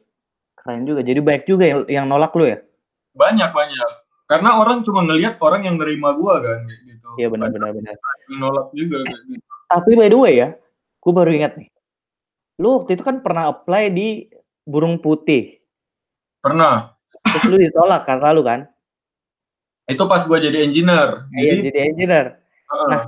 Keren 0.59 0.83
juga. 0.83 0.99
Jadi 1.05 1.19
banyak 1.23 1.43
juga 1.47 1.63
yang, 1.63 1.81
yang 1.87 2.05
nolak 2.11 2.35
lu 2.35 2.43
ya? 2.43 2.59
Banyak 3.15 3.55
banyak. 3.55 3.91
karena 4.25 4.57
orang 4.57 4.81
cuma 4.81 5.05
ngelihat 5.05 5.37
orang 5.37 5.69
yang 5.69 5.77
nerima 5.77 6.17
gua 6.17 6.41
kan 6.41 6.65
kayak 6.65 6.81
gitu 6.89 7.07
Iya 7.21 7.29
benar 7.29 7.53
benar 7.53 7.77
benar. 7.77 7.93
nolak 8.33 8.73
juga 8.73 9.05
kayak 9.05 9.21
gitu 9.29 9.54
Tapi 9.65 9.91
by 9.97 10.07
the 10.09 10.17
way 10.19 10.33
ya, 10.37 10.49
gue 11.01 11.11
baru 11.13 11.31
ingat 11.33 11.57
nih. 11.57 11.69
Lu 12.61 12.79
waktu 12.81 12.95
itu 12.95 13.03
kan 13.03 13.19
pernah 13.19 13.51
apply 13.51 13.91
di 13.91 14.29
Burung 14.63 14.97
Putih. 15.01 15.59
pernah 16.39 16.93
Terus 17.25 17.43
lu 17.49 17.57
ditolak 17.57 18.05
karena 18.05 18.29
lu 18.33 18.45
kan? 18.45 18.69
itu 19.85 20.01
pas 20.09 20.21
gua 20.25 20.41
jadi 20.41 20.65
engineer 20.65 21.29
Iya 21.29 21.61
jadi 21.61 21.61
jadi 21.69 21.79
engineer. 21.93 22.27
heeh, 22.41 22.89
Nah, 22.89 23.03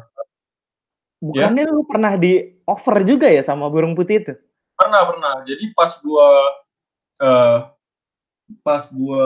Bukannya 1.17 1.65
lu 1.65 1.81
pernah 1.89 2.13
di 2.13 2.37
offer 2.69 3.01
juga 3.01 3.25
ya 3.33 3.41
sama 3.41 3.65
Burung 3.69 3.97
Putih 3.97 4.21
itu? 4.21 4.33
pernah 4.77 5.01
pernah 5.09 5.33
jadi 5.41 5.73
pas 5.73 5.97
gua 6.05 6.29
eh 7.17 7.57
pas 8.61 8.85
gua 8.93 9.25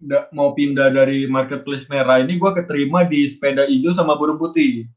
da- 0.00 0.28
mau 0.32 0.56
pindah 0.56 0.88
dari 0.88 1.28
marketplace 1.28 1.84
merah 1.92 2.20
ini 2.24 2.40
gua 2.40 2.56
keterima 2.56 3.04
di 3.04 3.28
sepeda 3.28 3.68
hijau 3.68 3.92
sama 3.92 4.16
burung 4.16 4.40
putih 4.40 4.88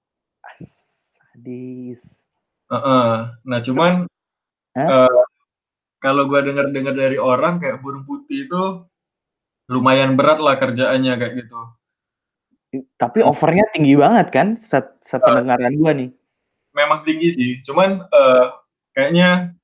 Sadis. 1.40 2.04
Heeh. 2.68 3.12
nah 3.48 3.60
cuman 3.64 4.06
Hah? 4.76 5.08
eh, 5.08 5.24
kalau 6.04 6.28
gua 6.28 6.44
dengar-dengar 6.44 6.92
dari 6.92 7.16
orang 7.16 7.58
kayak 7.64 7.80
burung 7.80 8.04
putih 8.04 8.46
itu 8.46 8.64
lumayan 9.72 10.20
berat 10.20 10.38
lah 10.44 10.60
kerjaannya 10.60 11.16
kayak 11.16 11.34
gitu 11.40 11.56
Tapi 13.02 13.26
offernya 13.26 13.66
tinggi 13.74 13.98
banget 13.98 14.30
kan? 14.30 14.48
Set, 14.60 15.00
sependengaran 15.02 15.74
gua 15.80 15.92
nih. 15.96 16.12
memang 16.76 17.02
tinggi 17.02 17.34
sih 17.34 17.52
cuman 17.66 18.04
eh, 18.04 18.46
kayaknya 18.94 19.56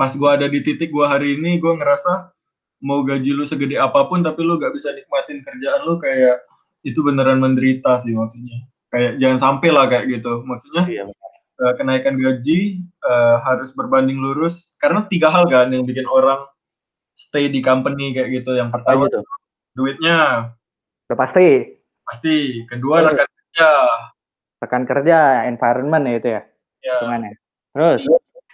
pas 0.00 0.10
gua 0.16 0.34
ada 0.40 0.48
di 0.48 0.64
titik 0.64 0.88
gua 0.90 1.06
hari 1.12 1.36
ini 1.38 1.60
gua 1.60 1.76
ngerasa 1.76 2.32
mau 2.80 3.04
gaji 3.04 3.30
lu 3.36 3.44
segede 3.44 3.76
apa 3.76 4.08
pun 4.08 4.24
tapi 4.24 4.40
lu 4.40 4.56
gak 4.56 4.72
bisa 4.72 4.90
nikmatin 4.96 5.44
kerjaan 5.44 5.84
lu 5.84 6.00
kayak 6.00 6.40
itu 6.82 6.98
beneran 7.04 7.38
menderita 7.38 8.00
sih 8.00 8.16
maksudnya 8.16 8.69
kayak 8.90 9.12
jangan 9.22 9.38
sampai 9.38 9.68
lah 9.70 9.86
kayak 9.86 10.06
gitu 10.10 10.42
maksudnya 10.42 10.84
Iya. 10.86 11.04
eh, 11.60 11.72
kenaikan 11.78 12.18
gaji 12.18 12.82
eh, 12.84 13.36
harus 13.46 13.70
berbanding 13.72 14.18
lurus 14.18 14.74
karena 14.76 15.06
tiga 15.06 15.30
hal 15.30 15.46
kan 15.46 15.70
yang 15.70 15.86
bikin 15.86 16.06
orang 16.06 16.42
stay 17.14 17.46
di 17.46 17.62
company 17.62 18.10
kayak 18.12 18.42
gitu 18.42 18.58
yang 18.58 18.68
Apa 18.74 18.82
pertama 18.82 19.06
tuh? 19.08 19.22
duitnya 19.72 20.50
Udah 21.06 21.16
pasti. 21.18 21.78
pasti 22.06 22.34
kedua 22.66 23.02
Iya. 23.02 23.08
rekan 23.14 23.28
kerja 23.30 23.70
Rekan 24.60 24.84
kerja, 24.84 25.18
environment 25.48 26.04
ya 26.04 26.14
itu 26.20 26.28
ya. 26.28 26.42
ya 26.84 26.94
Hitungannya. 27.00 27.32
Terus, 27.72 28.00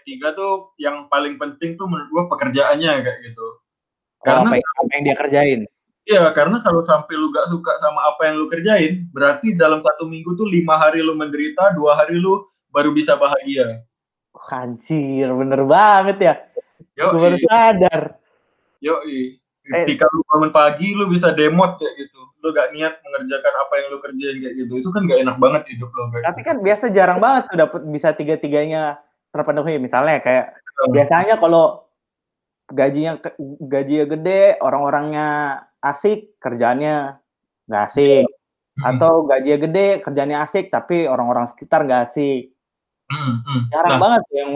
ketiga 0.02 0.30
tuh 0.38 0.70
yang 0.78 1.10
paling 1.10 1.34
penting 1.34 1.74
tuh 1.74 1.90
menurut 1.90 2.06
gua 2.14 2.24
pekerjaannya 2.30 3.02
kayak 3.02 3.18
gitu 3.26 3.42
oh, 3.42 3.58
karena 4.22 4.46
apa, 4.46 4.54
yang, 4.54 4.70
apa 4.78 4.90
yang 4.94 5.02
dia 5.02 5.16
kerjain? 5.18 5.60
Iya, 6.06 6.30
karena 6.30 6.62
kalau 6.62 6.86
sampai 6.86 7.18
lu 7.18 7.34
gak 7.34 7.50
suka 7.50 7.82
sama 7.82 7.98
apa 8.06 8.30
yang 8.30 8.38
lu 8.38 8.46
kerjain, 8.46 9.10
berarti 9.10 9.58
dalam 9.58 9.82
satu 9.82 10.06
minggu 10.06 10.38
tuh 10.38 10.46
lima 10.46 10.78
hari 10.78 11.02
lu 11.02 11.18
menderita, 11.18 11.74
dua 11.74 11.98
hari 11.98 12.22
lu 12.22 12.46
baru 12.70 12.94
bisa 12.94 13.18
bahagia. 13.18 13.82
Oh, 14.30 14.46
Anjir, 14.54 15.26
bener 15.34 15.66
banget 15.66 16.16
ya. 16.22 16.34
Yo, 16.94 17.10
Gue 17.10 17.20
baru 17.26 17.38
sadar. 17.50 18.02
yo, 18.78 19.02
Eh. 19.02 19.82
ketika 19.82 20.06
lu 20.14 20.22
bangun 20.30 20.54
pagi, 20.54 20.94
lu 20.94 21.10
bisa 21.10 21.34
demot 21.34 21.74
kayak 21.74 21.94
gitu. 21.98 22.22
Lu 22.38 22.54
gak 22.54 22.70
niat 22.70 23.02
mengerjakan 23.02 23.54
apa 23.66 23.72
yang 23.74 23.86
lu 23.90 23.98
kerjain 23.98 24.36
kayak 24.38 24.54
gitu. 24.62 24.72
Itu 24.78 24.90
kan 24.94 25.10
gak 25.10 25.20
enak 25.26 25.36
banget 25.42 25.62
hidup 25.74 25.90
lo 25.90 26.06
kayak 26.14 26.22
Tapi 26.30 26.40
kan 26.46 26.56
biasa 26.62 26.84
jarang 26.94 27.18
banget 27.18 27.50
tuh 27.50 27.56
dapat 27.58 27.82
bisa 27.90 28.14
tiga-tiganya 28.14 29.02
terpenuhi. 29.34 29.82
Misalnya 29.82 30.22
kayak 30.22 30.54
gitu. 30.54 30.94
biasanya 30.94 31.34
kalau 31.42 31.82
gajinya 32.70 33.18
gajinya 33.66 34.06
gede, 34.06 34.42
orang-orangnya 34.62 35.28
asik, 35.82 36.38
kerjaannya 36.40 37.20
nggak 37.66 37.82
asik. 37.92 38.26
Atau 38.76 39.24
gajinya 39.24 39.58
gede, 39.64 39.88
kerjaannya 40.04 40.38
asik, 40.44 40.68
tapi 40.68 41.08
orang-orang 41.08 41.48
sekitar 41.48 41.88
nggak 41.88 42.12
asik. 42.12 42.52
Hmm, 43.08 43.40
hmm. 43.40 43.60
Jarang 43.72 43.92
Nah, 43.96 44.00
banget 44.02 44.22
yang 44.34 44.50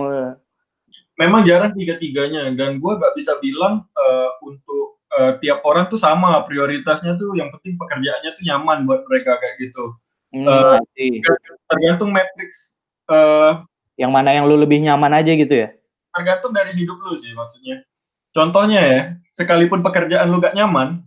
memang 1.17 1.41
jarang 1.47 1.73
tiga-tiganya. 1.73 2.51
Dan 2.53 2.83
gua 2.83 2.99
gak 2.99 3.15
bisa 3.17 3.39
bilang 3.39 3.87
eh, 3.95 4.31
untuk 4.45 5.01
eh, 5.17 5.33
tiap 5.41 5.65
orang 5.65 5.89
tuh 5.89 5.97
sama 5.97 6.43
prioritasnya 6.45 7.17
tuh 7.17 7.33
yang 7.39 7.49
penting 7.55 7.79
pekerjaannya 7.79 8.31
tuh 8.35 8.45
nyaman 8.45 8.85
buat 8.85 9.07
mereka 9.09 9.39
kayak 9.39 9.57
gitu. 9.71 9.97
hmm, 10.35 10.83
asik. 10.83 11.25
Tergantung 11.71 12.11
matriks 12.11 12.77
eh, 13.09 13.53
yang 14.01 14.11
mana 14.11 14.33
yang 14.33 14.49
lu 14.49 14.57
lebih 14.57 14.81
nyaman 14.81 15.13
aja 15.13 15.33
gitu 15.37 15.53
ya. 15.53 15.69
tergantung 16.11 16.51
dari 16.51 16.75
hidup 16.75 16.99
lu 17.07 17.15
sih 17.23 17.31
maksudnya. 17.31 17.87
Contohnya 18.35 18.81
ya, 18.83 19.01
sekalipun 19.31 19.79
pekerjaan 19.79 20.27
lu 20.27 20.43
gak 20.43 20.59
nyaman, 20.59 21.07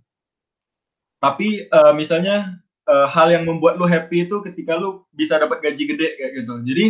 tapi 1.24 1.72
eh, 1.72 1.94
misalnya 1.96 2.60
eh, 2.84 3.08
hal 3.08 3.32
yang 3.32 3.48
membuat 3.48 3.80
lu 3.80 3.88
happy 3.88 4.28
itu 4.28 4.44
ketika 4.44 4.76
lu 4.76 5.08
bisa 5.16 5.40
dapat 5.40 5.64
gaji 5.64 5.88
gede 5.88 6.20
kayak 6.20 6.32
gitu. 6.44 6.54
Jadi 6.68 6.86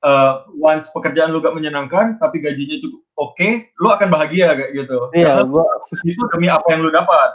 eh, 0.00 0.32
once 0.56 0.88
pekerjaan 0.96 1.28
lu 1.28 1.44
gak 1.44 1.52
menyenangkan, 1.52 2.16
tapi 2.16 2.40
gajinya 2.40 2.80
cukup 2.80 3.04
oke, 3.20 3.48
lu 3.76 3.88
akan 3.92 4.08
bahagia 4.08 4.56
kayak 4.56 4.72
gitu. 4.72 5.12
Iya, 5.12 5.36
Karena 5.36 5.44
gua 5.44 5.64
itu 6.08 6.22
demi 6.32 6.48
apa 6.48 6.66
yang 6.72 6.80
lu 6.80 6.88
dapat. 6.88 7.30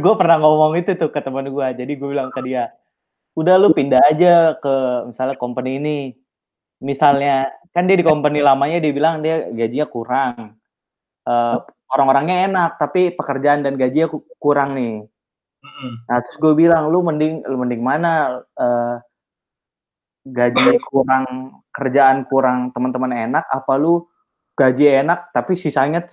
gue 0.00 0.14
pernah 0.16 0.40
ngomong 0.40 0.80
itu 0.80 0.96
tuh 0.96 1.12
ke 1.12 1.20
teman 1.20 1.44
gue. 1.44 1.66
Jadi 1.76 1.92
gue 1.92 2.08
bilang 2.08 2.32
ke 2.32 2.40
dia, 2.40 2.72
udah 3.36 3.60
lu 3.60 3.76
pindah 3.76 4.00
aja 4.08 4.56
ke 4.56 4.74
misalnya 5.12 5.36
company 5.36 5.76
ini. 5.76 5.98
Misalnya 6.80 7.52
kan 7.76 7.84
dia 7.84 8.00
di 8.00 8.06
company 8.08 8.40
lamanya 8.40 8.80
dia 8.80 8.92
bilang 8.96 9.20
dia 9.20 9.52
gajinya 9.52 9.84
kurang. 9.84 10.56
Eh, 11.28 11.56
orang-orangnya 11.92 12.48
enak, 12.48 12.70
tapi 12.80 13.12
pekerjaan 13.12 13.60
dan 13.60 13.76
gajinya 13.76 14.08
ku- 14.08 14.24
kurang 14.40 14.72
nih. 14.72 15.04
Mm-mm. 15.80 15.94
Nah 16.04 16.18
terus 16.20 16.36
gue 16.36 16.52
bilang 16.52 16.92
lu 16.92 17.00
mending 17.00 17.40
lu 17.48 17.56
mending 17.56 17.80
mana 17.80 18.44
eh, 18.44 18.96
gaji 20.28 20.76
kurang 20.84 21.56
kerjaan 21.72 22.28
kurang 22.28 22.68
teman-teman 22.76 23.32
enak 23.32 23.44
apa 23.48 23.72
lu 23.80 24.04
gaji 24.52 25.00
enak 25.00 25.32
tapi 25.32 25.56
sisanya 25.56 26.04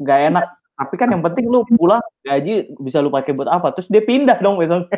nggak 0.00 0.20
enak 0.32 0.46
tapi 0.76 0.94
kan 0.96 1.12
yang 1.12 1.20
penting 1.20 1.44
lu 1.52 1.60
pulang 1.76 2.00
gaji 2.24 2.72
bisa 2.80 3.04
lu 3.04 3.12
pakai 3.12 3.36
buat 3.36 3.52
apa 3.52 3.76
terus 3.76 3.92
dia 3.92 4.00
pindah 4.00 4.40
dong 4.40 4.56
besok 4.56 4.88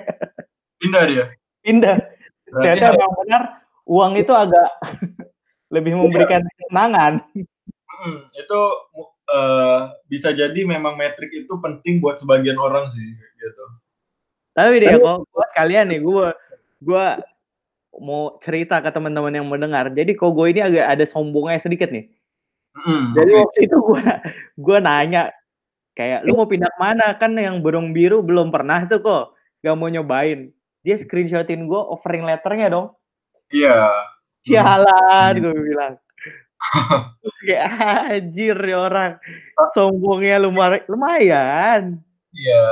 Pindah 0.78 1.02
dia. 1.10 1.26
pindah 1.66 1.98
ternyata 2.46 2.94
memang 2.94 3.14
benar 3.26 3.42
uang 3.82 4.12
itu 4.14 4.30
agak 4.30 4.70
lebih 5.74 5.98
memberikan 5.98 6.46
kesenangan 6.46 7.26
mm, 7.34 8.18
itu 8.30 8.60
eh, 9.28 9.80
bisa 10.08 10.30
jadi 10.32 10.60
memang 10.64 10.96
metrik 10.96 11.30
itu 11.34 11.52
penting 11.60 12.00
buat 12.00 12.16
sebagian 12.20 12.56
orang 12.56 12.88
sih. 12.94 13.08
Tapi 14.58 14.82
deh 14.82 14.90
kok 14.98 15.18
gua 15.30 15.44
sekalian 15.54 15.86
nih 15.94 16.00
gua 16.02 16.26
gua 16.82 17.04
mau 17.98 18.38
cerita 18.42 18.82
ke 18.82 18.90
teman-teman 18.90 19.34
yang 19.34 19.46
mendengar 19.46 19.90
jadi 19.90 20.10
kok 20.14 20.30
gue 20.34 20.46
ini 20.54 20.60
agak 20.62 20.86
ada 20.98 21.04
sombongnya 21.06 21.62
sedikit 21.62 21.90
nih 21.94 22.10
Mm, 22.78 23.04
Jadi 23.18 23.32
oke. 23.34 23.40
waktu 23.42 23.60
itu 23.66 23.76
gua 23.82 24.02
gua 24.54 24.78
nanya 24.78 25.22
kayak 25.98 26.22
lu 26.22 26.38
mau 26.38 26.46
pindah 26.46 26.70
ke 26.70 26.78
mana 26.78 27.06
kan 27.18 27.34
yang 27.34 27.58
burung 27.58 27.90
biru 27.90 28.22
belum 28.22 28.54
pernah 28.54 28.86
tuh 28.86 29.02
kok 29.02 29.24
gak 29.66 29.74
mau 29.74 29.90
nyobain. 29.90 30.54
Dia 30.86 30.94
screenshotin 30.94 31.66
gua 31.66 31.82
offering 31.90 32.22
letternya 32.22 32.70
dong. 32.70 32.94
Iya. 33.50 33.90
Sialan 34.46 35.32
Hmm. 35.38 35.42
gue 35.42 35.54
bilang. 35.58 35.94
kayak 37.46 37.66
anjir 38.14 38.56
ya 38.58 38.78
orang 38.78 39.12
sombongnya 39.74 40.38
lumayan 40.42 40.82
lumayan. 40.90 41.82
Iya. 42.34 42.66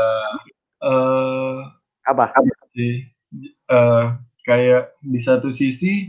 Eh 0.84 1.76
Apa? 2.07 2.31
sih. 2.77 3.11
Eh 3.67 4.05
kayak 4.47 4.95
di 5.03 5.19
satu 5.19 5.51
sisi 5.51 6.07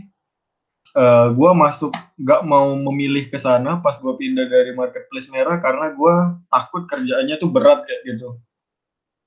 eh 0.96 1.26
gue 1.36 1.50
masuk 1.52 1.92
nggak 2.16 2.42
mau 2.48 2.72
memilih 2.72 3.28
ke 3.28 3.36
sana 3.36 3.82
pas 3.84 3.98
gue 4.00 4.14
pindah 4.16 4.46
dari 4.48 4.72
marketplace 4.72 5.28
merah 5.28 5.60
karena 5.60 5.92
gue 5.92 6.14
takut 6.48 6.82
kerjaannya 6.88 7.36
tuh 7.36 7.50
berat 7.52 7.84
kayak 7.84 8.02
gitu. 8.08 8.28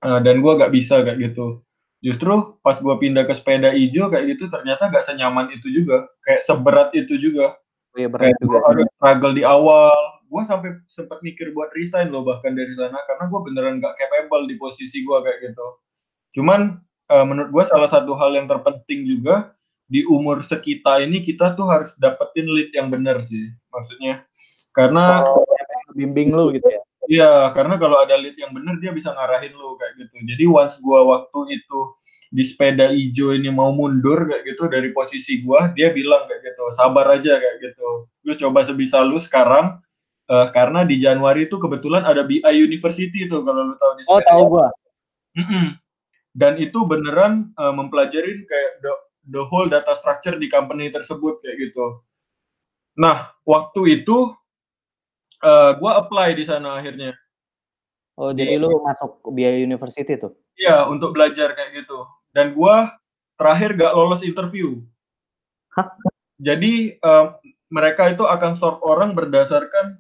Eh, 0.02 0.20
dan 0.26 0.36
gue 0.42 0.52
nggak 0.58 0.74
bisa 0.74 1.06
kayak 1.06 1.20
gitu. 1.32 1.62
Justru 2.02 2.58
pas 2.66 2.74
gue 2.82 2.96
pindah 2.98 3.24
ke 3.30 3.34
sepeda 3.38 3.70
hijau 3.78 4.10
kayak 4.10 4.34
gitu 4.34 4.50
ternyata 4.50 4.90
gak 4.90 5.06
senyaman 5.06 5.54
itu 5.54 5.70
juga. 5.70 6.10
Kayak 6.26 6.42
seberat 6.42 6.90
itu 6.98 7.14
juga. 7.22 7.54
Iya 7.94 8.10
berat 8.10 8.34
kayak 8.34 8.38
juga. 8.42 8.50
gue 8.50 8.62
harus 8.74 8.88
struggle 8.98 9.34
di 9.38 9.44
awal. 9.46 9.98
Gue 10.26 10.42
sampai 10.42 10.70
sempat 10.90 11.22
mikir 11.22 11.54
buat 11.54 11.70
resign 11.78 12.10
loh 12.10 12.26
bahkan 12.26 12.58
dari 12.58 12.74
sana 12.74 12.98
karena 13.06 13.30
gue 13.30 13.40
beneran 13.46 13.76
gak 13.78 13.94
capable 14.02 14.50
di 14.50 14.58
posisi 14.58 15.06
gue 15.06 15.18
kayak 15.22 15.40
gitu 15.54 15.68
cuman 16.36 16.80
eh, 17.12 17.26
menurut 17.28 17.50
gue 17.52 17.64
salah 17.68 17.88
satu 17.92 18.16
hal 18.18 18.36
yang 18.36 18.48
terpenting 18.48 19.08
juga 19.08 19.54
di 19.92 20.08
umur 20.08 20.40
sekita 20.44 21.04
ini 21.04 21.20
kita 21.20 21.52
tuh 21.56 21.68
harus 21.68 22.00
dapetin 22.00 22.48
lead 22.48 22.72
yang 22.72 22.88
benar 22.88 23.20
sih 23.24 23.52
maksudnya 23.72 24.24
karena 24.72 25.28
Oh, 25.28 25.44
bimbing 25.96 26.32
lu 26.32 26.56
gitu 26.56 26.68
ya. 26.68 26.82
Iya, 27.12 27.32
karena 27.52 27.76
kalau 27.76 28.00
ada 28.00 28.16
lead 28.16 28.40
yang 28.40 28.56
benar 28.56 28.80
dia 28.80 28.96
bisa 28.96 29.12
ngarahin 29.12 29.52
lu 29.52 29.76
kayak 29.76 30.00
gitu. 30.00 30.16
Jadi 30.32 30.44
once 30.48 30.80
gua 30.80 31.04
waktu 31.04 31.60
itu 31.60 31.80
di 32.32 32.44
sepeda 32.48 32.88
hijau 32.88 33.36
ini 33.36 33.52
mau 33.52 33.76
mundur 33.76 34.32
kayak 34.32 34.48
gitu 34.48 34.72
dari 34.72 34.96
posisi 34.96 35.44
gua, 35.44 35.68
dia 35.76 35.92
bilang 35.92 36.24
kayak 36.32 36.40
gitu, 36.40 36.64
sabar 36.72 37.12
aja 37.12 37.36
kayak 37.36 37.58
gitu. 37.60 38.08
Lu 38.24 38.32
coba 38.40 38.64
sebisa 38.64 39.04
lu 39.04 39.20
sekarang 39.20 39.84
eh, 40.32 40.48
karena 40.56 40.88
di 40.88 41.04
Januari 41.04 41.52
itu 41.52 41.60
kebetulan 41.60 42.08
ada 42.08 42.24
BI 42.24 42.48
University 42.64 43.28
tuh 43.28 43.44
kalau 43.44 43.68
lu 43.68 43.76
tahu 43.76 43.92
di 44.00 44.04
Oh 44.08 44.16
sepeda. 44.22 44.30
tahu 44.32 44.44
gua. 44.48 44.68
Mm 45.36 45.44
-mm. 45.44 45.66
Dan 46.32 46.56
itu 46.60 46.88
beneran 46.88 47.52
uh, 47.60 47.76
mempelajarin 47.76 48.48
kayak 48.48 48.72
the, 48.80 48.94
the 49.36 49.44
whole 49.52 49.68
data 49.68 49.92
structure 50.00 50.40
di 50.40 50.48
company 50.48 50.88
tersebut 50.88 51.44
kayak 51.44 51.70
gitu. 51.70 52.04
Nah, 52.96 53.36
waktu 53.44 54.04
itu 54.04 54.32
uh, 55.44 55.72
gue 55.76 55.92
apply 55.92 56.36
di 56.36 56.44
sana 56.48 56.80
akhirnya. 56.80 57.16
Oh, 58.20 58.32
jadi 58.36 58.60
lu 58.60 58.70
masuk 58.84 59.24
biaya 59.34 59.58
university 59.60 60.14
tuh? 60.20 60.36
Iya, 60.60 60.86
untuk 60.88 61.16
belajar 61.16 61.56
kayak 61.56 61.84
gitu. 61.84 62.06
Dan 62.32 62.54
gue 62.54 62.76
terakhir 63.40 63.74
gak 63.74 63.96
lolos 63.98 64.22
interview. 64.22 64.84
Hah? 65.74 65.90
Jadi 66.38 67.00
uh, 67.02 67.40
mereka 67.72 68.12
itu 68.12 68.28
akan 68.28 68.54
sort 68.54 68.84
orang 68.84 69.16
berdasarkan 69.16 69.98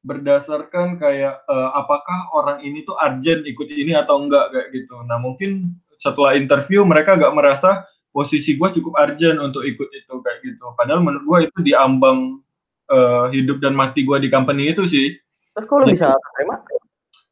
berdasarkan 0.00 0.96
kayak 0.96 1.44
uh, 1.44 1.76
apakah 1.76 2.32
orang 2.32 2.64
ini 2.64 2.80
tuh 2.88 2.96
urgent 2.96 3.44
ikut 3.44 3.68
ini 3.68 3.92
atau 3.92 4.20
enggak 4.24 4.48
kayak 4.48 4.68
gitu. 4.72 4.96
Nah 5.04 5.20
mungkin 5.20 5.76
setelah 6.00 6.32
interview 6.32 6.80
mereka 6.88 7.20
gak 7.20 7.36
merasa 7.36 7.84
posisi 8.10 8.56
gue 8.56 8.68
cukup 8.80 8.96
urgent 8.96 9.38
untuk 9.38 9.62
ikut 9.62 9.88
itu 9.92 10.14
kayak 10.24 10.38
gitu. 10.40 10.72
Padahal 10.74 11.04
menurut 11.04 11.24
gue 11.28 11.38
itu 11.52 11.58
diambang 11.72 12.40
uh, 12.88 13.28
hidup 13.28 13.60
dan 13.60 13.76
mati 13.76 14.02
gue 14.02 14.16
di 14.18 14.32
company 14.32 14.72
itu 14.72 14.88
sih. 14.88 15.14
Terus 15.52 15.66
kalau 15.68 15.84
bisa 15.84 16.16
terima? 16.36 16.64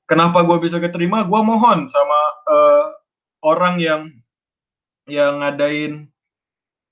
Kenapa 0.08 0.44
gue 0.44 0.56
bisa 0.60 0.76
keterima? 0.76 1.24
Gue 1.24 1.40
mohon 1.40 1.88
sama 1.88 2.20
uh, 2.48 2.84
orang 3.44 3.80
yang 3.80 4.02
yang 5.08 5.40
ngadain 5.40 6.12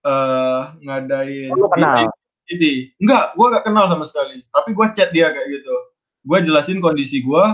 uh, 0.04 0.72
ngadain. 0.80 1.52
Oh, 1.52 1.68
kenal? 1.68 2.08
Jadi 2.46 2.94
enggak, 3.02 3.34
gue 3.34 3.46
gak 3.58 3.64
kenal 3.66 3.90
sama 3.90 4.04
sekali. 4.06 4.38
Tapi 4.46 4.70
gue 4.70 4.86
chat 4.94 5.10
dia 5.10 5.34
kayak 5.34 5.48
gitu. 5.50 5.74
Gue 6.22 6.38
jelasin 6.42 6.78
kondisi 6.78 7.20
gue. 7.22 7.44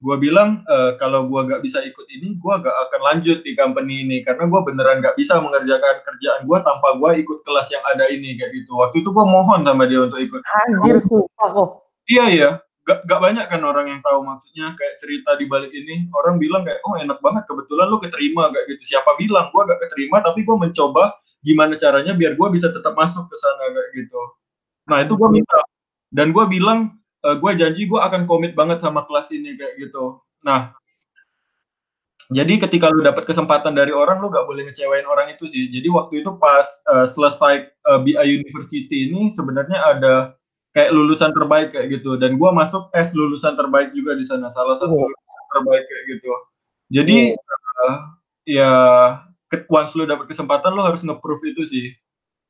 Gue 0.00 0.16
bilang 0.16 0.64
e, 0.64 0.96
kalau 0.96 1.28
gue 1.28 1.40
gak 1.44 1.60
bisa 1.60 1.84
ikut 1.84 2.06
ini, 2.08 2.34
gue 2.40 2.54
gak 2.56 2.76
akan 2.88 3.00
lanjut 3.04 3.44
di 3.44 3.52
company 3.52 4.00
ini 4.00 4.24
karena 4.24 4.48
gue 4.48 4.60
beneran 4.64 5.04
gak 5.04 5.12
bisa 5.14 5.36
mengerjakan 5.38 6.00
kerjaan 6.00 6.48
gue 6.48 6.58
tanpa 6.64 6.88
gue 6.96 7.10
ikut 7.20 7.38
kelas 7.44 7.68
yang 7.68 7.84
ada 7.84 8.08
ini 8.08 8.34
kayak 8.40 8.50
gitu. 8.56 8.80
Waktu 8.80 9.04
itu 9.04 9.12
gue 9.12 9.26
mohon 9.28 9.60
sama 9.60 9.84
dia 9.84 10.00
untuk 10.08 10.18
ikut. 10.18 10.40
Anjir 10.40 10.98
sumpah 11.04 11.48
kok. 11.52 11.68
Iya 12.08 12.24
iya. 12.32 12.50
Gak, 12.88 13.04
gak 13.04 13.20
banyak 13.20 13.44
kan 13.44 13.60
orang 13.60 13.86
yang 13.92 14.00
tahu 14.00 14.24
maksudnya 14.24 14.72
kayak 14.72 14.96
cerita 14.98 15.36
di 15.36 15.44
balik 15.44 15.70
ini. 15.70 16.08
Orang 16.16 16.40
bilang 16.40 16.64
kayak 16.64 16.80
oh 16.88 16.96
enak 16.96 17.20
banget 17.20 17.44
kebetulan 17.44 17.86
lu 17.92 18.00
keterima 18.00 18.48
kayak 18.50 18.66
gitu. 18.72 18.96
Siapa 18.96 19.14
bilang 19.20 19.52
gue 19.52 19.62
gak 19.68 19.80
keterima 19.84 20.24
tapi 20.24 20.48
gue 20.48 20.56
mencoba 20.56 21.12
gimana 21.44 21.76
caranya 21.76 22.16
biar 22.16 22.40
gue 22.40 22.48
bisa 22.56 22.72
tetap 22.72 22.96
masuk 22.96 23.28
ke 23.28 23.36
sana 23.36 23.68
kayak 23.68 23.90
gitu. 24.00 24.20
Nah 24.90 25.06
itu 25.06 25.14
gue 25.14 25.30
minta 25.30 25.62
dan 26.10 26.34
gue 26.34 26.44
bilang 26.50 26.98
uh, 27.22 27.36
gue 27.38 27.50
janji 27.54 27.86
gue 27.86 28.00
akan 28.02 28.26
komit 28.26 28.58
banget 28.58 28.82
sama 28.82 29.06
kelas 29.06 29.30
ini 29.30 29.54
kayak 29.54 29.78
gitu. 29.78 30.18
Nah 30.42 30.74
jadi 32.30 32.62
ketika 32.62 32.86
lu 32.90 33.02
dapat 33.02 33.26
kesempatan 33.26 33.74
dari 33.74 33.90
orang 33.90 34.22
lu 34.22 34.30
gak 34.30 34.46
boleh 34.46 34.66
ngecewain 34.70 35.06
orang 35.06 35.34
itu 35.34 35.46
sih. 35.50 35.70
Jadi 35.70 35.86
waktu 35.90 36.26
itu 36.26 36.30
pas 36.38 36.66
uh, 36.90 37.06
selesai 37.06 37.70
uh, 37.86 37.98
BI 38.02 38.26
University 38.26 39.10
ini 39.10 39.30
sebenarnya 39.34 39.78
ada 39.78 40.14
kayak 40.70 40.94
lulusan 40.94 41.34
terbaik 41.34 41.74
kayak 41.74 41.98
gitu 41.98 42.14
dan 42.14 42.38
gue 42.38 42.50
masuk 42.54 42.94
S 42.94 43.10
lulusan 43.10 43.58
terbaik 43.58 43.90
juga 43.90 44.14
di 44.14 44.22
sana 44.22 44.46
salah 44.46 44.78
satu 44.78 44.94
oh. 44.94 45.06
lulusan 45.06 45.46
terbaik 45.54 45.84
kayak 45.86 46.04
gitu. 46.18 46.32
Jadi 46.90 47.18
oh. 47.34 47.86
uh, 47.86 47.96
ya 48.46 48.72
once 49.66 49.92
lu 49.98 50.06
dapat 50.06 50.30
kesempatan 50.30 50.70
lu 50.70 50.82
harus 50.86 51.02
nge-proof 51.02 51.42
itu 51.42 51.62
sih 51.66 51.86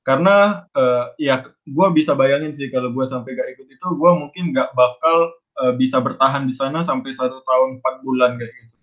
karena 0.01 0.65
uh, 0.73 1.13
ya 1.21 1.45
gue 1.45 1.87
bisa 1.93 2.17
bayangin 2.17 2.57
sih 2.57 2.73
kalau 2.73 2.89
gue 2.89 3.05
sampai 3.05 3.37
gak 3.37 3.53
ikut 3.57 3.69
itu 3.69 3.87
gue 3.95 4.11
mungkin 4.17 4.57
gak 4.57 4.73
bakal 4.73 5.37
uh, 5.61 5.73
bisa 5.77 6.01
bertahan 6.01 6.49
di 6.49 6.55
sana 6.57 6.81
sampai 6.81 7.13
satu 7.13 7.45
tahun 7.45 7.79
empat 7.79 7.95
bulan 8.01 8.41
kayak 8.41 8.53
gitu. 8.53 8.77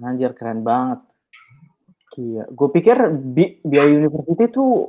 Anjir 0.00 0.32
keren 0.36 0.64
banget. 0.64 1.00
Iya, 2.16 2.48
gue 2.48 2.68
pikir 2.72 2.96
bi 3.12 3.60
biaya 3.60 3.92
university 3.92 4.48
tuh 4.48 4.88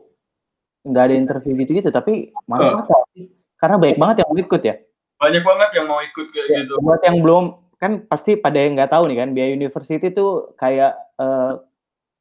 nggak 0.88 1.04
ada 1.12 1.16
interview 1.20 1.60
gitu-gitu, 1.60 1.92
tapi 1.92 2.32
mana 2.48 2.80
uh. 2.80 3.04
sih? 3.12 3.28
Karena 3.60 3.76
banyak 3.76 4.00
banget 4.00 4.16
yang 4.24 4.30
mau 4.32 4.40
ikut 4.40 4.62
ya. 4.64 4.76
Banyak 5.20 5.44
banget 5.44 5.70
yang 5.76 5.86
mau 5.92 6.00
ikut 6.00 6.28
kayak 6.32 6.48
ya, 6.48 6.58
gitu. 6.64 6.74
Buat 6.80 7.02
yang 7.04 7.20
belum 7.20 7.46
kan 7.78 7.92
pasti 8.08 8.40
pada 8.40 8.58
yang 8.64 8.80
nggak 8.80 8.96
tahu 8.96 9.12
nih 9.12 9.18
kan 9.20 9.30
biaya 9.36 9.52
university 9.52 10.08
tuh 10.10 10.56
kayak 10.56 10.96
uh, 11.20 11.62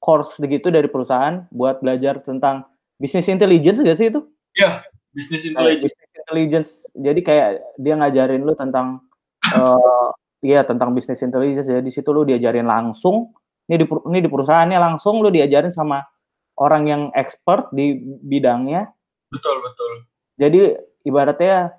course 0.03 0.36
begitu 0.42 0.68
dari 0.68 0.90
perusahaan 0.90 1.47
buat 1.55 1.80
belajar 1.80 2.20
tentang 2.20 2.66
bisnis 2.97 3.28
intelligence 3.28 3.80
gak 3.80 3.99
sih 3.99 4.09
itu? 4.09 4.20
Iya, 4.57 4.84
bisnis 5.12 5.42
intelligence. 5.44 5.92
Bisnis 5.92 6.12
intelligence. 6.16 6.70
Jadi 6.97 7.20
kayak 7.20 7.49
dia 7.76 7.94
ngajarin 7.97 8.42
lu 8.42 8.57
tentang 8.57 9.05
uh, 9.53 10.09
iya 10.40 10.64
tentang 10.64 10.97
bisnis 10.97 11.20
intelligence. 11.20 11.68
Jadi 11.68 11.84
di 11.84 11.92
situ 11.92 12.09
lu 12.12 12.24
diajarin 12.24 12.66
langsung. 12.66 13.36
Ini 13.66 13.82
di 13.82 13.86
ini 13.86 14.18
di 14.22 14.30
perusahaannya 14.30 14.78
langsung 14.78 15.20
lu 15.20 15.28
diajarin 15.28 15.74
sama 15.74 16.01
orang 16.57 16.88
yang 16.88 17.03
expert 17.12 17.68
di 17.74 18.01
bidangnya. 18.24 18.88
Betul, 19.28 19.61
betul. 19.61 19.92
Jadi 20.40 20.61
ibaratnya 21.05 21.76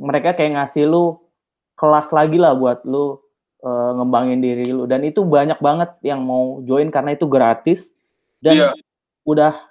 mereka 0.00 0.36
kayak 0.36 0.56
ngasih 0.56 0.86
lu 0.86 1.18
kelas 1.76 2.12
lagi 2.12 2.36
lah 2.36 2.52
buat 2.56 2.84
lu 2.84 3.20
uh, 3.64 3.90
ngembangin 3.96 4.40
diri 4.40 4.68
lu 4.68 4.84
dan 4.84 5.04
itu 5.04 5.24
banyak 5.24 5.60
banget 5.60 5.90
yang 6.04 6.24
mau 6.24 6.60
join 6.64 6.92
karena 6.92 7.16
itu 7.16 7.24
gratis 7.24 7.88
dan 8.40 8.56
yeah. 8.56 8.72
udah 9.24 9.69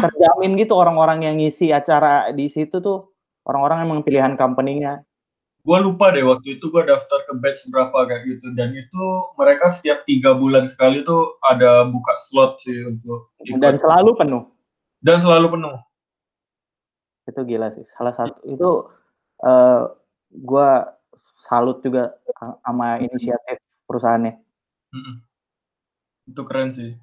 terjamin 0.00 0.56
gitu 0.56 0.72
orang-orang 0.78 1.28
yang 1.28 1.36
ngisi 1.36 1.74
acara 1.74 2.30
di 2.32 2.48
situ 2.48 2.80
tuh 2.80 3.12
orang-orang 3.44 3.78
emang 3.84 4.00
pilihan 4.06 4.34
company-nya. 4.38 5.02
Gue 5.62 5.78
lupa 5.78 6.10
deh 6.10 6.26
waktu 6.26 6.58
itu 6.58 6.74
gue 6.74 6.82
daftar 6.82 7.22
ke 7.22 7.38
batch 7.38 7.70
berapa 7.70 7.94
kayak 7.94 8.22
gitu 8.26 8.50
dan 8.58 8.74
itu 8.74 9.04
mereka 9.38 9.70
setiap 9.70 10.02
tiga 10.02 10.34
bulan 10.34 10.66
sekali 10.66 11.06
tuh 11.06 11.38
ada 11.38 11.86
buka 11.86 12.18
slot 12.18 12.58
sih 12.66 12.82
untuk 12.82 13.30
ikut. 13.46 13.62
dan 13.62 13.78
selalu 13.78 14.10
penuh. 14.18 14.42
Dan 14.98 15.22
selalu 15.22 15.54
penuh. 15.54 15.76
Itu 17.30 17.40
gila 17.46 17.70
sih. 17.70 17.86
Salah 17.94 18.10
satu 18.10 18.42
itu 18.42 18.90
uh, 19.46 19.46
eh, 19.46 19.82
gue 20.34 20.70
salut 21.46 21.78
juga 21.78 22.10
sama 22.66 22.98
inisiatif 22.98 23.62
perusahaannya. 23.86 24.34
Mm 24.90 25.02
-mm. 25.02 25.16
Itu 26.26 26.42
keren 26.42 26.74
sih. 26.74 26.98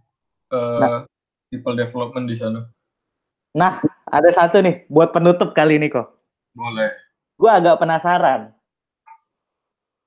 Uh, 0.52 0.80
nah, 0.84 1.00
people 1.48 1.80
development 1.80 2.28
di 2.28 2.36
sana. 2.36 2.68
Nah, 3.60 3.84
ada 4.08 4.30
satu 4.32 4.64
nih 4.64 4.88
buat 4.88 5.12
penutup 5.12 5.52
kali 5.52 5.76
ini 5.76 5.92
kok. 5.92 6.08
Boleh. 6.56 6.96
Gue 7.36 7.52
agak 7.52 7.84
penasaran. 7.84 8.56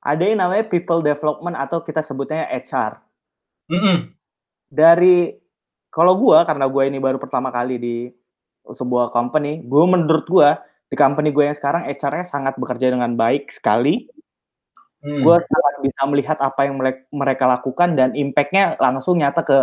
Ada 0.00 0.22
yang 0.24 0.40
namanya 0.40 0.64
people 0.72 1.05
development 1.05 1.61
atau 1.61 1.84
kita 1.84 2.00
sebutnya 2.00 2.48
HR. 2.48 2.96
Mm 3.68 3.80
-hmm. 3.80 3.96
Dari 4.72 5.36
kalau 5.92 6.16
gue 6.16 6.38
karena 6.48 6.64
gue 6.64 6.82
ini 6.88 6.98
baru 6.98 7.20
pertama 7.20 7.53
kali 7.53 7.76
di 7.76 7.96
sebuah 8.64 9.12
company, 9.12 9.61
gue 9.61 9.84
menurut 9.84 10.24
gue 10.24 10.50
di 10.88 10.96
company 10.96 11.28
gue 11.28 11.53
yang 11.53 11.57
sekarang 11.57 11.84
HR-nya 11.84 12.24
sangat 12.24 12.57
bekerja 12.57 12.88
dengan 12.88 13.12
baik 13.20 13.53
sekali. 13.53 14.09
Hmm. 15.05 15.20
Gue 15.20 15.36
sangat 15.36 15.74
bisa 15.84 16.03
melihat 16.09 16.38
apa 16.40 16.64
yang 16.64 16.80
mereka 17.12 17.44
lakukan 17.44 17.98
dan 17.98 18.16
impact-nya 18.16 18.80
langsung 18.80 19.20
nyata 19.20 19.44
ke 19.44 19.59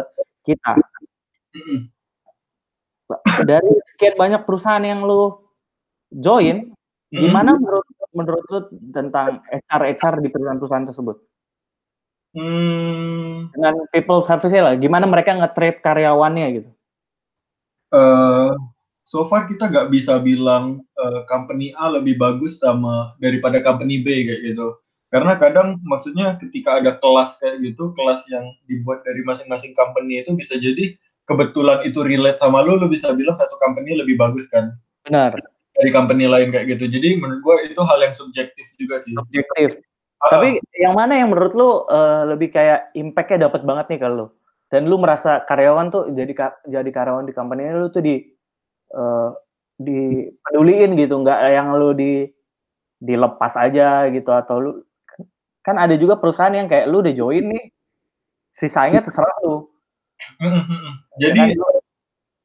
kita. 0.46 0.78
Hmm 1.58 1.90
dari 3.44 3.72
sekian 3.94 4.16
banyak 4.16 4.42
perusahaan 4.46 4.84
yang 4.84 5.02
lu 5.02 5.38
join, 6.14 6.74
hmm. 7.10 7.18
gimana 7.18 7.58
menurut 7.58 7.86
menurut 8.14 8.46
lu 8.50 8.60
tentang 8.90 9.42
HR 9.50 9.84
HR 9.98 10.16
di 10.26 10.30
perusahaan-perusahaan 10.30 10.88
tersebut? 10.90 11.18
Hmm. 12.38 13.50
Dengan 13.54 13.76
people 13.90 14.22
service 14.22 14.54
lah, 14.54 14.78
gimana 14.78 15.10
mereka 15.10 15.34
nge-treat 15.34 15.82
karyawannya 15.82 16.48
gitu? 16.62 16.70
Uh, 17.90 18.54
so 19.10 19.26
far 19.26 19.50
kita 19.50 19.66
nggak 19.66 19.90
bisa 19.90 20.22
bilang 20.22 20.86
uh, 21.02 21.26
company 21.26 21.74
A 21.74 21.90
lebih 21.90 22.22
bagus 22.22 22.62
sama 22.62 23.18
daripada 23.18 23.58
company 23.66 24.06
B 24.06 24.30
kayak 24.30 24.54
gitu. 24.54 24.78
Karena 25.10 25.42
kadang 25.42 25.82
maksudnya 25.82 26.38
ketika 26.38 26.78
ada 26.78 26.94
kelas 27.02 27.42
kayak 27.42 27.66
gitu, 27.66 27.98
kelas 27.98 28.30
yang 28.30 28.46
dibuat 28.70 29.02
dari 29.02 29.26
masing-masing 29.26 29.74
company 29.74 30.22
itu 30.22 30.38
bisa 30.38 30.54
jadi 30.62 30.94
kebetulan 31.30 31.86
itu 31.86 32.02
relate 32.02 32.42
sama 32.42 32.66
lu, 32.66 32.82
lu 32.82 32.90
bisa 32.90 33.14
bilang 33.14 33.38
satu 33.38 33.54
company 33.62 33.94
lebih 33.94 34.18
bagus 34.18 34.50
kan? 34.50 34.74
Benar. 35.06 35.38
Dari 35.78 35.94
company 35.94 36.26
lain 36.26 36.50
kayak 36.50 36.76
gitu. 36.76 36.90
Jadi 36.90 37.22
menurut 37.22 37.40
gua 37.46 37.56
itu 37.62 37.78
hal 37.86 38.02
yang 38.02 38.18
subjektif 38.18 38.66
juga 38.82 38.98
sih. 39.00 39.14
Subjektif. 39.14 39.78
Uh, 40.26 40.30
Tapi 40.34 40.48
yang 40.76 40.98
mana 40.98 41.16
yang 41.16 41.30
menurut 41.30 41.54
lu 41.54 41.70
uh, 41.88 42.26
lebih 42.28 42.52
kayak 42.52 42.92
impact-nya 42.98 43.48
dapat 43.48 43.62
banget 43.64 43.86
nih 43.94 44.00
kalau 44.02 44.16
lu? 44.18 44.28
Dan 44.70 44.90
lu 44.90 44.98
merasa 44.98 45.46
karyawan 45.46 45.94
tuh 45.94 46.04
jadi 46.12 46.34
jadi 46.66 46.90
karyawan 46.90 47.30
di 47.30 47.34
company 47.34 47.70
lu 47.72 47.88
tuh 47.94 48.04
di 48.04 48.20
uh, 48.98 49.32
dipeduliin 49.80 50.98
gitu, 51.00 51.16
nggak 51.24 51.40
yang 51.54 51.72
lu 51.78 51.96
di 51.96 52.28
dilepas 53.00 53.56
aja 53.56 54.12
gitu 54.12 54.28
atau 54.28 54.60
lu 54.60 54.72
kan 55.64 55.80
ada 55.80 55.96
juga 55.96 56.20
perusahaan 56.20 56.52
yang 56.52 56.68
kayak 56.68 56.92
lu 56.92 57.00
udah 57.00 57.16
join 57.16 57.48
nih 57.48 57.72
sisanya 58.52 59.00
terserah 59.00 59.32
lu 59.48 59.69
jadi 61.22 61.56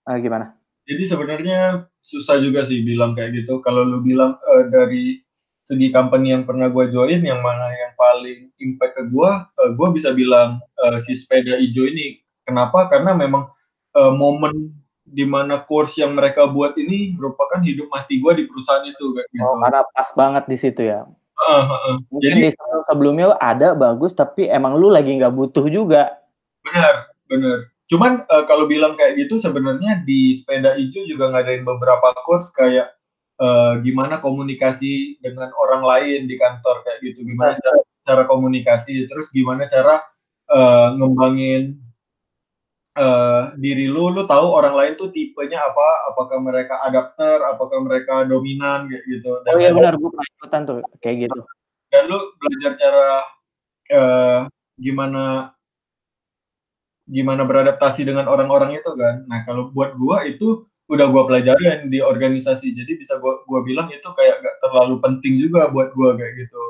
uh, 0.06 0.18
gimana? 0.20 0.54
Jadi 0.84 1.02
sebenarnya 1.08 1.88
susah 2.04 2.36
juga 2.38 2.68
sih 2.68 2.84
bilang 2.84 3.16
kayak 3.16 3.44
gitu. 3.44 3.64
Kalau 3.64 3.82
lu 3.82 4.04
bilang 4.04 4.36
uh, 4.36 4.64
dari 4.68 5.24
segi 5.64 5.88
company 5.88 6.36
yang 6.36 6.44
pernah 6.44 6.68
gue 6.68 6.92
join, 6.92 7.24
yang 7.24 7.40
mana 7.40 7.72
yang 7.72 7.96
paling 7.96 8.52
impact 8.60 9.00
ke 9.00 9.02
gue, 9.08 9.30
uh, 9.32 9.70
gue 9.72 9.88
bisa 9.96 10.12
bilang 10.12 10.60
uh, 10.76 11.00
si 11.00 11.16
sepeda 11.16 11.56
hijau 11.56 11.88
ini. 11.88 12.20
Kenapa? 12.44 12.92
Karena 12.92 13.16
memang 13.16 13.48
uh, 13.96 14.12
momen 14.12 14.76
di 15.04 15.24
mana 15.24 15.64
course 15.64 16.00
yang 16.00 16.12
mereka 16.16 16.48
buat 16.48 16.76
ini 16.76 17.16
merupakan 17.16 17.60
hidup 17.64 17.88
mati 17.88 18.20
gue 18.20 18.32
di 18.40 18.44
perusahaan 18.44 18.84
itu 18.84 19.04
kayak 19.16 19.28
gitu. 19.32 19.44
Oh, 19.44 19.56
karena 19.60 19.80
pas 19.88 20.08
banget 20.12 20.44
di 20.48 20.56
situ 20.60 20.82
ya. 20.84 21.08
Uh, 21.34 21.50
uh, 21.50 21.72
uh. 21.72 21.96
Mungkin 22.12 22.28
Jadi, 22.28 22.40
di 22.48 22.50
sebelumnya 22.88 23.36
ada 23.40 23.72
bagus, 23.72 24.12
tapi 24.12 24.48
emang 24.48 24.76
lu 24.76 24.92
lagi 24.92 25.16
nggak 25.16 25.32
butuh 25.32 25.64
juga. 25.72 26.20
Benar, 26.64 27.13
benar. 27.34 27.58
Cuman 27.84 28.12
uh, 28.30 28.44
kalau 28.48 28.64
bilang 28.64 28.96
kayak 28.96 29.26
gitu 29.26 29.42
sebenarnya 29.42 30.06
di 30.06 30.38
sepeda 30.38 30.78
hijau 30.78 31.04
juga 31.04 31.34
ngadain 31.34 31.66
beberapa 31.66 32.16
course 32.24 32.48
kayak 32.54 32.94
uh, 33.42 33.76
gimana 33.84 34.22
komunikasi 34.22 35.20
dengan 35.20 35.52
orang 35.58 35.84
lain 35.84 36.30
di 36.30 36.38
kantor 36.40 36.80
kayak 36.86 36.98
gitu, 37.04 37.26
gimana 37.26 37.58
cara, 37.60 37.78
cara 38.06 38.22
komunikasi, 38.24 39.04
terus 39.04 39.28
gimana 39.34 39.68
cara 39.68 40.00
uh, 40.48 40.96
ngembangin 40.96 41.76
uh, 42.98 43.52
diri 43.58 43.90
lu, 43.90 44.10
lu 44.10 44.24
tahu 44.24 44.46
orang 44.54 44.74
lain 44.74 44.92
tuh 44.94 45.10
tipenya 45.10 45.60
apa, 45.60 46.14
apakah 46.14 46.38
mereka 46.40 46.80
adapter, 46.86 47.42
apakah 47.52 47.78
mereka 47.82 48.24
dominan? 48.24 48.86
Kayak 48.88 49.04
gitu. 49.10 49.30
Dan 49.44 49.52
oh 49.54 49.60
iya 49.60 49.70
benar, 49.74 49.94
gue 49.98 50.10
pernah 50.10 50.28
ikutan 50.40 50.62
tuh 50.66 50.78
kayak 51.02 51.16
gitu. 51.28 51.40
Dan 51.90 52.02
lu 52.10 52.18
belajar 52.38 52.72
cara 52.78 53.08
uh, 53.94 54.40
gimana 54.78 55.53
gimana 57.04 57.44
beradaptasi 57.44 58.08
dengan 58.08 58.28
orang-orang 58.28 58.80
itu 58.80 58.90
kan. 58.96 59.24
Nah 59.28 59.44
kalau 59.44 59.68
buat 59.72 59.96
gua 59.96 60.24
itu 60.24 60.64
udah 60.88 61.08
gua 61.08 61.24
pelajarin 61.28 61.88
di 61.88 62.00
organisasi, 62.00 62.72
jadi 62.72 62.92
bisa 62.96 63.20
gua 63.20 63.44
gua 63.48 63.64
bilang 63.64 63.88
itu 63.92 64.04
kayak 64.04 64.40
gak 64.40 64.56
terlalu 64.64 65.00
penting 65.00 65.40
juga 65.40 65.68
buat 65.68 65.92
gua 65.92 66.16
kayak 66.16 66.34
gitu. 66.48 66.62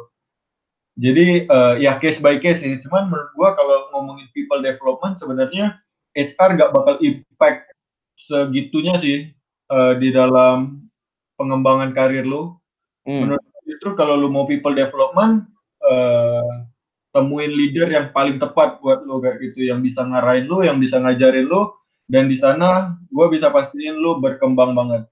Jadi 0.95 1.51
uh, 1.51 1.75
ya 1.79 1.99
case 1.99 2.23
by 2.23 2.39
case 2.39 2.63
sih. 2.63 2.79
Cuman 2.83 3.11
menurut 3.11 3.31
gua 3.35 3.49
kalau 3.59 3.91
ngomongin 3.95 4.31
people 4.35 4.63
development 4.63 5.19
sebenarnya 5.19 5.79
HR 6.15 6.51
gak 6.59 6.71
bakal 6.71 6.99
impact 7.03 7.75
segitunya 8.15 8.95
sih 9.03 9.35
uh, 9.71 9.99
di 9.99 10.15
dalam 10.15 10.87
pengembangan 11.35 11.91
karir 11.91 12.23
lu. 12.23 12.55
Hmm. 13.03 13.27
Menurut 13.27 13.45
itu 13.67 13.89
kalau 13.99 14.15
lu 14.15 14.31
mau 14.31 14.47
people 14.47 14.73
development 14.73 15.51
uh, 15.83 16.65
temuin 17.15 17.55
leader 17.55 17.87
yang 17.87 18.11
paling 18.11 18.43
tepat 18.43 18.83
buat 18.83 19.07
lo 19.07 19.23
kayak 19.23 19.39
gitu. 19.39 19.71
Yang 19.71 19.95
bisa 19.95 20.03
ngarahin 20.03 20.51
lo 20.51 20.59
yang 20.67 20.83
bisa 20.83 20.99
ngajarin 20.99 21.47
lo. 21.47 21.79
Dan 22.05 22.27
di 22.27 22.37
sana 22.37 22.99
gue 23.09 23.27
bisa 23.31 23.49
pastiin 23.55 24.03
lo 24.03 24.19
berkembang 24.19 24.75
banget. 24.75 25.07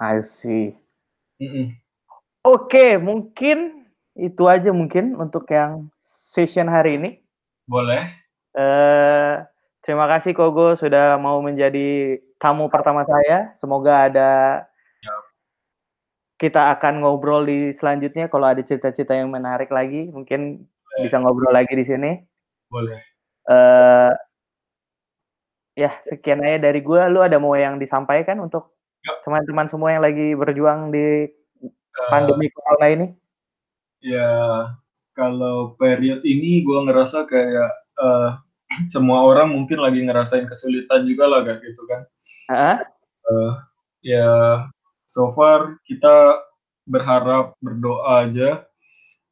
I 0.00 0.24
see. 0.24 0.72
Mm 1.38 1.50
-mm. 1.52 1.66
oke 2.42 2.66
okay, 2.66 2.98
mungkin 2.98 3.86
itu 4.18 4.42
aja 4.50 4.74
mungkin 4.74 5.14
untuk 5.14 5.46
yang 5.52 5.86
session 6.02 6.66
hari 6.66 6.98
ini. 6.98 7.10
Boleh. 7.70 8.10
Uh, 8.58 9.46
terima 9.86 10.10
kasih 10.10 10.34
Kogo 10.34 10.74
sudah 10.74 11.14
mau 11.22 11.38
menjadi 11.38 12.18
tamu 12.42 12.66
pertama 12.66 13.06
saya. 13.06 13.54
Semoga 13.54 14.10
ada 14.10 14.30
kita 16.38 16.70
akan 16.78 17.02
ngobrol 17.02 17.42
di 17.46 17.74
selanjutnya 17.74 18.30
kalau 18.30 18.46
ada 18.46 18.62
cerita-cerita 18.62 19.14
yang 19.14 19.30
menarik 19.30 19.68
lagi. 19.74 20.06
Mungkin 20.10 20.66
bisa 21.04 21.16
ngobrol 21.20 21.54
lagi 21.54 21.74
di 21.74 21.84
sini. 21.86 22.10
Boleh. 22.68 22.98
Uh, 23.48 24.12
ya 25.78 25.94
sekian 26.10 26.42
aja 26.42 26.68
dari 26.70 26.82
gue. 26.82 27.00
Lu 27.08 27.22
ada 27.22 27.38
mau 27.38 27.54
yang 27.54 27.78
disampaikan 27.78 28.42
untuk 28.42 28.76
teman-teman 29.24 29.70
semua 29.70 29.94
yang 29.94 30.02
lagi 30.04 30.34
berjuang 30.34 30.90
di 30.90 31.30
uh, 31.64 32.08
pandemi 32.10 32.50
corona 32.50 32.86
ini? 32.90 33.06
Ya 34.02 34.30
kalau 35.14 35.74
period 35.74 36.22
ini 36.22 36.62
gue 36.62 36.78
ngerasa 36.86 37.26
kayak 37.26 37.70
uh, 37.98 38.38
semua 38.94 39.24
orang 39.24 39.50
mungkin 39.50 39.80
lagi 39.80 40.04
ngerasain 40.04 40.46
kesulitan 40.46 41.08
juga 41.08 41.24
lah 41.26 41.40
kayak 41.46 41.62
gitu 41.64 41.82
kan. 41.88 42.02
Uh 42.48 42.52
-huh. 42.52 42.76
uh, 43.32 43.52
ya 44.04 44.28
so 45.08 45.32
far 45.32 45.80
kita 45.88 46.44
berharap 46.88 47.56
berdoa 47.60 48.24
aja 48.28 48.67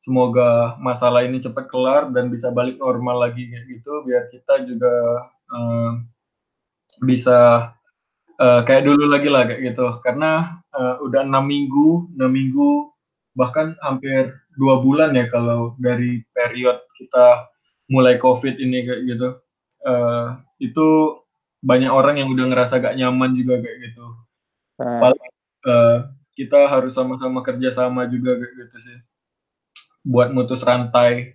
semoga 0.07 0.79
masalah 0.79 1.27
ini 1.27 1.43
cepat 1.43 1.67
kelar 1.67 2.15
dan 2.15 2.31
bisa 2.31 2.55
balik 2.55 2.79
normal 2.79 3.27
lagi 3.27 3.51
kayak 3.51 3.67
gitu 3.67 4.07
biar 4.07 4.31
kita 4.31 4.63
juga 4.63 4.95
uh, 5.51 5.99
bisa 7.03 7.75
uh, 8.39 8.61
kayak 8.63 8.87
dulu 8.87 9.11
lagi 9.11 9.27
lah 9.27 9.51
kayak 9.51 9.75
gitu. 9.75 9.91
Karena 10.07 10.63
uh, 10.71 11.03
udah 11.03 11.27
enam 11.27 11.43
minggu 11.43 12.15
enam 12.15 12.31
minggu 12.31 12.95
bahkan 13.35 13.75
hampir 13.83 14.31
dua 14.55 14.79
bulan 14.79 15.11
ya 15.19 15.27
kalau 15.27 15.75
dari 15.83 16.23
period 16.31 16.87
kita 16.95 17.51
mulai 17.91 18.15
covid 18.23 18.55
ini 18.63 18.87
kayak 18.87 19.03
gitu. 19.11 19.29
Uh, 19.83 20.39
itu 20.63 21.19
banyak 21.67 21.91
orang 21.91 22.23
yang 22.23 22.31
udah 22.31 22.47
ngerasa 22.47 22.79
gak 22.79 22.95
nyaman 22.95 23.35
juga 23.35 23.59
kayak 23.59 23.91
gitu. 23.91 24.07
Paling 24.79 25.27
uh, 25.67 26.15
kita 26.39 26.71
harus 26.71 26.95
sama-sama 26.95 27.43
kerja 27.43 27.75
sama 27.75 28.07
juga 28.07 28.39
kayak 28.39 28.55
gitu 28.55 28.79
sih 28.87 28.99
buat 30.07 30.31
mutus 30.31 30.63
rantai 30.63 31.35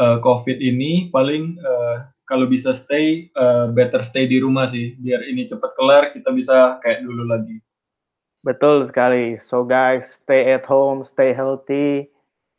uh, 0.00 0.16
COVID 0.24 0.56
ini 0.56 1.12
paling 1.12 1.60
uh, 1.60 2.08
kalau 2.24 2.48
bisa 2.48 2.72
stay 2.72 3.28
uh, 3.36 3.68
better 3.68 4.00
stay 4.00 4.24
di 4.24 4.40
rumah 4.40 4.64
sih 4.64 4.96
biar 4.96 5.28
ini 5.28 5.44
cepat 5.44 5.76
kelar 5.76 6.02
kita 6.16 6.32
bisa 6.32 6.80
kayak 6.80 7.04
dulu 7.04 7.28
lagi. 7.28 7.60
Betul 8.46 8.86
sekali. 8.88 9.36
So 9.44 9.66
guys, 9.66 10.06
stay 10.24 10.54
at 10.54 10.64
home, 10.64 11.04
stay 11.12 11.34
healthy. 11.34 12.06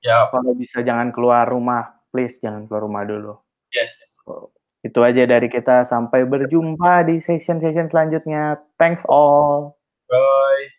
Ya. 0.04 0.28
Kalau 0.32 0.56
bisa 0.56 0.84
jangan 0.84 1.12
keluar 1.12 1.48
rumah, 1.48 1.92
please 2.12 2.36
jangan 2.40 2.68
keluar 2.68 2.84
rumah 2.88 3.04
dulu. 3.08 3.34
Yes. 3.72 4.20
So, 4.24 4.52
itu 4.84 5.00
aja 5.04 5.28
dari 5.28 5.48
kita. 5.52 5.84
Sampai 5.88 6.24
berjumpa 6.24 7.08
di 7.08 7.20
session-session 7.20 7.92
selanjutnya. 7.92 8.60
Thanks 8.80 9.04
all. 9.08 9.76
Bye. 10.08 10.79